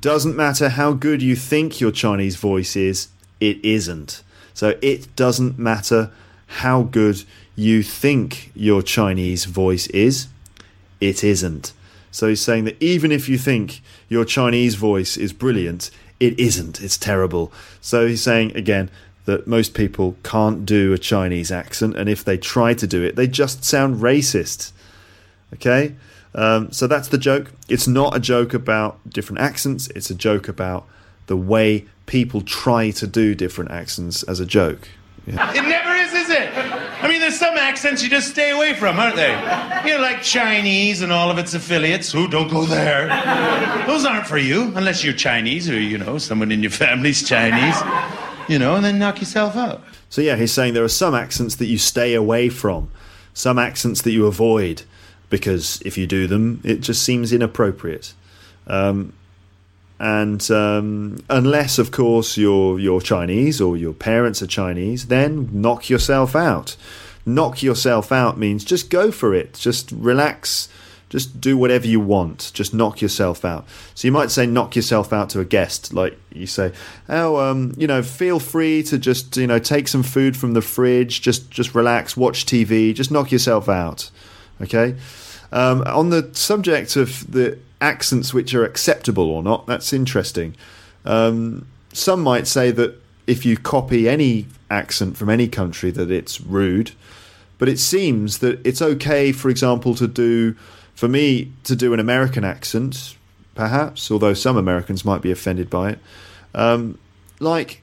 Doesn't 0.00 0.36
matter 0.36 0.70
how 0.70 0.94
good 0.94 1.20
you 1.20 1.36
think 1.36 1.82
your 1.82 1.92
Chinese 1.92 2.36
voice 2.36 2.76
is, 2.76 3.08
it 3.40 3.62
isn't. 3.62 4.22
So 4.54 4.78
it 4.80 5.14
doesn't 5.16 5.58
matter 5.58 6.10
how 6.46 6.84
good 6.84 7.24
you 7.56 7.82
think 7.82 8.52
your 8.54 8.80
Chinese 8.80 9.44
voice 9.44 9.86
is, 9.88 10.28
it 11.00 11.24
isn't. 11.24 11.72
So 12.10 12.28
he's 12.28 12.40
saying 12.40 12.64
that 12.64 12.80
even 12.80 13.10
if 13.10 13.28
you 13.28 13.38
think 13.38 13.82
your 14.08 14.24
Chinese 14.24 14.76
voice 14.76 15.16
is 15.16 15.32
brilliant, 15.32 15.90
it 16.20 16.38
isn't. 16.38 16.80
It's 16.80 16.96
terrible. 16.96 17.52
So 17.80 18.06
he's 18.06 18.22
saying 18.22 18.56
again 18.56 18.90
that 19.24 19.46
most 19.46 19.74
people 19.74 20.16
can't 20.22 20.64
do 20.64 20.92
a 20.92 20.98
Chinese 20.98 21.50
accent, 21.50 21.96
and 21.96 22.08
if 22.08 22.24
they 22.24 22.36
try 22.36 22.74
to 22.74 22.86
do 22.86 23.02
it, 23.02 23.16
they 23.16 23.26
just 23.26 23.64
sound 23.64 23.96
racist. 23.96 24.72
Okay? 25.54 25.94
Um, 26.34 26.70
so 26.72 26.86
that's 26.86 27.08
the 27.08 27.18
joke. 27.18 27.52
It's 27.68 27.86
not 27.86 28.16
a 28.16 28.20
joke 28.20 28.54
about 28.54 28.98
different 29.08 29.40
accents, 29.40 29.88
it's 29.88 30.10
a 30.10 30.14
joke 30.14 30.48
about 30.48 30.86
the 31.26 31.36
way 31.36 31.86
people 32.06 32.42
try 32.42 32.90
to 32.90 33.06
do 33.06 33.34
different 33.34 33.70
accents 33.70 34.22
as 34.24 34.40
a 34.40 34.46
joke. 34.46 34.88
Yeah. 35.26 35.50
It 35.52 35.62
never 35.62 35.94
is, 35.94 36.12
is 36.12 36.30
it? 36.30 36.83
I 37.04 37.08
mean, 37.08 37.20
there's 37.20 37.38
some 37.38 37.58
accents 37.58 38.02
you 38.02 38.08
just 38.08 38.30
stay 38.30 38.50
away 38.50 38.72
from, 38.72 38.98
aren't 38.98 39.16
they? 39.16 39.32
You 39.86 39.96
know, 39.96 40.00
like 40.00 40.22
Chinese 40.22 41.02
and 41.02 41.12
all 41.12 41.30
of 41.30 41.36
its 41.36 41.52
affiliates. 41.52 42.10
Who 42.10 42.26
don't 42.28 42.48
go 42.48 42.64
there. 42.64 43.08
Those 43.86 44.06
aren't 44.06 44.26
for 44.26 44.38
you, 44.38 44.72
unless 44.74 45.04
you're 45.04 45.12
Chinese 45.12 45.68
or, 45.68 45.78
you 45.78 45.98
know, 45.98 46.16
someone 46.16 46.50
in 46.50 46.62
your 46.62 46.70
family's 46.70 47.22
Chinese. 47.28 47.76
You 48.48 48.58
know, 48.58 48.76
and 48.76 48.82
then 48.82 48.98
knock 48.98 49.20
yourself 49.20 49.54
out. 49.54 49.82
So, 50.08 50.22
yeah, 50.22 50.36
he's 50.36 50.52
saying 50.52 50.72
there 50.72 50.82
are 50.82 50.88
some 50.88 51.14
accents 51.14 51.56
that 51.56 51.66
you 51.66 51.76
stay 51.76 52.14
away 52.14 52.48
from, 52.48 52.90
some 53.34 53.58
accents 53.58 54.00
that 54.00 54.12
you 54.12 54.26
avoid, 54.26 54.82
because 55.28 55.82
if 55.82 55.98
you 55.98 56.06
do 56.06 56.26
them, 56.26 56.62
it 56.64 56.80
just 56.80 57.02
seems 57.02 57.34
inappropriate. 57.34 58.14
Um, 58.66 59.12
and 59.98 60.50
um, 60.50 61.18
unless, 61.30 61.78
of 61.78 61.90
course, 61.90 62.36
you're 62.36 62.78
you're 62.78 63.00
Chinese 63.00 63.60
or 63.60 63.76
your 63.76 63.92
parents 63.92 64.42
are 64.42 64.46
Chinese, 64.46 65.06
then 65.06 65.48
knock 65.52 65.88
yourself 65.88 66.34
out. 66.34 66.76
Knock 67.26 67.62
yourself 67.62 68.12
out 68.12 68.36
means 68.36 68.64
just 68.64 68.90
go 68.90 69.10
for 69.10 69.34
it. 69.34 69.54
Just 69.54 69.92
relax. 69.92 70.68
Just 71.08 71.40
do 71.40 71.56
whatever 71.56 71.86
you 71.86 72.00
want. 72.00 72.50
Just 72.54 72.74
knock 72.74 73.00
yourself 73.00 73.44
out. 73.44 73.66
So 73.94 74.08
you 74.08 74.12
might 74.12 74.32
say 74.32 74.46
knock 74.46 74.74
yourself 74.74 75.12
out 75.12 75.30
to 75.30 75.40
a 75.40 75.44
guest, 75.44 75.94
like 75.94 76.18
you 76.32 76.46
say, 76.46 76.72
oh, 77.08 77.36
um, 77.36 77.72
you 77.78 77.86
know, 77.86 78.02
feel 78.02 78.40
free 78.40 78.82
to 78.84 78.98
just 78.98 79.36
you 79.36 79.46
know 79.46 79.60
take 79.60 79.86
some 79.86 80.02
food 80.02 80.36
from 80.36 80.54
the 80.54 80.60
fridge. 80.60 81.22
Just 81.22 81.52
just 81.52 81.74
relax, 81.74 82.16
watch 82.16 82.46
TV. 82.46 82.92
Just 82.92 83.12
knock 83.12 83.30
yourself 83.30 83.68
out. 83.68 84.10
Okay. 84.60 84.96
Um, 85.52 85.82
on 85.82 86.10
the 86.10 86.30
subject 86.32 86.96
of 86.96 87.30
the 87.30 87.58
accents 87.80 88.32
which 88.32 88.54
are 88.54 88.64
acceptable 88.64 89.30
or 89.30 89.42
not. 89.42 89.66
That's 89.66 89.92
interesting. 89.92 90.56
Um, 91.04 91.66
some 91.92 92.22
might 92.22 92.46
say 92.46 92.70
that 92.70 93.00
if 93.26 93.44
you 93.44 93.56
copy 93.56 94.08
any 94.08 94.46
accent 94.70 95.16
from 95.16 95.30
any 95.30 95.48
country, 95.48 95.90
that 95.90 96.10
it's 96.10 96.40
rude. 96.40 96.92
But 97.58 97.68
it 97.68 97.78
seems 97.78 98.38
that 98.38 98.64
it's 98.66 98.82
okay, 98.82 99.32
for 99.32 99.48
example, 99.48 99.94
to 99.94 100.08
do, 100.08 100.56
for 100.94 101.08
me, 101.08 101.52
to 101.64 101.76
do 101.76 101.92
an 101.94 102.00
American 102.00 102.44
accent, 102.44 103.16
perhaps, 103.54 104.10
although 104.10 104.34
some 104.34 104.56
Americans 104.56 105.04
might 105.04 105.22
be 105.22 105.30
offended 105.30 105.70
by 105.70 105.90
it. 105.90 105.98
Um, 106.54 106.98
like, 107.38 107.82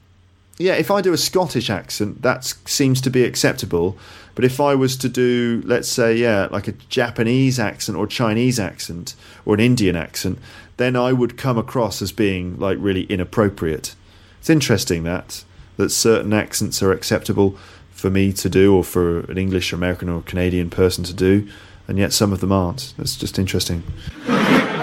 yeah, 0.58 0.74
if 0.74 0.90
I 0.90 1.00
do 1.00 1.12
a 1.12 1.18
Scottish 1.18 1.70
accent, 1.70 2.22
that 2.22 2.44
seems 2.66 3.00
to 3.00 3.10
be 3.10 3.24
acceptable. 3.24 3.96
But 4.34 4.44
if 4.44 4.60
I 4.60 4.74
was 4.74 4.96
to 4.98 5.08
do, 5.08 5.62
let's 5.64 5.88
say, 5.88 6.16
yeah, 6.16 6.48
like 6.50 6.68
a 6.68 6.72
Japanese 6.72 7.58
accent 7.58 7.98
or 7.98 8.06
Chinese 8.06 8.58
accent 8.58 9.14
or 9.44 9.54
an 9.54 9.60
Indian 9.60 9.96
accent, 9.96 10.38
then 10.78 10.96
I 10.96 11.12
would 11.12 11.36
come 11.36 11.58
across 11.58 12.00
as 12.00 12.12
being 12.12 12.58
like 12.58 12.78
really 12.80 13.04
inappropriate. 13.04 13.94
It's 14.40 14.50
interesting 14.50 15.04
that 15.04 15.44
that 15.76 15.90
certain 15.90 16.32
accents 16.32 16.82
are 16.82 16.92
acceptable 16.92 17.56
for 17.90 18.10
me 18.10 18.32
to 18.32 18.48
do 18.48 18.74
or 18.74 18.84
for 18.84 19.20
an 19.30 19.38
English 19.38 19.72
or 19.72 19.76
American 19.76 20.08
or 20.08 20.22
Canadian 20.22 20.70
person 20.70 21.04
to 21.04 21.14
do, 21.14 21.48
and 21.86 21.98
yet 21.98 22.12
some 22.12 22.32
of 22.32 22.40
them 22.40 22.52
aren't. 22.52 22.94
That's 22.96 23.16
just 23.16 23.38
interesting. 23.38 23.82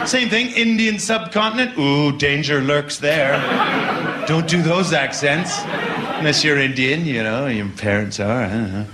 Same 0.05 0.29
thing, 0.29 0.51
Indian 0.51 0.97
subcontinent. 0.97 1.77
Ooh, 1.77 2.17
danger 2.17 2.61
lurks 2.61 2.99
there. 2.99 3.33
Don't 4.27 4.47
do 4.47 4.61
those 4.61 4.93
accents. 4.93 5.59
Unless 6.19 6.43
you're 6.43 6.57
Indian, 6.57 7.05
you 7.05 7.23
know, 7.23 7.47
your 7.47 7.67
parents 7.69 8.19
are. 8.19 8.85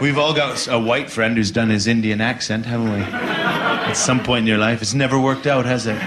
We've 0.00 0.16
all 0.16 0.32
got 0.32 0.66
a 0.66 0.78
white 0.78 1.10
friend 1.10 1.36
who's 1.36 1.50
done 1.50 1.68
his 1.68 1.86
Indian 1.86 2.22
accent, 2.22 2.64
haven't 2.64 2.90
we? 2.90 3.00
At 3.00 3.92
some 3.92 4.22
point 4.22 4.44
in 4.44 4.46
your 4.46 4.56
life. 4.56 4.80
It's 4.80 4.94
never 4.94 5.20
worked 5.20 5.46
out, 5.46 5.66
has 5.66 5.86
it? 5.86 6.00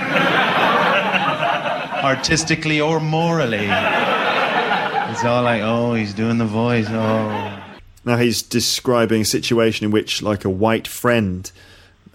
Artistically 2.03 2.81
or 2.81 2.99
morally. 2.99 3.67
It's 3.67 5.23
all 5.23 5.43
like, 5.43 5.61
oh, 5.61 5.93
he's 5.93 6.15
doing 6.15 6.39
the 6.39 6.45
voice, 6.45 6.87
oh. 6.89 7.59
Now 8.03 8.17
he's 8.17 8.41
describing 8.41 9.21
a 9.21 9.25
situation 9.25 9.85
in 9.85 9.91
which, 9.91 10.23
like, 10.23 10.43
a 10.43 10.49
white 10.49 10.87
friend 10.87 11.51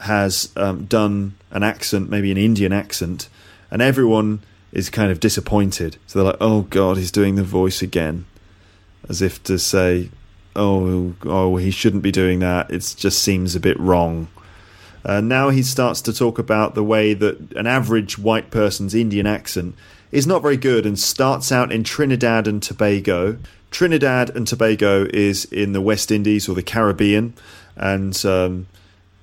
has 0.00 0.50
um, 0.56 0.86
done 0.86 1.34
an 1.52 1.62
accent, 1.62 2.10
maybe 2.10 2.32
an 2.32 2.38
Indian 2.38 2.72
accent, 2.72 3.28
and 3.70 3.80
everyone 3.80 4.40
is 4.72 4.90
kind 4.90 5.12
of 5.12 5.20
disappointed. 5.20 5.96
So 6.08 6.18
they're 6.18 6.32
like, 6.32 6.40
oh, 6.40 6.62
God, 6.62 6.96
he's 6.96 7.12
doing 7.12 7.36
the 7.36 7.44
voice 7.44 7.82
again. 7.82 8.24
As 9.08 9.22
if 9.22 9.40
to 9.44 9.60
say, 9.60 10.10
oh, 10.58 11.14
oh, 11.24 11.56
he 11.56 11.70
shouldn't 11.70 12.02
be 12.02 12.12
doing 12.12 12.40
that. 12.40 12.70
It 12.70 12.94
just 12.96 13.22
seems 13.22 13.54
a 13.54 13.60
bit 13.60 13.78
wrong. 13.78 14.28
Uh, 15.04 15.20
now 15.20 15.48
he 15.48 15.62
starts 15.62 16.02
to 16.02 16.12
talk 16.12 16.38
about 16.38 16.74
the 16.74 16.84
way 16.84 17.14
that 17.14 17.52
an 17.52 17.66
average 17.66 18.18
white 18.18 18.50
person's 18.50 18.94
Indian 18.94 19.26
accent 19.26 19.74
is 20.10 20.26
not 20.26 20.42
very 20.42 20.56
good 20.56 20.84
and 20.84 20.98
starts 20.98 21.52
out 21.52 21.72
in 21.72 21.84
Trinidad 21.84 22.46
and 22.46 22.62
Tobago. 22.62 23.38
Trinidad 23.70 24.34
and 24.34 24.46
Tobago 24.46 25.06
is 25.12 25.44
in 25.46 25.72
the 25.72 25.80
West 25.80 26.10
Indies 26.10 26.48
or 26.48 26.54
the 26.54 26.62
Caribbean, 26.62 27.34
and 27.76 28.24
um, 28.26 28.66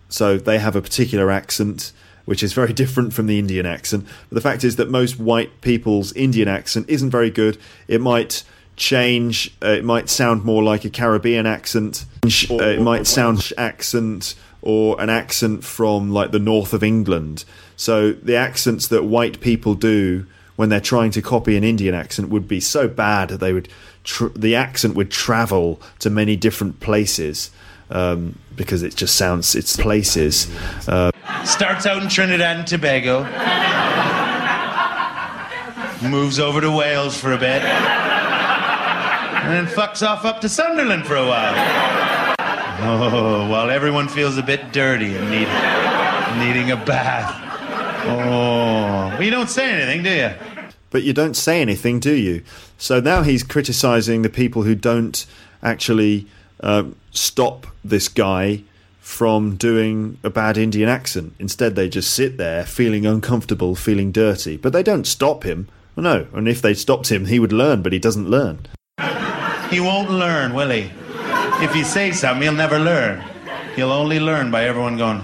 so 0.08 0.38
they 0.38 0.60
have 0.60 0.76
a 0.76 0.82
particular 0.82 1.32
accent 1.32 1.92
which 2.26 2.42
is 2.42 2.54
very 2.54 2.74
different 2.82 3.14
from 3.14 3.28
the 3.28 3.40
Indian 3.40 3.66
accent. 3.66 4.06
But 4.30 4.36
the 4.36 4.42
fact 4.42 4.64
is 4.64 4.76
that 4.78 4.90
most 4.90 5.20
white 5.20 5.62
people's 5.62 6.12
Indian 6.14 6.48
accent 6.48 6.90
isn't 6.90 7.12
very 7.12 7.30
good. 7.30 7.58
It 7.88 8.02
might 8.02 8.44
change. 8.76 9.56
Uh, 9.64 9.70
it 9.70 9.84
might 9.84 10.10
sound 10.10 10.44
more 10.44 10.64
like 10.64 10.86
a 10.86 10.90
Caribbean 10.90 11.46
accent. 11.46 12.06
Uh, 12.24 12.28
it 12.64 12.82
might 12.82 13.08
sound 13.08 13.52
accent 13.58 14.36
or 14.62 15.00
an 15.00 15.10
accent 15.10 15.64
from 15.64 16.12
like 16.12 16.32
the 16.32 16.40
north 16.40 16.74
of 16.74 16.84
England. 16.84 17.46
So 17.78 18.14
the 18.14 18.36
accents 18.36 18.88
that 18.88 19.04
white 19.04 19.40
people 19.40 19.76
do 19.76 20.26
when 20.56 20.70
they're 20.70 20.80
trying 20.80 21.12
to 21.12 21.22
copy 21.22 21.56
an 21.58 21.64
Indian 21.64 21.94
accent 21.94 22.30
would 22.30 22.48
be 22.48 22.60
so 22.60 22.88
bad 22.88 23.30
that 23.30 23.40
they 23.40 23.54
would 23.54 23.70
tr- 24.04 24.28
the 24.36 24.56
accent 24.56 24.96
would 24.96 25.12
travel 25.12 25.82
to 26.00 26.10
many 26.10 26.36
different 26.36 26.80
places 26.80 27.52
um, 27.90 28.40
because 28.56 28.82
it 28.82 28.96
just 28.96 29.16
sounds 29.16 29.56
it's 29.56 29.76
places. 29.76 30.50
Uh, 30.88 31.12
Starts 31.44 31.86
out 31.86 32.02
in 32.02 32.10
Trinidad 32.10 32.58
and 32.58 32.68
Tobago, 32.68 33.24
moves 36.10 36.40
over 36.40 36.62
to 36.62 36.72
Wales 36.72 37.20
for 37.20 37.34
a 37.34 37.38
bit 37.38 37.62
and 39.46 39.68
then 39.68 39.74
fucks 39.74 40.06
off 40.06 40.26
up 40.26 40.41
to 40.41 40.50
Sunderland 40.50 41.06
for 41.06 41.16
a 41.16 41.26
while. 41.26 41.54
Oh, 42.80 43.48
while 43.48 43.70
everyone 43.70 44.08
feels 44.08 44.39
a 44.39 44.43
bit 44.43 44.74
dirty 44.74 45.16
and 45.16 45.30
need, 45.30 45.48
needing 46.43 46.72
a 46.72 46.84
bath. 46.84 47.43
Oh, 48.08 49.10
well, 49.10 49.22
you 49.22 49.30
don't 49.30 49.50
say 49.50 49.72
anything, 49.72 50.02
do 50.02 50.10
you? 50.10 50.32
But 50.89 51.04
you 51.04 51.14
don't 51.14 51.36
say 51.36 51.62
anything, 51.62 52.00
do 52.00 52.14
you? 52.14 52.43
So 52.80 53.00
now 53.00 53.22
he's 53.22 53.43
criticizing 53.43 54.24
the 54.24 54.30
people 54.30 54.64
who 54.64 54.74
don't 54.74 55.26
actually 55.62 56.26
uh, 56.62 56.86
stop 57.12 57.68
this 57.84 58.08
guy 58.08 58.64
from 59.00 59.58
doing 59.58 60.18
a 60.24 60.32
bad 60.32 60.58
Indian 60.58 60.89
accent. 60.89 61.36
Instead, 61.38 61.76
they 61.76 61.88
just 61.88 62.12
sit 62.16 62.38
there 62.38 62.66
feeling 62.66 63.06
uncomfortable, 63.06 63.76
feeling 63.76 64.12
dirty. 64.12 64.58
But 64.58 64.74
they 64.74 64.82
don't 64.82 65.06
stop 65.06 65.43
him. 65.43 65.68
No, 65.96 66.26
and 66.34 66.48
if 66.48 66.64
they 66.64 66.74
stopped 66.74 67.12
him, 67.12 67.26
he 67.26 67.39
would 67.39 67.54
learn, 67.54 67.84
but 67.84 67.93
he 67.93 68.00
doesn't 68.00 68.28
learn. 68.28 68.66
He 69.76 69.82
won't 69.82 70.10
learn, 70.10 70.54
will 70.54 70.70
he? 70.70 70.90
If 71.62 71.74
he 71.74 71.84
says 71.84 72.22
something, 72.22 72.44
he'll 72.44 72.54
never 72.54 72.80
learn. 72.80 73.22
He'll 73.76 73.92
only 73.92 74.22
learn 74.22 74.50
by 74.50 74.64
everyone 74.64 74.96
going. 74.96 75.22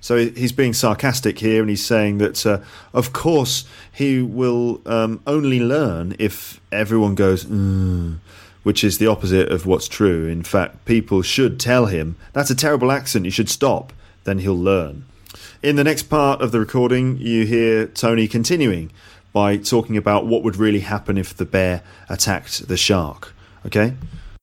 So 0.00 0.16
he's 0.16 0.52
being 0.52 0.72
sarcastic 0.72 1.40
here, 1.40 1.60
and 1.60 1.68
he's 1.68 1.84
saying 1.84 2.16
that, 2.18 2.46
uh, 2.46 2.60
of 2.94 3.12
course, 3.12 3.66
he 3.92 4.22
will 4.22 4.80
um, 4.86 5.20
only 5.26 5.60
learn 5.60 6.16
if 6.18 6.58
everyone 6.72 7.14
goes, 7.14 7.44
mm, 7.44 8.16
which 8.62 8.82
is 8.82 8.96
the 8.96 9.08
opposite 9.08 9.52
of 9.52 9.66
what's 9.66 9.86
true. 9.86 10.26
In 10.26 10.42
fact, 10.42 10.86
people 10.86 11.20
should 11.20 11.60
tell 11.60 11.84
him, 11.84 12.16
that's 12.32 12.48
a 12.48 12.54
terrible 12.54 12.90
accent, 12.90 13.26
you 13.26 13.30
should 13.30 13.50
stop. 13.50 13.92
Then 14.24 14.38
he'll 14.38 14.56
learn. 14.56 15.04
In 15.62 15.76
the 15.76 15.84
next 15.84 16.04
part 16.04 16.40
of 16.40 16.50
the 16.50 16.60
recording, 16.60 17.18
you 17.18 17.44
hear 17.44 17.88
Tony 17.88 18.26
continuing 18.26 18.90
by 19.32 19.56
talking 19.56 19.96
about 19.96 20.26
what 20.26 20.42
would 20.42 20.56
really 20.56 20.80
happen 20.80 21.16
if 21.16 21.36
the 21.36 21.44
bear 21.44 21.82
attacked 22.08 22.66
the 22.68 22.76
shark. 22.76 23.34
Okay? 23.66 23.94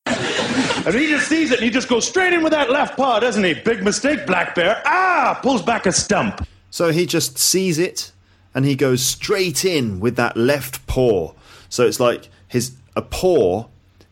And 0.06 0.94
he 0.94 1.08
just 1.08 1.28
sees 1.28 1.50
it 1.50 1.58
and 1.58 1.64
he 1.64 1.70
just 1.70 1.88
goes 1.88 2.06
straight 2.06 2.32
in 2.32 2.42
with 2.42 2.52
that 2.52 2.70
left 2.70 2.96
paw, 2.96 3.20
doesn't 3.20 3.44
he? 3.44 3.54
Big 3.54 3.82
mistake, 3.82 4.26
Black 4.26 4.54
Bear. 4.54 4.80
Ah! 4.86 5.38
Pulls 5.42 5.60
back 5.60 5.86
a 5.86 5.92
stump. 5.92 6.46
So 6.70 6.90
he 6.90 7.04
just 7.04 7.38
sees 7.38 7.78
it 7.78 8.12
and 8.54 8.64
he 8.64 8.74
goes 8.74 9.02
straight 9.02 9.64
in 9.64 10.00
with 10.00 10.16
that 10.16 10.36
left 10.36 10.86
paw. 10.86 11.32
So 11.68 11.86
it's 11.86 12.00
like 12.00 12.28
his 12.46 12.74
a 12.96 13.02
paw 13.02 13.66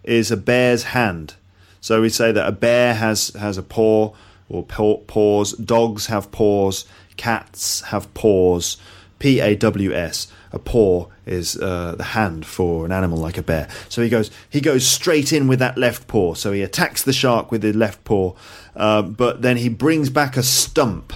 is 0.05 0.31
a 0.31 0.37
bear's 0.37 0.85
hand. 0.85 1.35
So 1.81 2.03
we 2.03 2.09
say 2.09 2.33
that 2.33 2.47
a 2.47 2.53
bear 2.53 2.95
has 2.95 3.29
has 3.31 3.57
a 3.57 3.63
paw 3.63 4.13
or 4.49 4.63
paw, 4.63 4.99
paws. 5.07 5.53
Dogs 5.53 6.07
have 6.07 6.31
paws. 6.31 6.85
Cats 7.17 7.81
have 7.83 8.13
paws. 8.13 8.77
P 9.19 9.41
A 9.41 9.55
W 9.57 9.93
S. 9.95 10.29
A 10.53 10.59
paw 10.59 11.09
is 11.27 11.57
uh, 11.57 11.95
the 11.97 12.05
hand 12.05 12.47
for 12.47 12.87
an 12.87 12.93
animal 12.93 13.19
like 13.19 13.37
a 13.37 13.43
bear. 13.43 13.69
So 13.89 14.03
he 14.03 14.09
goes 14.09 14.31
he 14.49 14.61
goes 14.61 14.87
straight 14.87 15.33
in 15.33 15.49
with 15.49 15.59
that 15.59 15.77
left 15.77 16.07
paw. 16.07 16.35
So 16.35 16.53
he 16.53 16.63
attacks 16.63 17.03
the 17.03 17.13
shark 17.13 17.51
with 17.51 17.63
his 17.63 17.77
left 17.77 18.05
paw, 18.05 18.35
uh, 18.75 19.03
but 19.03 19.43
then 19.43 19.57
he 19.57 19.69
brings 19.69 20.11
back 20.11 20.37
a 20.37 20.43
stump. 20.43 21.13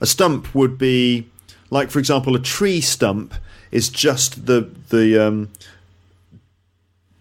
A 0.00 0.06
stump 0.06 0.54
would 0.54 0.78
be 0.78 1.28
like, 1.70 1.90
for 1.90 1.98
example, 1.98 2.34
a 2.34 2.40
tree 2.40 2.80
stump 2.80 3.34
is 3.70 3.88
just 3.88 4.46
the 4.46 4.70
the 4.88 5.18
um, 5.18 5.50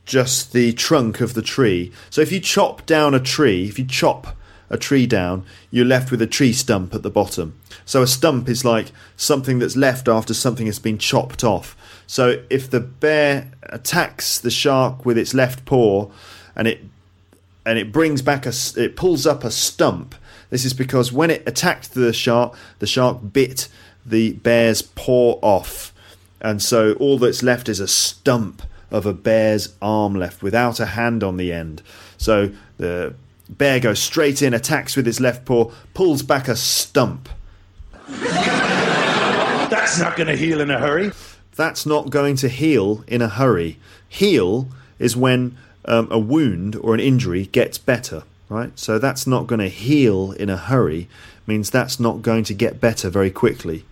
just 0.06 0.54
the 0.54 0.74
trunk 0.74 1.22
of 1.22 1.34
the 1.34 1.42
tree. 1.42 1.92
So 2.10 2.22
if 2.22 2.32
you 2.32 2.40
chop 2.40 2.86
down 2.86 3.14
a 3.14 3.20
tree, 3.20 3.68
if 3.68 3.78
you 3.78 3.86
chop 3.86 4.36
a 4.70 4.78
tree 4.78 5.06
down, 5.06 5.46
you're 5.72 5.86
left 5.86 6.12
with 6.12 6.22
a 6.22 6.28
tree 6.28 6.54
stump 6.54 6.94
at 6.94 7.04
the 7.04 7.10
bottom. 7.10 7.59
So 7.90 8.04
a 8.04 8.08
stump 8.08 8.48
is 8.48 8.64
like 8.64 8.92
something 9.18 9.58
that's 9.58 9.76
left 9.76 10.08
after 10.08 10.36
something 10.36 10.68
has 10.68 10.78
been 10.78 11.00
chopped 11.00 11.44
off. 11.44 11.76
So 12.06 12.44
if 12.48 12.70
the 12.70 12.80
bear 12.80 13.50
attacks 13.64 14.38
the 14.38 14.52
shark 14.52 15.08
with 15.08 15.18
its 15.18 15.34
left 15.34 15.66
paw 15.66 16.12
and 16.56 16.68
it 16.68 16.82
and 17.66 17.80
it 17.80 17.92
brings 17.92 18.22
back 18.22 18.46
a 18.46 18.54
it 18.78 18.96
pulls 18.96 19.26
up 19.26 19.44
a 19.44 19.50
stump, 19.50 20.14
this 20.52 20.66
is 20.66 20.74
because 20.76 21.12
when 21.12 21.32
it 21.32 21.42
attacked 21.48 21.96
the 21.96 22.14
shark, 22.14 22.56
the 22.78 22.86
shark 22.86 23.34
bit 23.34 23.68
the 24.06 24.34
bear's 24.34 24.84
paw 24.84 25.40
off. 25.42 25.92
And 26.40 26.62
so 26.62 26.94
all 26.94 27.18
that's 27.18 27.42
left 27.42 27.68
is 27.68 27.80
a 27.80 27.88
stump 27.88 28.62
of 28.92 29.08
a 29.08 29.14
bear's 29.14 29.76
arm 29.82 30.14
left 30.14 30.44
without 30.44 30.80
a 30.80 30.86
hand 30.86 31.24
on 31.24 31.38
the 31.38 31.52
end. 31.52 31.82
So 32.20 32.52
the 32.78 33.16
bear 33.50 33.80
goes 33.80 33.98
straight 34.00 34.44
in, 34.44 34.54
attacks 34.54 34.96
with 34.96 35.08
its 35.08 35.20
left 35.20 35.44
paw, 35.44 35.72
pulls 35.96 36.22
back 36.22 36.48
a 36.48 36.56
stump. 36.56 37.30
That's 39.70 40.00
not 40.00 40.16
going 40.16 40.28
to 40.28 40.36
heal 40.36 40.62
in 40.62 40.72
a 40.72 40.80
hurry. 40.80 41.12
That's 41.56 41.86
not 41.86 42.10
going 42.10 42.36
to 42.38 42.50
heal 42.50 43.04
in 43.08 43.22
a 43.22 43.30
hurry. 43.30 43.78
Heal 44.08 44.68
is 44.98 45.16
when 45.16 45.58
um, 45.86 46.08
a 46.12 46.20
wound 46.20 46.76
or 46.76 46.94
an 46.94 47.00
injury 47.00 47.48
gets 47.48 47.78
better, 47.78 48.24
right? 48.48 48.78
So 48.80 49.00
that's 49.00 49.28
not 49.28 49.48
going 49.48 49.60
to 49.60 49.70
heal 49.70 50.32
in 50.34 50.50
a 50.50 50.58
hurry, 50.58 51.08
means 51.46 51.70
that's 51.70 52.00
not 52.00 52.22
going 52.22 52.44
to 52.46 52.54
get 52.54 52.80
better 52.80 53.10
very 53.10 53.32
quickly. 53.32 53.86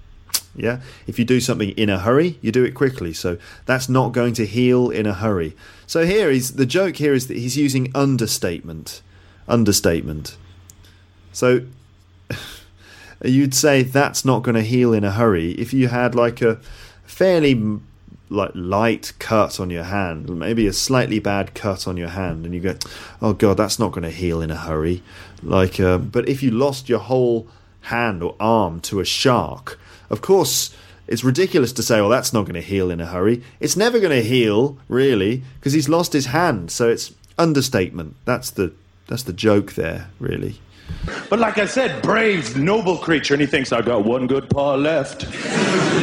Yeah, 0.55 0.81
if 1.05 1.19
you 1.19 1.25
do 1.25 1.39
something 1.39 1.69
in 1.71 1.89
a 1.89 1.99
hurry, 1.99 2.39
you 2.41 2.51
do 2.51 2.63
it 2.63 2.73
quickly. 2.73 3.13
So 3.13 3.37
that's 3.67 3.87
not 3.87 4.11
going 4.11 4.33
to 4.35 4.45
heal 4.45 4.89
in 4.89 5.05
a 5.05 5.13
hurry. 5.13 5.55
So 5.85 6.03
here 6.03 6.31
is 6.31 6.53
the 6.53 6.65
joke. 6.65 6.95
Here 6.95 7.13
is 7.13 7.27
that 7.27 7.37
he's 7.37 7.57
using 7.57 7.91
understatement. 7.93 9.01
Understatement. 9.47 10.35
So 11.31 11.61
you'd 13.23 13.53
say 13.53 13.83
that's 13.83 14.23
not 14.23 14.43
going 14.43 14.55
to 14.55 14.61
heal 14.61 14.93
in 14.93 15.03
a 15.03 15.11
hurry 15.11 15.51
if 15.51 15.73
you 15.73 15.87
had 15.87 16.15
like 16.15 16.41
a 16.41 16.59
fairly 17.05 17.79
like 18.29 18.51
light 18.53 19.13
cut 19.19 19.59
on 19.59 19.69
your 19.69 19.85
hand, 19.85 20.29
maybe 20.37 20.67
a 20.67 20.73
slightly 20.73 21.19
bad 21.19 21.53
cut 21.53 21.87
on 21.87 21.95
your 21.95 22.09
hand, 22.09 22.45
and 22.45 22.53
you 22.53 22.59
go, 22.59 22.75
"Oh 23.21 23.33
God, 23.33 23.57
that's 23.57 23.79
not 23.79 23.91
going 23.91 24.03
to 24.03 24.11
heal 24.11 24.41
in 24.41 24.51
a 24.51 24.57
hurry." 24.57 25.01
Like, 25.41 25.79
uh, 25.79 25.97
but 25.97 26.27
if 26.27 26.43
you 26.43 26.51
lost 26.51 26.89
your 26.89 26.99
whole 26.99 27.47
hand 27.81 28.21
or 28.21 28.35
arm 28.39 28.81
to 28.81 28.99
a 28.99 29.05
shark, 29.05 29.79
of 30.09 30.21
course, 30.21 30.75
it's 31.07 31.23
ridiculous 31.23 31.71
to 31.73 31.83
say, 31.83 32.01
well, 32.01 32.09
that's 32.09 32.33
not 32.33 32.43
going 32.43 32.55
to 32.55 32.61
heal 32.61 32.91
in 32.91 32.99
a 32.99 33.05
hurry. 33.05 33.41
It's 33.59 33.77
never 33.77 33.99
going 33.99 34.11
to 34.11 34.27
heal, 34.27 34.77
really, 34.89 35.43
because 35.59 35.73
he's 35.73 35.87
lost 35.87 36.13
his 36.13 36.27
hand. 36.27 36.69
So 36.69 36.89
it's 36.89 37.13
understatement. 37.37 38.15
That's 38.25 38.49
the 38.49 38.73
that's 39.07 39.23
the 39.23 39.33
joke 39.33 39.73
there, 39.73 40.09
really. 40.19 40.59
But 41.29 41.39
like 41.39 41.57
I 41.57 41.65
said, 41.65 42.01
brave, 42.01 42.57
noble 42.57 42.97
creature, 42.97 43.33
and 43.33 43.41
he 43.41 43.47
thinks 43.47 43.71
I 43.71 43.81
got 43.81 44.03
one 44.03 44.27
good 44.27 44.49
paw 44.49 44.75
left. 44.75 45.25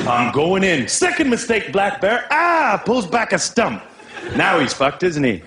I'm 0.09 0.33
going 0.33 0.65
in. 0.65 0.89
Second 0.89 1.31
mistake, 1.31 1.73
Black 1.73 2.01
Bear. 2.01 2.27
Ah, 2.31 2.83
pulls 2.85 3.07
back 3.07 3.33
a 3.33 3.39
stump. 3.39 3.83
Now 4.37 4.59
he's 4.59 4.73
fucked, 4.73 5.03
isn't 5.03 5.25
he? 5.25 5.43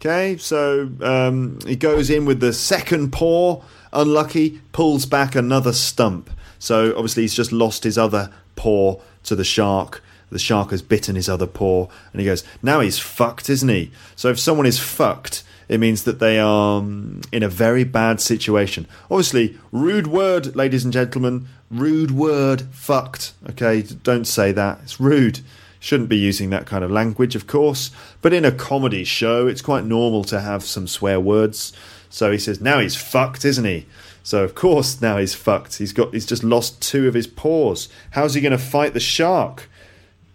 Okay, 0.00 0.36
so 0.36 0.90
um, 1.00 1.58
he 1.66 1.74
goes 1.74 2.10
in 2.10 2.26
with 2.26 2.40
the 2.40 2.52
second 2.52 3.12
paw. 3.12 3.62
Unlucky, 3.92 4.60
pulls 4.72 5.06
back 5.06 5.34
another 5.34 5.72
stump. 5.72 6.30
So 6.58 6.90
obviously 6.94 7.22
he's 7.22 7.34
just 7.34 7.50
lost 7.50 7.84
his 7.84 7.96
other 7.96 8.30
paw 8.56 9.00
to 9.24 9.34
the 9.34 9.44
shark. 9.44 10.02
The 10.30 10.38
shark 10.38 10.70
has 10.70 10.82
bitten 10.82 11.16
his 11.16 11.28
other 11.28 11.46
paw, 11.46 11.88
and 12.12 12.20
he 12.20 12.26
goes, 12.26 12.44
"Now 12.62 12.80
he's 12.80 12.98
fucked, 12.98 13.48
isn't 13.48 13.68
he?" 13.68 13.92
So 14.16 14.28
if 14.28 14.40
someone 14.40 14.66
is 14.66 14.78
fucked, 14.78 15.44
it 15.68 15.80
means 15.80 16.04
that 16.04 16.18
they 16.18 16.38
are 16.38 16.78
um, 16.78 17.20
in 17.32 17.42
a 17.42 17.48
very 17.48 17.84
bad 17.84 18.20
situation. 18.20 18.86
Obviously, 19.10 19.58
rude 19.72 20.06
word, 20.06 20.54
ladies 20.54 20.84
and 20.84 20.92
gentlemen. 20.92 21.48
Rude 21.70 22.12
word, 22.12 22.62
fucked. 22.70 23.32
Okay, 23.50 23.82
don't 23.82 24.26
say 24.26 24.52
that. 24.52 24.78
It's 24.84 25.00
rude. 25.00 25.40
Shouldn't 25.80 26.08
be 26.08 26.16
using 26.16 26.50
that 26.50 26.66
kind 26.66 26.84
of 26.84 26.90
language, 26.90 27.34
of 27.34 27.46
course. 27.46 27.90
But 28.22 28.32
in 28.32 28.44
a 28.44 28.52
comedy 28.52 29.04
show, 29.04 29.46
it's 29.46 29.62
quite 29.62 29.84
normal 29.84 30.24
to 30.24 30.40
have 30.40 30.62
some 30.64 30.86
swear 30.86 31.18
words. 31.20 31.72
So 32.08 32.30
he 32.30 32.38
says, 32.38 32.60
"Now 32.60 32.78
he's 32.78 32.96
fucked, 32.96 33.44
isn't 33.44 33.64
he?" 33.64 33.86
So 34.22 34.42
of 34.42 34.54
course 34.56 35.00
now 35.00 35.18
he's 35.18 35.34
fucked. 35.34 35.76
He's 35.78 35.92
got 35.92 36.12
he's 36.12 36.26
just 36.26 36.42
lost 36.42 36.80
two 36.80 37.06
of 37.06 37.14
his 37.14 37.26
paws. 37.26 37.88
How's 38.10 38.34
he 38.34 38.40
going 38.40 38.50
to 38.52 38.58
fight 38.58 38.92
the 38.92 39.00
shark? 39.00 39.68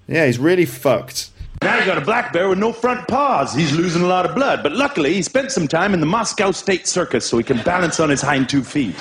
Yeah, 0.08 0.26
he's 0.26 0.40
really 0.40 0.66
fucked. 0.66 1.30
Now 1.62 1.78
you 1.78 1.86
got 1.86 2.00
a 2.00 2.02
black 2.02 2.34
bear 2.34 2.50
with 2.50 2.58
no 2.58 2.74
front 2.74 3.08
paws. 3.08 3.54
He's 3.54 3.72
losing 3.72 4.02
a 4.02 4.08
lot 4.08 4.26
of 4.26 4.34
blood, 4.34 4.64
but 4.64 4.72
luckily 4.72 5.14
he 5.14 5.22
spent 5.22 5.52
some 5.52 5.68
time 5.68 5.94
in 5.94 6.00
the 6.00 6.08
Moscow 6.08 6.50
State 6.50 6.88
Circus 6.88 7.24
so 7.24 7.38
he 7.38 7.44
can 7.44 7.62
balance 7.62 8.00
on 8.00 8.10
his 8.10 8.20
hind 8.20 8.50
two 8.50 8.64
feet. 8.64 8.96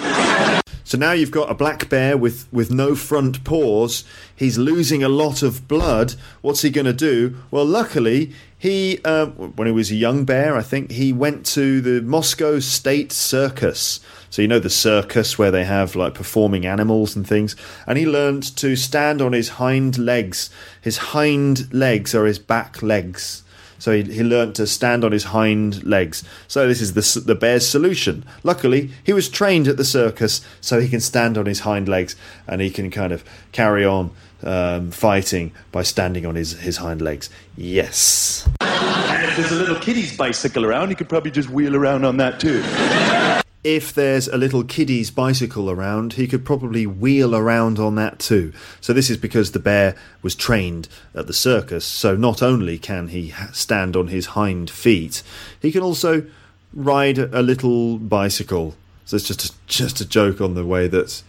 So 0.85 0.99
now 0.99 1.13
you've 1.13 1.31
got 1.31 1.51
a 1.51 1.55
black 1.55 1.89
bear 1.89 2.19
with, 2.19 2.53
with 2.53 2.71
no 2.71 2.95
front 2.95 3.45
paws. 3.45 4.05
He's 4.37 4.59
losing 4.59 5.03
a 5.03 5.09
lot 5.09 5.43
of 5.43 5.69
blood. 5.69 6.17
What's 6.43 6.61
he 6.61 6.69
going 6.69 6.85
to 6.85 6.93
do? 6.93 7.37
Well, 7.51 7.65
luckily, 7.65 8.33
he, 8.59 8.99
uh, 9.07 9.27
when 9.27 9.67
he 9.67 9.73
was 9.73 9.91
a 9.91 9.95
young 9.95 10.27
bear, 10.27 10.55
I 10.55 10.63
think, 10.63 10.91
he 10.91 11.15
went 11.15 11.47
to 11.47 11.81
the 11.81 12.03
Moscow 12.03 12.59
State 12.59 13.11
Circus. 13.11 14.01
So 14.31 14.43
you 14.43 14.49
know 14.49 14.61
the 14.61 14.70
circus 14.70 15.39
where 15.39 15.51
they 15.51 15.64
have 15.64 15.97
like 15.97 16.14
performing 16.14 16.64
animals 16.64 17.16
and 17.16 17.26
things. 17.26 17.57
And 17.87 17.99
he 17.99 18.07
learned 18.07 18.45
to 18.57 18.76
stand 18.76 19.20
on 19.20 19.33
his 19.33 19.51
hind 19.51 19.99
legs. 19.99 20.51
His 20.81 20.99
hind 20.99 21.72
legs 21.74 22.14
are 22.14 22.26
his 22.26 22.39
back 22.39 22.81
legs. 22.81 23.43
So 23.81 23.93
he, 23.93 24.03
he 24.03 24.22
learned 24.22 24.55
to 24.57 24.66
stand 24.66 25.05
on 25.05 25.12
his 25.12 25.24
hind 25.24 25.83
legs. 25.85 26.22
So 26.47 26.68
this 26.68 26.81
is 26.81 26.93
the, 26.93 27.20
the 27.20 27.35
bear's 27.35 27.66
solution. 27.66 28.24
Luckily, 28.45 28.91
he 29.03 29.12
was 29.12 29.28
trained 29.28 29.66
at 29.66 29.78
the 29.78 29.85
circus, 29.85 30.43
so 30.61 30.81
he 30.81 30.89
can 30.89 31.01
stand 31.01 31.39
on 31.39 31.47
his 31.47 31.61
hind 31.61 31.89
legs 31.89 32.14
and 32.47 32.61
he 32.61 32.70
can 32.70 32.91
kind 32.91 33.12
of 33.12 33.24
carry 33.53 33.85
on 33.85 34.11
um, 34.43 34.91
fighting 34.91 35.53
by 35.72 35.83
standing 35.83 36.26
on 36.26 36.35
his, 36.35 36.53
his 36.61 36.76
hind 36.76 37.01
legs. 37.01 37.31
Yes. 37.57 38.49
And 38.61 39.24
if 39.24 39.37
there's 39.37 39.53
a 39.53 39.57
little 39.57 39.76
kiddie's 39.76 40.16
bicycle 40.16 40.64
around, 40.64 40.91
he 40.91 40.95
could 40.95 41.09
probably 41.09 41.31
just 41.31 41.49
wheel 41.49 41.74
around 41.74 42.05
on 42.05 42.18
that 42.18 42.39
too. 42.39 42.62
If 43.63 43.93
there's 43.93 44.27
a 44.29 44.39
little 44.39 44.65
kiddie's 44.65 45.11
bicycle 45.11 45.71
around, 45.71 46.15
he 46.15 46.27
could 46.27 46.45
probably 46.45 46.87
wheel 46.87 47.35
around 47.35 47.79
on 47.79 47.95
that 47.97 48.19
too. 48.19 48.53
So, 48.81 48.93
this 48.93 49.11
is 49.11 49.19
because 49.19 49.53
the 49.53 49.59
bear 49.59 49.95
was 50.23 50.35
trained 50.35 50.89
at 51.15 51.27
the 51.27 51.35
circus, 51.35 51.85
so 51.85 52.17
not 52.17 52.43
only 52.43 52.79
can 52.79 53.09
he 53.09 53.35
stand 53.53 53.97
on 53.97 54.09
his 54.09 54.27
hind 54.27 54.71
feet, 54.71 55.23
he 55.61 55.71
can 55.71 55.83
also 55.83 56.25
ride 56.73 57.19
a 57.19 57.43
little 57.43 57.99
bicycle. 57.99 58.77
So, 59.05 59.17
it's 59.17 59.29
just 59.29 59.51
a, 59.51 59.53
just 59.67 60.01
a 60.01 60.09
joke 60.09 60.41
on 60.41 60.55
the 60.55 60.65
way 60.65 60.89
that, 60.89 61.23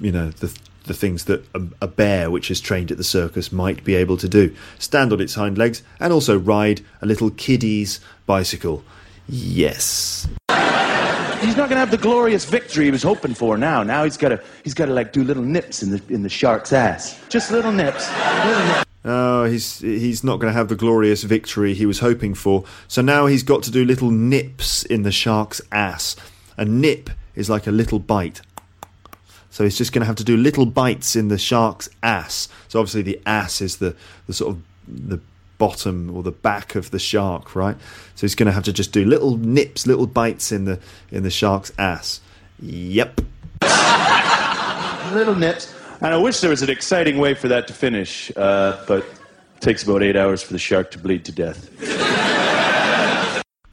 you 0.00 0.12
know, 0.12 0.30
the, 0.30 0.56
the 0.84 0.94
things 0.94 1.26
that 1.26 1.44
a, 1.54 1.62
a 1.82 1.86
bear 1.86 2.30
which 2.30 2.50
is 2.50 2.62
trained 2.62 2.90
at 2.90 2.96
the 2.96 3.04
circus 3.04 3.52
might 3.52 3.84
be 3.84 3.94
able 3.94 4.16
to 4.16 4.28
do 4.28 4.54
stand 4.78 5.12
on 5.12 5.20
its 5.20 5.34
hind 5.34 5.58
legs 5.58 5.82
and 6.00 6.12
also 6.12 6.38
ride 6.38 6.80
a 7.02 7.06
little 7.06 7.30
kiddie's 7.30 8.00
bicycle. 8.24 8.84
Yes. 9.28 10.28
He's 11.40 11.56
not 11.56 11.68
going 11.68 11.76
to 11.76 11.80
have 11.80 11.90
the 11.90 11.98
glorious 11.98 12.44
victory 12.44 12.84
he 12.86 12.90
was 12.90 13.02
hoping 13.02 13.34
for 13.34 13.56
now. 13.56 13.82
Now 13.82 14.04
he's 14.04 14.16
got 14.16 14.30
to 14.30 14.42
he's 14.64 14.74
got 14.74 14.86
to 14.86 14.92
like 14.92 15.12
do 15.12 15.24
little 15.24 15.42
nips 15.42 15.82
in 15.82 15.90
the 15.90 16.02
in 16.08 16.22
the 16.22 16.28
shark's 16.28 16.72
ass. 16.72 17.20
Just 17.28 17.50
little 17.50 17.72
nips. 17.72 18.10
Little 18.44 18.64
nips. 18.66 18.84
Oh, 19.04 19.44
he's 19.44 19.80
he's 19.80 20.24
not 20.24 20.40
going 20.40 20.52
to 20.52 20.56
have 20.56 20.68
the 20.68 20.76
glorious 20.76 21.22
victory 21.22 21.74
he 21.74 21.86
was 21.86 22.00
hoping 22.00 22.34
for. 22.34 22.64
So 22.88 23.02
now 23.02 23.26
he's 23.26 23.42
got 23.42 23.62
to 23.64 23.70
do 23.70 23.84
little 23.84 24.10
nips 24.10 24.84
in 24.84 25.02
the 25.02 25.12
shark's 25.12 25.60
ass. 25.70 26.16
A 26.56 26.64
nip 26.64 27.10
is 27.34 27.48
like 27.48 27.66
a 27.66 27.70
little 27.70 27.98
bite. 27.98 28.40
So 29.50 29.64
he's 29.64 29.78
just 29.78 29.92
going 29.92 30.00
to 30.00 30.06
have 30.06 30.16
to 30.16 30.24
do 30.24 30.36
little 30.36 30.66
bites 30.66 31.16
in 31.16 31.28
the 31.28 31.38
shark's 31.38 31.88
ass. 32.02 32.48
So 32.68 32.80
obviously 32.80 33.02
the 33.02 33.20
ass 33.24 33.62
is 33.62 33.76
the, 33.76 33.96
the 34.26 34.34
sort 34.34 34.54
of 34.54 34.62
the 34.86 35.18
bottom 35.58 36.14
or 36.14 36.22
the 36.22 36.32
back 36.32 36.74
of 36.74 36.90
the 36.90 36.98
shark, 36.98 37.54
right? 37.54 37.76
So 38.14 38.26
he's 38.26 38.34
going 38.34 38.46
to 38.46 38.52
have 38.52 38.64
to 38.64 38.72
just 38.72 38.92
do 38.92 39.04
little 39.04 39.36
nips, 39.36 39.86
little 39.86 40.06
bites 40.06 40.52
in 40.52 40.64
the 40.64 40.78
in 41.10 41.22
the 41.22 41.30
shark's 41.30 41.72
ass. 41.78 42.20
Yep. 42.60 43.20
little 45.12 45.34
nips. 45.34 45.74
And 46.00 46.12
I 46.12 46.16
wish 46.18 46.40
there 46.40 46.50
was 46.50 46.62
an 46.62 46.70
exciting 46.70 47.18
way 47.18 47.34
for 47.34 47.48
that 47.48 47.66
to 47.68 47.72
finish, 47.72 48.30
uh, 48.36 48.84
but 48.86 48.98
it 48.98 49.60
takes 49.60 49.82
about 49.82 50.02
eight 50.02 50.16
hours 50.16 50.42
for 50.42 50.52
the 50.52 50.58
shark 50.58 50.90
to 50.92 50.98
bleed 50.98 51.24
to 51.24 51.32
death. 51.32 51.70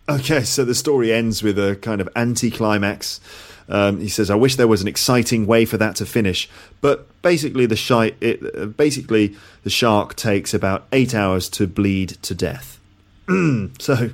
Okay, 0.09 0.43
so 0.43 0.65
the 0.65 0.75
story 0.75 1.13
ends 1.13 1.41
with 1.41 1.57
a 1.57 1.77
kind 1.77 2.01
of 2.01 2.09
anticlimax. 2.17 3.21
Um, 3.69 3.99
he 3.99 4.09
says, 4.09 4.29
"I 4.29 4.35
wish 4.35 4.55
there 4.55 4.67
was 4.67 4.81
an 4.81 4.87
exciting 4.87 5.45
way 5.45 5.65
for 5.65 5.77
that 5.77 5.95
to 5.97 6.05
finish." 6.05 6.49
But 6.81 7.07
basically, 7.21 7.65
the 7.65 7.75
shi- 7.75 8.15
it, 8.21 8.41
uh, 8.55 8.65
basically 8.65 9.35
the 9.63 9.69
shark 9.69 10.15
takes 10.15 10.53
about 10.53 10.85
eight 10.91 11.15
hours 11.15 11.49
to 11.49 11.67
bleed 11.67 12.09
to 12.23 12.35
death. 12.35 12.79
so, 13.79 14.09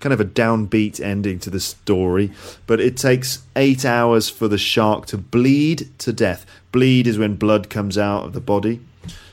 kind 0.00 0.12
of 0.12 0.20
a 0.20 0.24
downbeat 0.24 1.00
ending 1.00 1.38
to 1.40 1.50
the 1.50 1.60
story. 1.60 2.30
But 2.66 2.80
it 2.80 2.96
takes 2.96 3.42
eight 3.56 3.84
hours 3.84 4.28
for 4.28 4.48
the 4.48 4.58
shark 4.58 5.06
to 5.06 5.18
bleed 5.18 5.88
to 5.98 6.12
death. 6.12 6.46
Bleed 6.72 7.06
is 7.06 7.18
when 7.18 7.36
blood 7.36 7.70
comes 7.70 7.96
out 7.98 8.24
of 8.24 8.32
the 8.32 8.40
body. 8.40 8.80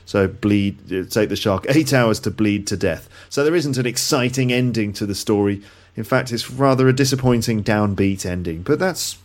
So 0.04 0.26
bleed 0.26 1.10
take 1.10 1.28
the 1.28 1.36
shark 1.36 1.66
eight 1.68 1.92
hours 1.92 2.18
to 2.20 2.30
bleed 2.30 2.66
to 2.68 2.78
death. 2.78 3.10
So 3.28 3.44
there 3.44 3.54
isn't 3.54 3.76
an 3.76 3.84
exciting 3.84 4.50
ending 4.50 4.94
to 4.94 5.04
the 5.04 5.14
story. 5.14 5.60
In 5.96 6.04
fact, 6.04 6.32
it's 6.32 6.50
rather 6.50 6.88
a 6.88 6.94
disappointing 6.94 7.62
downbeat 7.62 8.24
ending. 8.24 8.62
But 8.62 8.78
that's 8.78 9.18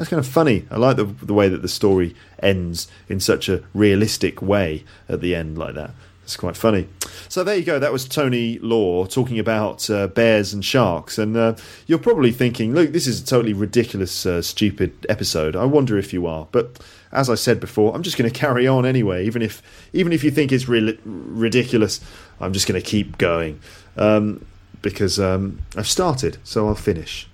that's 0.00 0.08
kind 0.08 0.18
of 0.18 0.26
funny. 0.26 0.64
I 0.70 0.78
like 0.78 0.96
the 0.96 1.04
the 1.04 1.34
way 1.34 1.50
that 1.50 1.60
the 1.60 1.68
story 1.68 2.16
ends 2.42 2.88
in 3.10 3.20
such 3.20 3.50
a 3.50 3.62
realistic 3.74 4.40
way 4.40 4.82
at 5.10 5.20
the 5.20 5.34
end 5.34 5.58
like 5.58 5.74
that. 5.74 5.90
It's 6.22 6.38
quite 6.38 6.56
funny. 6.56 6.88
So 7.28 7.44
there 7.44 7.54
you 7.54 7.64
go. 7.64 7.78
That 7.78 7.92
was 7.92 8.08
Tony 8.08 8.58
Law 8.60 9.04
talking 9.04 9.38
about 9.38 9.90
uh, 9.90 10.06
bears 10.06 10.54
and 10.54 10.64
sharks. 10.64 11.18
And 11.18 11.36
uh, 11.36 11.54
you're 11.86 11.98
probably 11.98 12.32
thinking, 12.32 12.72
look, 12.72 12.92
this 12.92 13.06
is 13.06 13.20
a 13.20 13.26
totally 13.26 13.52
ridiculous, 13.52 14.24
uh, 14.24 14.40
stupid 14.40 15.04
episode. 15.10 15.54
I 15.54 15.66
wonder 15.66 15.98
if 15.98 16.14
you 16.14 16.26
are. 16.26 16.48
But 16.50 16.78
as 17.12 17.28
I 17.28 17.34
said 17.34 17.60
before, 17.60 17.94
I'm 17.94 18.02
just 18.02 18.16
going 18.16 18.30
to 18.30 18.38
carry 18.38 18.66
on 18.66 18.86
anyway. 18.86 19.26
Even 19.26 19.42
if 19.42 19.60
even 19.92 20.14
if 20.14 20.24
you 20.24 20.30
think 20.30 20.50
it's 20.50 20.66
re- 20.66 20.98
ridiculous, 21.04 22.00
I'm 22.40 22.54
just 22.54 22.66
going 22.66 22.80
to 22.80 22.86
keep 22.86 23.18
going 23.18 23.60
um, 23.98 24.46
because 24.80 25.20
um, 25.20 25.58
I've 25.76 25.88
started, 25.88 26.38
so 26.42 26.68
I'll 26.68 26.74
finish. 26.74 27.28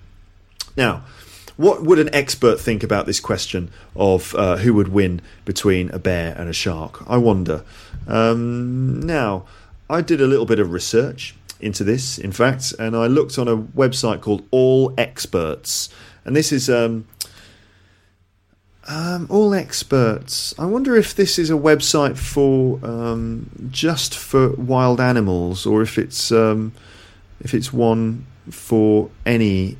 Now, 0.76 1.04
what 1.56 1.82
would 1.82 1.98
an 1.98 2.10
expert 2.14 2.60
think 2.60 2.82
about 2.82 3.06
this 3.06 3.20
question 3.20 3.70
of 3.94 4.34
uh, 4.34 4.56
who 4.56 4.74
would 4.74 4.88
win 4.88 5.20
between 5.44 5.90
a 5.90 5.98
bear 5.98 6.34
and 6.38 6.48
a 6.48 6.52
shark? 6.52 7.02
I 7.08 7.16
wonder. 7.16 7.64
Um, 8.06 9.00
now, 9.00 9.44
I 9.88 10.02
did 10.02 10.20
a 10.20 10.26
little 10.26 10.46
bit 10.46 10.58
of 10.58 10.72
research 10.72 11.34
into 11.60 11.82
this, 11.82 12.18
in 12.18 12.32
fact, 12.32 12.74
and 12.78 12.94
I 12.94 13.06
looked 13.06 13.38
on 13.38 13.48
a 13.48 13.56
website 13.56 14.20
called 14.20 14.46
All 14.50 14.92
Experts, 14.98 15.88
and 16.24 16.36
this 16.36 16.52
is 16.52 16.68
um, 16.68 17.06
um, 18.86 19.26
All 19.30 19.54
Experts. 19.54 20.54
I 20.58 20.66
wonder 20.66 20.94
if 20.94 21.14
this 21.14 21.38
is 21.38 21.48
a 21.48 21.54
website 21.54 22.18
for 22.18 22.84
um, 22.84 23.50
just 23.70 24.16
for 24.16 24.50
wild 24.50 25.00
animals, 25.00 25.64
or 25.64 25.80
if 25.80 25.96
it's 25.96 26.30
um, 26.30 26.72
if 27.40 27.54
it's 27.54 27.72
one 27.72 28.26
for 28.50 29.10
any 29.24 29.78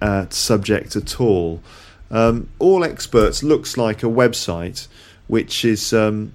uh, 0.00 0.26
subject 0.30 0.96
at 0.96 1.20
all. 1.20 1.60
Um, 2.10 2.48
all 2.58 2.84
Experts 2.84 3.42
looks 3.42 3.76
like 3.76 4.02
a 4.02 4.06
website 4.06 4.88
which 5.26 5.64
is 5.64 5.92
um, 5.92 6.32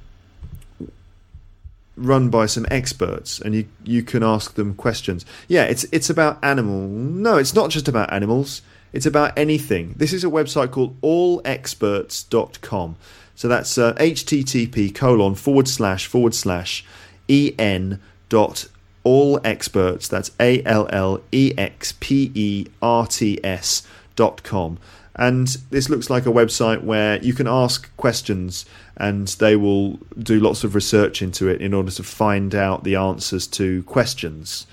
run 1.96 2.30
by 2.30 2.46
some 2.46 2.66
experts 2.72 3.40
and 3.40 3.54
you 3.56 3.66
you 3.84 4.04
can 4.04 4.24
ask 4.24 4.56
them 4.56 4.74
questions. 4.76 5.26
Yeah, 5.48 5.64
it's 5.64 5.84
it's 5.86 6.10
about 6.10 6.44
animal. 6.44 6.88
No, 6.88 7.38
it's 7.38 7.54
not 7.54 7.70
just 7.70 7.88
about 7.88 8.12
animals. 8.14 8.62
It's 8.94 9.06
about 9.06 9.38
anything. 9.38 9.96
This 9.98 10.14
is 10.14 10.24
a 10.24 10.28
website 10.28 10.72
called 10.72 11.00
allexperts.com. 11.02 12.96
So 13.36 13.48
that's 13.48 13.78
uh, 13.80 13.94
http 13.96 14.94
colon 14.94 15.34
forward 15.34 15.68
slash 15.68 16.06
forward 16.06 16.36
slash 16.36 16.86
en 17.28 18.00
dot 18.30 18.68
all 19.04 19.40
experts. 19.44 20.08
That's 20.08 20.32
A 20.40 20.64
L 20.64 20.88
L 20.92 21.22
E 21.32 21.54
X 21.58 21.94
P 22.00 22.32
E 22.34 22.68
R 22.82 23.08
T 23.08 23.40
S 23.44 23.86
dot 24.16 24.44
com. 24.44 24.78
And 25.16 25.48
this 25.70 25.90
looks 25.90 26.10
like 26.10 26.26
a 26.26 26.32
website 26.32 26.84
where 26.84 27.24
you 27.24 27.34
can 27.34 27.48
ask 27.48 27.96
questions 27.98 28.66
and 28.98 29.28
they 29.28 29.56
will 29.56 29.98
do 30.18 30.40
lots 30.40 30.64
of 30.64 30.74
research 30.76 31.22
into 31.22 31.48
it 31.48 31.62
in 31.62 31.74
order 31.74 31.92
to 31.92 32.04
find 32.04 32.56
out 32.56 32.84
the 32.84 32.96
answers 32.96 33.46
to 33.48 33.84
questions. 33.84 34.66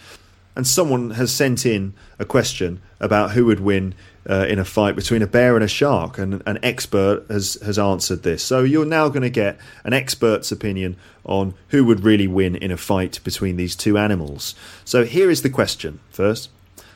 And 0.57 0.67
someone 0.67 1.11
has 1.13 1.33
sent 1.33 1.67
in 1.67 1.95
a 2.19 2.25
question 2.25 2.81
about 3.01 3.33
who 3.33 3.45
would 3.47 3.61
win 3.61 3.95
uh, 4.29 4.47
in 4.49 4.59
a 4.59 4.65
fight 4.65 4.97
between 4.97 5.23
a 5.23 5.27
bear 5.27 5.55
and 5.55 5.65
a 5.65 5.69
shark, 5.69 6.19
and 6.19 6.43
an 6.47 6.59
expert 6.63 7.25
has, 7.29 7.55
has 7.65 7.79
answered 7.79 8.23
this. 8.23 8.43
So 8.43 8.63
you're 8.63 8.85
now 8.85 9.09
going 9.09 9.23
to 9.23 9.31
get 9.31 9.59
an 9.85 9.93
expert's 9.93 10.53
opinion 10.53 10.97
on 11.25 11.55
who 11.69 11.85
would 11.85 12.05
really 12.05 12.27
win 12.27 12.57
in 12.57 12.71
a 12.71 12.77
fight 12.77 13.21
between 13.25 13.57
these 13.57 13.77
two 13.77 13.97
animals. 13.97 14.55
So 14.85 15.05
here 15.05 15.31
is 15.31 15.43
the 15.43 15.51
question 15.51 16.01
first. 16.11 16.51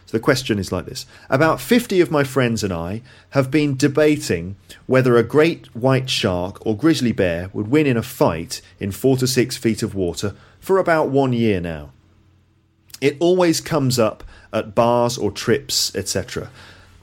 So 0.07 0.17
the 0.19 0.23
question 0.23 0.59
is 0.59 0.71
like 0.71 0.85
this 0.85 1.07
About 1.31 1.61
50 1.61 2.01
of 2.01 2.11
my 2.11 2.25
friends 2.25 2.63
and 2.63 2.73
I 2.73 3.03
have 3.31 3.51
been 3.51 3.77
debating 3.77 4.57
whether 4.87 5.17
a 5.17 5.23
great 5.23 5.75
white 5.75 6.11
shark 6.11 6.65
or 6.67 6.77
grizzly 6.77 7.13
bear 7.13 7.49
would 7.53 7.69
win 7.69 7.87
in 7.87 7.97
a 7.97 8.03
fight 8.03 8.61
in 8.79 8.93
4 8.93 9.17
to 9.19 9.27
6 9.27 9.57
feet 9.57 9.83
of 9.83 9.95
water 9.95 10.35
for 10.61 10.79
about 10.79 11.09
one 11.09 11.33
year 11.33 11.61
now. 11.61 11.91
It 13.01 13.17
always 13.21 13.61
comes 13.61 13.99
up 13.99 14.25
at 14.53 14.75
bars 14.75 15.19
or 15.19 15.31
trips, 15.31 15.95
etc. 15.95 16.51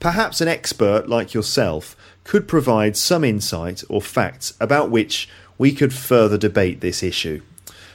Perhaps 0.01 0.41
an 0.41 0.47
expert 0.47 1.07
like 1.07 1.35
yourself 1.35 1.95
could 2.23 2.47
provide 2.47 2.97
some 2.97 3.23
insight 3.23 3.83
or 3.87 4.01
facts 4.01 4.55
about 4.59 4.89
which 4.89 5.29
we 5.59 5.71
could 5.71 5.93
further 5.93 6.39
debate 6.39 6.81
this 6.81 7.03
issue. 7.03 7.39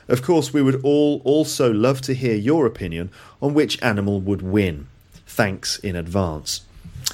Of 0.06 0.22
course, 0.22 0.52
we 0.52 0.62
would 0.62 0.80
all 0.84 1.20
also 1.24 1.72
love 1.72 2.00
to 2.02 2.14
hear 2.14 2.36
your 2.36 2.64
opinion 2.64 3.10
on 3.42 3.54
which 3.54 3.82
animal 3.82 4.20
would 4.20 4.40
win. 4.40 4.86
Thanks 5.26 5.80
in 5.80 5.96
advance. 5.96 6.60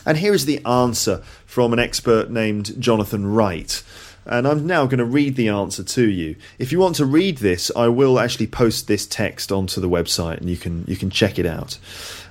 And 0.04 0.18
here 0.18 0.34
is 0.34 0.44
the 0.44 0.62
answer 0.66 1.22
from 1.46 1.72
an 1.72 1.78
expert 1.78 2.30
named 2.30 2.78
Jonathan 2.78 3.32
Wright. 3.32 3.82
And 4.24 4.46
I'm 4.46 4.66
now 4.66 4.86
going 4.86 4.98
to 4.98 5.04
read 5.04 5.36
the 5.36 5.48
answer 5.48 5.82
to 5.82 6.08
you. 6.08 6.36
If 6.58 6.70
you 6.70 6.78
want 6.78 6.96
to 6.96 7.04
read 7.04 7.38
this, 7.38 7.70
I 7.74 7.88
will 7.88 8.20
actually 8.20 8.46
post 8.46 8.86
this 8.86 9.06
text 9.06 9.50
onto 9.50 9.80
the 9.80 9.88
website 9.88 10.38
and 10.38 10.48
you 10.48 10.56
can 10.56 10.84
you 10.86 10.96
can 10.96 11.10
check 11.10 11.38
it 11.38 11.46
out. 11.46 11.78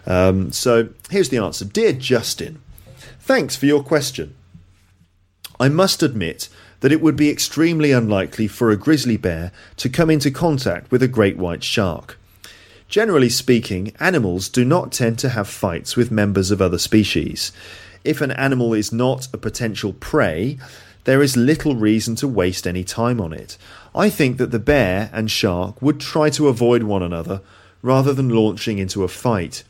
Um, 0.06 0.52
so 0.52 0.90
here's 1.10 1.30
the 1.30 1.38
answer. 1.38 1.66
Dear 1.66 1.94
Justin, 1.94 2.62
thanks 3.20 3.56
for 3.56 3.66
your 3.66 3.84
question. 3.84 4.36
I 5.60 5.70
must 5.70 6.02
admit 6.02 6.50
that 6.80 6.92
it 6.92 7.02
would 7.02 7.16
be 7.16 7.30
extremely 7.30 7.92
unlikely 7.92 8.48
for 8.48 8.72
a 8.72 8.78
grizzly 8.78 9.18
bear 9.18 9.52
to 9.78 9.90
come 9.90 10.10
into 10.10 10.32
contact 10.32 10.92
with 10.92 11.04
a 11.04 11.08
great 11.08 11.38
white 11.38 11.64
shark. 11.64 12.18
Generally 12.88 13.30
speaking, 13.30 13.94
animals 14.00 14.50
do 14.50 14.66
not 14.66 14.92
tend 14.92 15.20
to 15.20 15.30
have 15.30 15.48
fights 15.48 15.96
with 15.96 16.12
members 16.12 16.52
of 16.52 16.62
other 16.62 16.80
species. 16.80 17.52
If 18.04 18.20
an 18.20 18.32
animal 18.32 18.74
is 18.74 18.92
not 18.92 19.28
a 19.32 19.38
potential 19.38 19.94
prey, 19.94 20.58
there 21.04 21.22
is 21.22 21.36
little 21.36 21.76
reason 21.76 22.16
to 22.18 22.28
waste 22.28 22.68
any 22.68 22.84
time 22.84 23.20
on 23.20 23.34
it. 23.34 23.58
I 23.96 24.10
think 24.10 24.38
that 24.38 24.52
the 24.52 24.60
bear 24.60 25.10
and 25.14 25.30
shark 25.30 25.82
would 25.82 26.00
try 26.00 26.30
to 26.32 26.48
avoid 26.48 26.84
one 26.84 27.04
another 27.04 27.42
rather 27.82 28.14
than 28.14 28.30
launching 28.30 28.78
into 28.78 29.04
a 29.04 29.08
fight. 29.08 29.64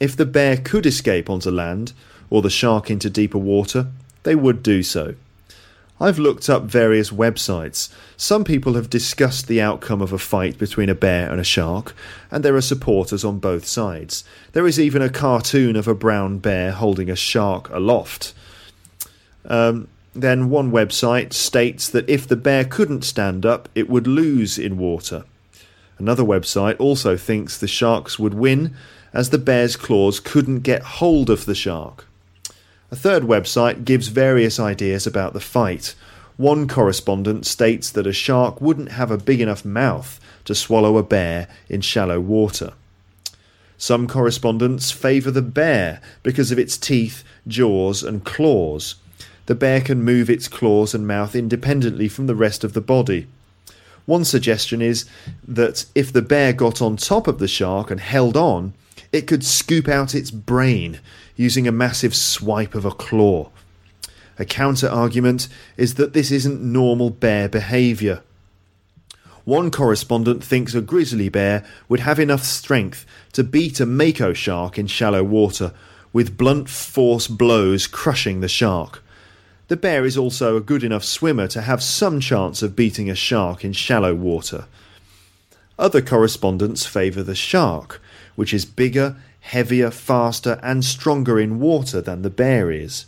If 0.00 0.16
the 0.16 0.26
bear 0.26 0.56
could 0.56 0.84
escape 0.86 1.30
onto 1.30 1.50
land, 1.50 1.92
or 2.28 2.42
the 2.42 2.50
shark 2.50 2.90
into 2.90 3.10
deeper 3.10 3.38
water, 3.38 3.88
they 4.22 4.34
would 4.34 4.62
do 4.62 4.82
so. 4.82 5.14
I've 6.00 6.18
looked 6.18 6.50
up 6.50 6.64
various 6.64 7.10
websites. 7.10 7.92
Some 8.16 8.42
people 8.42 8.74
have 8.74 8.90
discussed 8.90 9.46
the 9.46 9.60
outcome 9.60 10.02
of 10.02 10.12
a 10.12 10.18
fight 10.18 10.58
between 10.58 10.88
a 10.88 10.94
bear 10.96 11.30
and 11.30 11.40
a 11.40 11.44
shark, 11.44 11.94
and 12.30 12.44
there 12.44 12.56
are 12.56 12.62
supporters 12.62 13.24
on 13.24 13.38
both 13.38 13.66
sides. 13.66 14.24
There 14.52 14.66
is 14.66 14.80
even 14.80 15.02
a 15.02 15.08
cartoon 15.08 15.76
of 15.76 15.86
a 15.86 15.94
brown 15.94 16.38
bear 16.38 16.72
holding 16.72 17.08
a 17.08 17.14
shark 17.14 17.68
aloft. 17.70 18.34
Um, 19.44 19.86
then 20.14 20.50
one 20.50 20.70
website 20.70 21.32
states 21.32 21.88
that 21.88 22.08
if 22.08 22.28
the 22.28 22.36
bear 22.36 22.64
couldn't 22.64 23.02
stand 23.02 23.46
up, 23.46 23.68
it 23.74 23.88
would 23.88 24.06
lose 24.06 24.58
in 24.58 24.76
water. 24.76 25.24
Another 25.98 26.24
website 26.24 26.76
also 26.78 27.16
thinks 27.16 27.56
the 27.56 27.68
sharks 27.68 28.18
would 28.18 28.34
win 28.34 28.74
as 29.12 29.30
the 29.30 29.38
bear's 29.38 29.76
claws 29.76 30.20
couldn't 30.20 30.60
get 30.60 30.82
hold 30.82 31.30
of 31.30 31.44
the 31.44 31.54
shark. 31.54 32.06
A 32.90 32.96
third 32.96 33.22
website 33.22 33.84
gives 33.84 34.08
various 34.08 34.60
ideas 34.60 35.06
about 35.06 35.32
the 35.32 35.40
fight. 35.40 35.94
One 36.36 36.68
correspondent 36.68 37.46
states 37.46 37.90
that 37.90 38.06
a 38.06 38.12
shark 38.12 38.60
wouldn't 38.60 38.92
have 38.92 39.10
a 39.10 39.18
big 39.18 39.40
enough 39.40 39.64
mouth 39.64 40.20
to 40.44 40.54
swallow 40.54 40.98
a 40.98 41.02
bear 41.02 41.48
in 41.68 41.80
shallow 41.80 42.20
water. 42.20 42.72
Some 43.78 44.06
correspondents 44.06 44.90
favour 44.90 45.30
the 45.30 45.42
bear 45.42 46.00
because 46.22 46.52
of 46.52 46.58
its 46.58 46.76
teeth, 46.76 47.24
jaws, 47.48 48.02
and 48.02 48.24
claws. 48.24 48.96
The 49.46 49.54
bear 49.54 49.80
can 49.80 50.04
move 50.04 50.30
its 50.30 50.48
claws 50.48 50.94
and 50.94 51.06
mouth 51.06 51.34
independently 51.34 52.08
from 52.08 52.26
the 52.26 52.34
rest 52.34 52.64
of 52.64 52.72
the 52.72 52.80
body. 52.80 53.26
One 54.06 54.24
suggestion 54.24 54.82
is 54.82 55.04
that 55.46 55.84
if 55.94 56.12
the 56.12 56.22
bear 56.22 56.52
got 56.52 56.82
on 56.82 56.96
top 56.96 57.26
of 57.26 57.38
the 57.38 57.48
shark 57.48 57.90
and 57.90 58.00
held 58.00 58.36
on, 58.36 58.74
it 59.12 59.26
could 59.26 59.44
scoop 59.44 59.88
out 59.88 60.14
its 60.14 60.30
brain 60.30 61.00
using 61.36 61.68
a 61.68 61.72
massive 61.72 62.14
swipe 62.14 62.74
of 62.74 62.84
a 62.84 62.90
claw. 62.90 63.50
A 64.38 64.44
counter 64.44 64.88
argument 64.88 65.48
is 65.76 65.94
that 65.94 66.14
this 66.14 66.30
isn't 66.30 66.62
normal 66.62 67.10
bear 67.10 67.48
behaviour. 67.48 68.22
One 69.44 69.70
correspondent 69.70 70.42
thinks 70.42 70.74
a 70.74 70.80
grizzly 70.80 71.28
bear 71.28 71.64
would 71.88 72.00
have 72.00 72.18
enough 72.18 72.44
strength 72.44 73.04
to 73.32 73.44
beat 73.44 73.80
a 73.80 73.86
mako 73.86 74.32
shark 74.32 74.78
in 74.78 74.86
shallow 74.86 75.22
water, 75.22 75.72
with 76.12 76.36
blunt 76.36 76.68
force 76.68 77.26
blows 77.26 77.86
crushing 77.86 78.40
the 78.40 78.48
shark. 78.48 79.02
The 79.68 79.76
bear 79.76 80.04
is 80.04 80.16
also 80.16 80.56
a 80.56 80.60
good 80.60 80.84
enough 80.84 81.04
swimmer 81.04 81.48
to 81.48 81.62
have 81.62 81.82
some 81.82 82.20
chance 82.20 82.62
of 82.62 82.76
beating 82.76 83.08
a 83.08 83.14
shark 83.14 83.64
in 83.64 83.72
shallow 83.72 84.14
water. 84.14 84.66
Other 85.78 86.02
correspondents 86.02 86.84
favour 86.84 87.22
the 87.22 87.34
shark, 87.34 88.00
which 88.34 88.52
is 88.52 88.64
bigger, 88.64 89.16
heavier, 89.40 89.90
faster, 89.90 90.60
and 90.62 90.84
stronger 90.84 91.40
in 91.40 91.58
water 91.58 92.00
than 92.00 92.22
the 92.22 92.30
bear 92.30 92.70
is. 92.70 93.06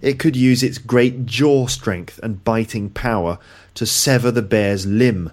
It 0.00 0.18
could 0.18 0.34
use 0.34 0.62
its 0.62 0.78
great 0.78 1.26
jaw 1.26 1.68
strength 1.68 2.18
and 2.22 2.42
biting 2.42 2.90
power 2.90 3.38
to 3.74 3.86
sever 3.86 4.30
the 4.30 4.42
bear's 4.42 4.84
limb, 4.84 5.30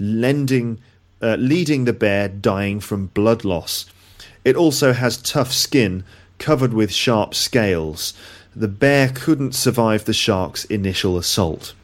lending, 0.00 0.80
uh, 1.20 1.36
leading 1.38 1.84
the 1.84 1.92
bear 1.92 2.28
dying 2.28 2.80
from 2.80 3.08
blood 3.08 3.44
loss. 3.44 3.84
It 4.44 4.56
also 4.56 4.94
has 4.94 5.18
tough 5.18 5.52
skin 5.52 6.04
covered 6.38 6.72
with 6.72 6.92
sharp 6.92 7.34
scales. 7.34 8.14
The 8.58 8.66
bear 8.66 9.08
couldn't 9.14 9.54
survive 9.54 10.04
the 10.04 10.12
shark's 10.12 10.64
initial 10.64 11.16
assault. 11.16 11.74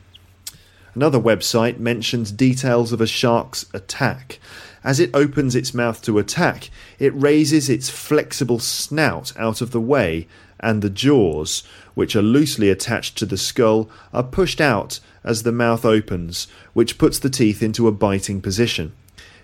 Another 0.96 1.20
website 1.20 1.78
mentions 1.78 2.32
details 2.32 2.90
of 2.90 3.00
a 3.00 3.06
shark's 3.06 3.66
attack. 3.72 4.40
As 4.82 4.98
it 4.98 5.14
opens 5.14 5.54
its 5.54 5.72
mouth 5.72 6.02
to 6.02 6.18
attack, 6.18 6.70
it 6.98 7.14
raises 7.14 7.70
its 7.70 7.90
flexible 7.90 8.58
snout 8.58 9.32
out 9.38 9.60
of 9.60 9.70
the 9.70 9.80
way, 9.80 10.26
and 10.58 10.82
the 10.82 10.90
jaws, 10.90 11.62
which 11.94 12.16
are 12.16 12.22
loosely 12.22 12.70
attached 12.70 13.16
to 13.18 13.26
the 13.26 13.38
skull, 13.38 13.88
are 14.12 14.24
pushed 14.24 14.60
out 14.60 14.98
as 15.22 15.44
the 15.44 15.52
mouth 15.52 15.84
opens, 15.84 16.48
which 16.72 16.98
puts 16.98 17.20
the 17.20 17.30
teeth 17.30 17.62
into 17.62 17.86
a 17.86 17.92
biting 17.92 18.40
position. 18.40 18.90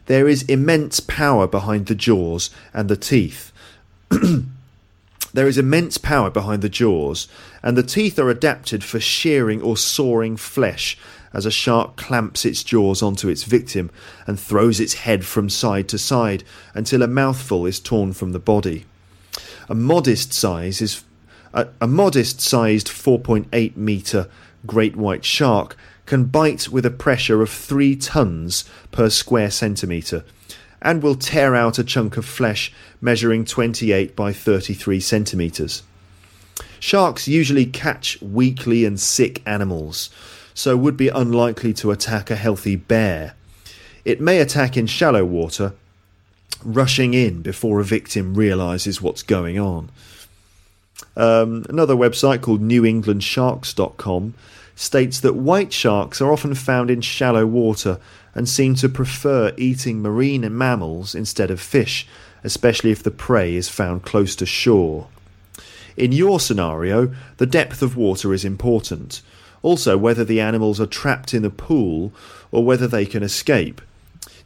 There 0.06 0.26
is 0.26 0.42
immense 0.42 0.98
power 0.98 1.46
behind 1.46 1.86
the 1.86 1.94
jaws 1.94 2.50
and 2.74 2.88
the 2.88 2.96
teeth. 2.96 3.52
there 5.32 5.46
is 5.46 5.58
immense 5.58 5.98
power 5.98 6.30
behind 6.30 6.62
the 6.62 6.68
jaws, 6.68 7.28
and 7.62 7.76
the 7.76 7.82
teeth 7.82 8.18
are 8.18 8.30
adapted 8.30 8.82
for 8.82 9.00
shearing 9.00 9.62
or 9.62 9.76
sawing 9.76 10.36
flesh 10.36 10.98
as 11.32 11.46
a 11.46 11.50
shark 11.50 11.96
clamps 11.96 12.44
its 12.44 12.64
jaws 12.64 13.02
onto 13.02 13.28
its 13.28 13.44
victim 13.44 13.90
and 14.26 14.38
throws 14.38 14.80
its 14.80 14.94
head 14.94 15.24
from 15.24 15.48
side 15.48 15.88
to 15.88 15.98
side 15.98 16.42
until 16.74 17.02
a 17.02 17.06
mouthful 17.06 17.66
is 17.66 17.78
torn 17.78 18.12
from 18.12 18.32
the 18.32 18.38
body. 18.38 18.84
A 19.68 19.74
modest 19.74 20.32
size 20.32 20.80
is 20.80 21.04
a, 21.52 21.68
a 21.80 21.86
modest 21.86 22.40
sized 22.40 22.88
4.8 22.88 23.76
meter 23.76 24.28
great 24.66 24.96
white 24.96 25.24
shark 25.24 25.76
can 26.06 26.24
bite 26.24 26.68
with 26.68 26.84
a 26.84 26.90
pressure 26.90 27.40
of 27.40 27.50
3 27.50 27.96
tons 27.96 28.64
per 28.90 29.08
square 29.08 29.50
centimetre 29.50 30.24
and 30.82 31.02
will 31.02 31.14
tear 31.14 31.54
out 31.54 31.78
a 31.78 31.84
chunk 31.84 32.16
of 32.16 32.24
flesh 32.24 32.72
measuring 33.00 33.44
28 33.44 34.16
by 34.16 34.32
33 34.32 35.00
centimetres. 35.00 35.82
Sharks 36.78 37.28
usually 37.28 37.66
catch 37.66 38.20
weakly 38.22 38.84
and 38.84 38.98
sick 38.98 39.42
animals, 39.46 40.10
so 40.54 40.76
would 40.76 40.96
be 40.96 41.08
unlikely 41.08 41.72
to 41.74 41.90
attack 41.90 42.30
a 42.30 42.36
healthy 42.36 42.76
bear. 42.76 43.34
It 44.04 44.20
may 44.20 44.40
attack 44.40 44.76
in 44.76 44.86
shallow 44.86 45.24
water, 45.24 45.74
rushing 46.64 47.14
in 47.14 47.42
before 47.42 47.80
a 47.80 47.84
victim 47.84 48.34
realises 48.34 49.00
what's 49.00 49.22
going 49.22 49.58
on. 49.58 49.90
Um, 51.16 51.64
another 51.68 51.94
website 51.94 52.42
called 52.42 52.62
NewEnglandSharks.com 52.62 54.34
states 54.74 55.20
that 55.20 55.34
white 55.34 55.72
sharks 55.72 56.20
are 56.20 56.32
often 56.32 56.54
found 56.54 56.90
in 56.90 57.00
shallow 57.02 57.46
water 57.46 57.98
and 58.34 58.48
seem 58.48 58.74
to 58.76 58.88
prefer 58.88 59.52
eating 59.56 60.00
marine 60.00 60.56
mammals 60.56 61.14
instead 61.14 61.50
of 61.50 61.60
fish, 61.60 62.06
especially 62.44 62.90
if 62.90 63.02
the 63.02 63.10
prey 63.10 63.54
is 63.54 63.68
found 63.68 64.02
close 64.02 64.36
to 64.36 64.46
shore. 64.46 65.08
In 65.96 66.12
your 66.12 66.40
scenario, 66.40 67.12
the 67.36 67.46
depth 67.46 67.82
of 67.82 67.96
water 67.96 68.32
is 68.32 68.44
important. 68.44 69.22
Also, 69.62 69.98
whether 69.98 70.24
the 70.24 70.40
animals 70.40 70.80
are 70.80 70.86
trapped 70.86 71.34
in 71.34 71.42
the 71.42 71.50
pool 71.50 72.12
or 72.50 72.64
whether 72.64 72.86
they 72.86 73.04
can 73.04 73.22
escape. 73.22 73.82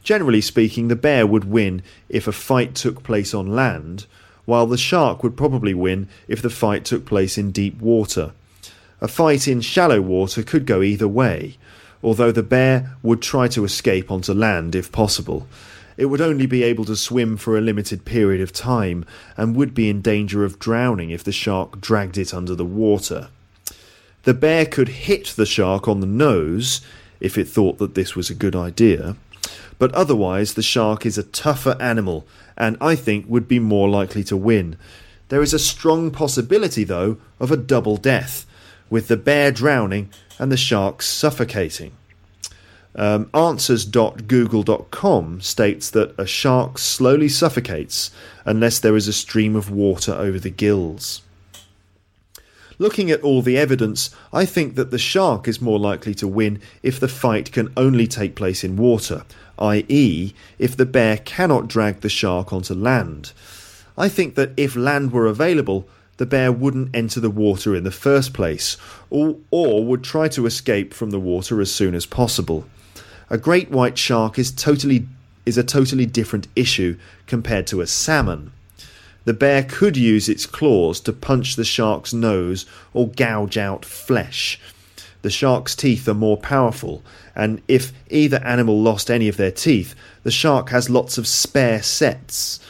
Generally 0.02 0.42
speaking, 0.42 0.88
the 0.88 0.96
bear 0.96 1.26
would 1.26 1.44
win 1.44 1.82
if 2.08 2.26
a 2.26 2.32
fight 2.32 2.74
took 2.74 3.02
place 3.02 3.32
on 3.32 3.54
land, 3.54 4.06
while 4.44 4.66
the 4.66 4.76
shark 4.76 5.22
would 5.22 5.36
probably 5.36 5.72
win 5.72 6.08
if 6.28 6.42
the 6.42 6.50
fight 6.50 6.84
took 6.84 7.06
place 7.06 7.38
in 7.38 7.52
deep 7.52 7.80
water. 7.80 8.32
A 9.00 9.08
fight 9.08 9.48
in 9.48 9.60
shallow 9.60 10.00
water 10.00 10.42
could 10.42 10.66
go 10.66 10.82
either 10.82 11.08
way, 11.08 11.56
although 12.04 12.30
the 12.30 12.42
bear 12.42 12.96
would 13.02 13.22
try 13.22 13.48
to 13.48 13.64
escape 13.64 14.10
onto 14.10 14.34
land 14.34 14.74
if 14.74 14.92
possible. 14.92 15.48
It 15.96 16.06
would 16.06 16.20
only 16.20 16.46
be 16.46 16.62
able 16.62 16.84
to 16.84 16.96
swim 16.96 17.36
for 17.38 17.56
a 17.56 17.62
limited 17.62 18.04
period 18.04 18.42
of 18.42 18.52
time 18.52 19.06
and 19.36 19.56
would 19.56 19.74
be 19.74 19.88
in 19.88 20.02
danger 20.02 20.44
of 20.44 20.58
drowning 20.58 21.10
if 21.10 21.24
the 21.24 21.32
shark 21.32 21.80
dragged 21.80 22.18
it 22.18 22.34
under 22.34 22.54
the 22.54 22.64
water. 22.64 23.28
The 24.24 24.34
bear 24.34 24.66
could 24.66 24.88
hit 24.88 25.28
the 25.28 25.46
shark 25.46 25.88
on 25.88 26.00
the 26.00 26.06
nose 26.06 26.82
if 27.20 27.38
it 27.38 27.48
thought 27.48 27.78
that 27.78 27.94
this 27.94 28.14
was 28.14 28.28
a 28.28 28.34
good 28.34 28.54
idea, 28.54 29.16
but 29.78 29.94
otherwise 29.94 30.54
the 30.54 30.62
shark 30.62 31.06
is 31.06 31.16
a 31.16 31.22
tougher 31.22 31.76
animal 31.80 32.26
and 32.56 32.76
I 32.80 32.96
think 32.96 33.26
would 33.28 33.48
be 33.48 33.58
more 33.58 33.88
likely 33.88 34.24
to 34.24 34.36
win. 34.36 34.76
There 35.28 35.42
is 35.42 35.54
a 35.54 35.58
strong 35.58 36.10
possibility, 36.10 36.84
though, 36.84 37.16
of 37.40 37.50
a 37.50 37.56
double 37.56 37.96
death 37.96 38.46
with 38.90 39.08
the 39.08 39.16
bear 39.16 39.50
drowning 39.50 40.10
and 40.38 40.52
the 40.52 40.56
shark 40.56 41.02
suffocating. 41.02 41.92
Um, 42.96 43.28
answers.google.com 43.34 45.40
states 45.40 45.90
that 45.90 46.14
a 46.16 46.26
shark 46.26 46.78
slowly 46.78 47.28
suffocates 47.28 48.12
unless 48.44 48.78
there 48.78 48.94
is 48.94 49.08
a 49.08 49.12
stream 49.12 49.56
of 49.56 49.68
water 49.70 50.12
over 50.12 50.38
the 50.38 50.50
gills. 50.50 51.22
Looking 52.78 53.10
at 53.10 53.22
all 53.22 53.42
the 53.42 53.56
evidence, 53.56 54.10
I 54.32 54.44
think 54.44 54.74
that 54.74 54.90
the 54.90 54.98
shark 54.98 55.46
is 55.46 55.60
more 55.60 55.78
likely 55.78 56.14
to 56.14 56.28
win 56.28 56.60
if 56.82 56.98
the 56.98 57.08
fight 57.08 57.52
can 57.52 57.72
only 57.76 58.06
take 58.06 58.34
place 58.34 58.64
in 58.64 58.76
water, 58.76 59.24
i.e., 59.58 60.34
if 60.58 60.76
the 60.76 60.86
bear 60.86 61.18
cannot 61.18 61.68
drag 61.68 62.00
the 62.00 62.08
shark 62.08 62.52
onto 62.52 62.74
land. 62.74 63.32
I 63.96 64.08
think 64.08 64.34
that 64.34 64.52
if 64.56 64.74
land 64.74 65.12
were 65.12 65.26
available, 65.26 65.88
the 66.16 66.26
bear 66.26 66.52
wouldn't 66.52 66.94
enter 66.94 67.20
the 67.20 67.30
water 67.30 67.74
in 67.74 67.84
the 67.84 67.90
first 67.90 68.32
place, 68.32 68.76
or, 69.10 69.36
or 69.50 69.84
would 69.84 70.04
try 70.04 70.28
to 70.28 70.46
escape 70.46 70.94
from 70.94 71.10
the 71.10 71.20
water 71.20 71.60
as 71.60 71.72
soon 71.72 71.94
as 71.94 72.06
possible. 72.06 72.66
A 73.30 73.38
great 73.38 73.70
white 73.70 73.98
shark 73.98 74.38
is 74.38 74.50
totally 74.52 75.06
is 75.46 75.58
a 75.58 75.64
totally 75.64 76.06
different 76.06 76.48
issue 76.56 76.96
compared 77.26 77.66
to 77.66 77.80
a 77.80 77.86
salmon. 77.86 78.50
The 79.24 79.34
bear 79.34 79.62
could 79.62 79.96
use 79.96 80.28
its 80.28 80.46
claws 80.46 81.00
to 81.00 81.12
punch 81.12 81.56
the 81.56 81.64
shark's 81.64 82.12
nose 82.12 82.66
or 82.92 83.08
gouge 83.08 83.58
out 83.58 83.84
flesh. 83.84 84.60
The 85.22 85.30
shark's 85.30 85.74
teeth 85.74 86.06
are 86.08 86.14
more 86.14 86.36
powerful, 86.36 87.02
and 87.34 87.62
if 87.66 87.92
either 88.10 88.42
animal 88.44 88.80
lost 88.80 89.10
any 89.10 89.28
of 89.28 89.38
their 89.38 89.50
teeth, 89.50 89.94
the 90.22 90.30
shark 90.30 90.68
has 90.68 90.90
lots 90.90 91.16
of 91.16 91.26
spare 91.26 91.82
sets. 91.82 92.60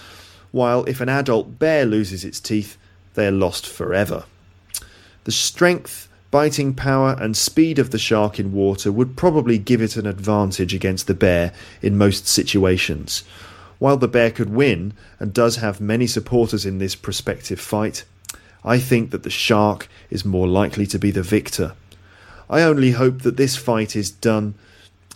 While 0.52 0.84
if 0.84 1.00
an 1.00 1.08
adult 1.08 1.58
bear 1.58 1.84
loses 1.84 2.24
its 2.24 2.38
teeth, 2.38 2.76
they 3.14 3.26
are 3.26 3.32
lost 3.32 3.66
forever. 3.66 4.24
The 5.24 5.32
strength, 5.32 6.08
biting 6.30 6.74
power, 6.74 7.16
and 7.18 7.36
speed 7.36 7.78
of 7.78 7.90
the 7.90 7.98
shark 7.98 8.38
in 8.38 8.52
water 8.52 8.92
would 8.92 9.16
probably 9.16 9.56
give 9.56 9.80
it 9.80 9.96
an 9.96 10.06
advantage 10.06 10.74
against 10.74 11.06
the 11.06 11.14
bear 11.14 11.52
in 11.80 11.96
most 11.96 12.26
situations. 12.28 13.24
While 13.78 13.96
the 13.96 14.08
bear 14.08 14.30
could 14.30 14.50
win, 14.50 14.92
and 15.18 15.32
does 15.32 15.56
have 15.56 15.80
many 15.80 16.06
supporters 16.06 16.66
in 16.66 16.78
this 16.78 16.94
prospective 16.94 17.60
fight, 17.60 18.04
I 18.64 18.78
think 18.78 19.10
that 19.10 19.22
the 19.22 19.30
shark 19.30 19.88
is 20.10 20.24
more 20.24 20.48
likely 20.48 20.86
to 20.86 20.98
be 20.98 21.10
the 21.10 21.22
victor. 21.22 21.74
I 22.48 22.62
only 22.62 22.92
hope 22.92 23.22
that 23.22 23.36
this 23.36 23.56
fight 23.56 23.96
is 23.96 24.10
done. 24.10 24.54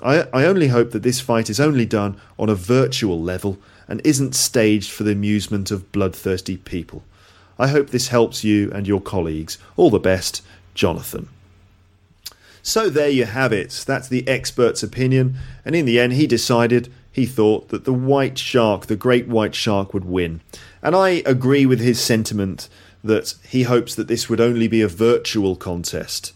I, 0.02 0.26
I 0.32 0.44
only 0.44 0.68
hope 0.68 0.90
that 0.92 1.02
this 1.02 1.20
fight 1.20 1.50
is 1.50 1.60
only 1.60 1.86
done 1.86 2.20
on 2.38 2.48
a 2.48 2.54
virtual 2.54 3.20
level 3.20 3.58
and 3.86 4.00
isn't 4.04 4.34
staged 4.34 4.90
for 4.90 5.04
the 5.04 5.12
amusement 5.12 5.70
of 5.70 5.90
bloodthirsty 5.92 6.58
people. 6.58 7.02
I 7.58 7.68
hope 7.68 7.90
this 7.90 8.08
helps 8.08 8.44
you 8.44 8.70
and 8.72 8.86
your 8.86 9.00
colleagues. 9.00 9.58
All 9.76 9.90
the 9.90 9.98
best, 9.98 10.42
Jonathan. 10.74 11.28
So 12.62 12.90
there 12.90 13.08
you 13.08 13.24
have 13.24 13.52
it. 13.52 13.84
That's 13.86 14.08
the 14.08 14.26
expert's 14.28 14.82
opinion. 14.82 15.36
And 15.64 15.74
in 15.74 15.86
the 15.86 15.98
end, 15.98 16.12
he 16.12 16.26
decided, 16.26 16.92
he 17.10 17.24
thought, 17.24 17.68
that 17.70 17.84
the 17.84 17.92
white 17.92 18.38
shark, 18.38 18.86
the 18.86 18.96
great 18.96 19.26
white 19.26 19.54
shark, 19.54 19.94
would 19.94 20.04
win. 20.04 20.40
And 20.82 20.94
I 20.94 21.22
agree 21.24 21.66
with 21.66 21.80
his 21.80 22.00
sentiment 22.00 22.68
that 23.02 23.34
he 23.48 23.62
hopes 23.62 23.94
that 23.94 24.08
this 24.08 24.28
would 24.28 24.40
only 24.40 24.68
be 24.68 24.82
a 24.82 24.88
virtual 24.88 25.56
contest, 25.56 26.32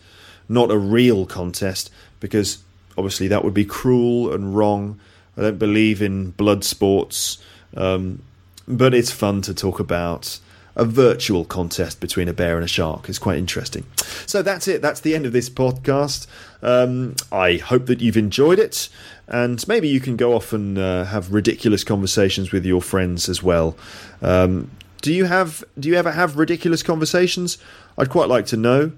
not 0.48 0.70
a 0.70 0.78
real 0.78 1.26
contest, 1.26 1.90
because 2.18 2.62
obviously 2.96 3.28
that 3.28 3.44
would 3.44 3.54
be 3.54 3.64
cruel 3.64 4.32
and 4.32 4.56
wrong. 4.56 4.98
I 5.36 5.42
don't 5.42 5.58
believe 5.58 6.00
in 6.00 6.30
blood 6.30 6.64
sports, 6.64 7.38
um, 7.76 8.22
but 8.66 8.94
it's 8.94 9.10
fun 9.10 9.42
to 9.42 9.54
talk 9.54 9.80
about 9.80 10.38
a 10.74 10.84
virtual 10.84 11.44
contest 11.44 12.00
between 12.00 12.28
a 12.28 12.32
bear 12.32 12.56
and 12.56 12.64
a 12.64 12.68
shark. 12.68 13.08
It's 13.08 13.18
quite 13.18 13.38
interesting. 13.38 13.84
So 14.26 14.42
that's 14.42 14.68
it. 14.68 14.82
That's 14.82 15.00
the 15.00 15.14
end 15.14 15.26
of 15.26 15.32
this 15.32 15.50
podcast. 15.50 16.26
Um, 16.62 17.16
I 17.30 17.56
hope 17.56 17.86
that 17.86 18.00
you've 18.00 18.16
enjoyed 18.16 18.58
it, 18.58 18.88
and 19.28 19.66
maybe 19.68 19.88
you 19.88 20.00
can 20.00 20.16
go 20.16 20.34
off 20.34 20.52
and 20.52 20.78
uh, 20.78 21.04
have 21.04 21.32
ridiculous 21.32 21.84
conversations 21.84 22.52
with 22.52 22.64
your 22.64 22.80
friends 22.80 23.28
as 23.28 23.42
well. 23.42 23.76
Um, 24.20 24.70
do 25.00 25.12
you 25.12 25.24
have? 25.24 25.64
Do 25.78 25.88
you 25.88 25.96
ever 25.96 26.12
have 26.12 26.36
ridiculous 26.36 26.82
conversations? 26.82 27.58
I'd 27.98 28.10
quite 28.10 28.28
like 28.28 28.46
to 28.46 28.56
know. 28.56 28.92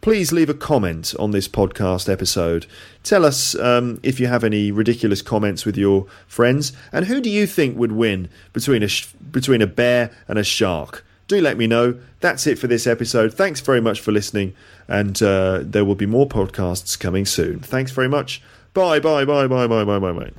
Please 0.00 0.32
leave 0.32 0.48
a 0.48 0.54
comment 0.54 1.14
on 1.18 1.30
this 1.30 1.46
podcast 1.46 2.10
episode. 2.10 2.64
Tell 3.04 3.24
us 3.24 3.54
um, 3.56 4.00
if 4.02 4.18
you 4.18 4.28
have 4.28 4.44
any 4.44 4.72
ridiculous 4.72 5.20
comments 5.20 5.66
with 5.66 5.76
your 5.76 6.06
friends, 6.26 6.72
and 6.90 7.04
who 7.04 7.20
do 7.20 7.28
you 7.28 7.46
think 7.46 7.76
would 7.76 7.92
win 7.92 8.30
between 8.54 8.82
a 8.82 8.88
sh- 8.88 9.08
between 9.30 9.60
a 9.60 9.66
bear 9.66 10.10
and 10.26 10.38
a 10.38 10.44
shark? 10.44 11.04
Do 11.28 11.40
let 11.40 11.58
me 11.58 11.66
know. 11.66 12.00
That's 12.20 12.46
it 12.46 12.58
for 12.58 12.66
this 12.66 12.86
episode. 12.86 13.34
Thanks 13.34 13.60
very 13.60 13.80
much 13.80 14.00
for 14.00 14.10
listening, 14.10 14.54
and 14.88 15.22
uh, 15.22 15.60
there 15.62 15.84
will 15.84 15.94
be 15.94 16.06
more 16.06 16.26
podcasts 16.26 16.98
coming 16.98 17.26
soon. 17.26 17.60
Thanks 17.60 17.92
very 17.92 18.08
much. 18.08 18.42
Bye, 18.72 19.00
bye, 19.00 19.24
bye, 19.26 19.46
bye, 19.46 19.66
bye, 19.66 19.84
bye, 19.84 19.98
bye, 19.98 20.12
bye. 20.12 20.30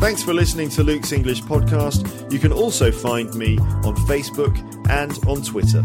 Thanks 0.00 0.22
for 0.22 0.34
listening 0.34 0.70
to 0.70 0.82
Luke's 0.82 1.12
English 1.12 1.42
podcast. 1.42 2.32
You 2.32 2.38
can 2.38 2.52
also 2.52 2.90
find 2.90 3.32
me 3.34 3.58
on 3.58 3.94
Facebook 4.08 4.56
and 4.90 5.12
on 5.28 5.42
Twitter. 5.42 5.84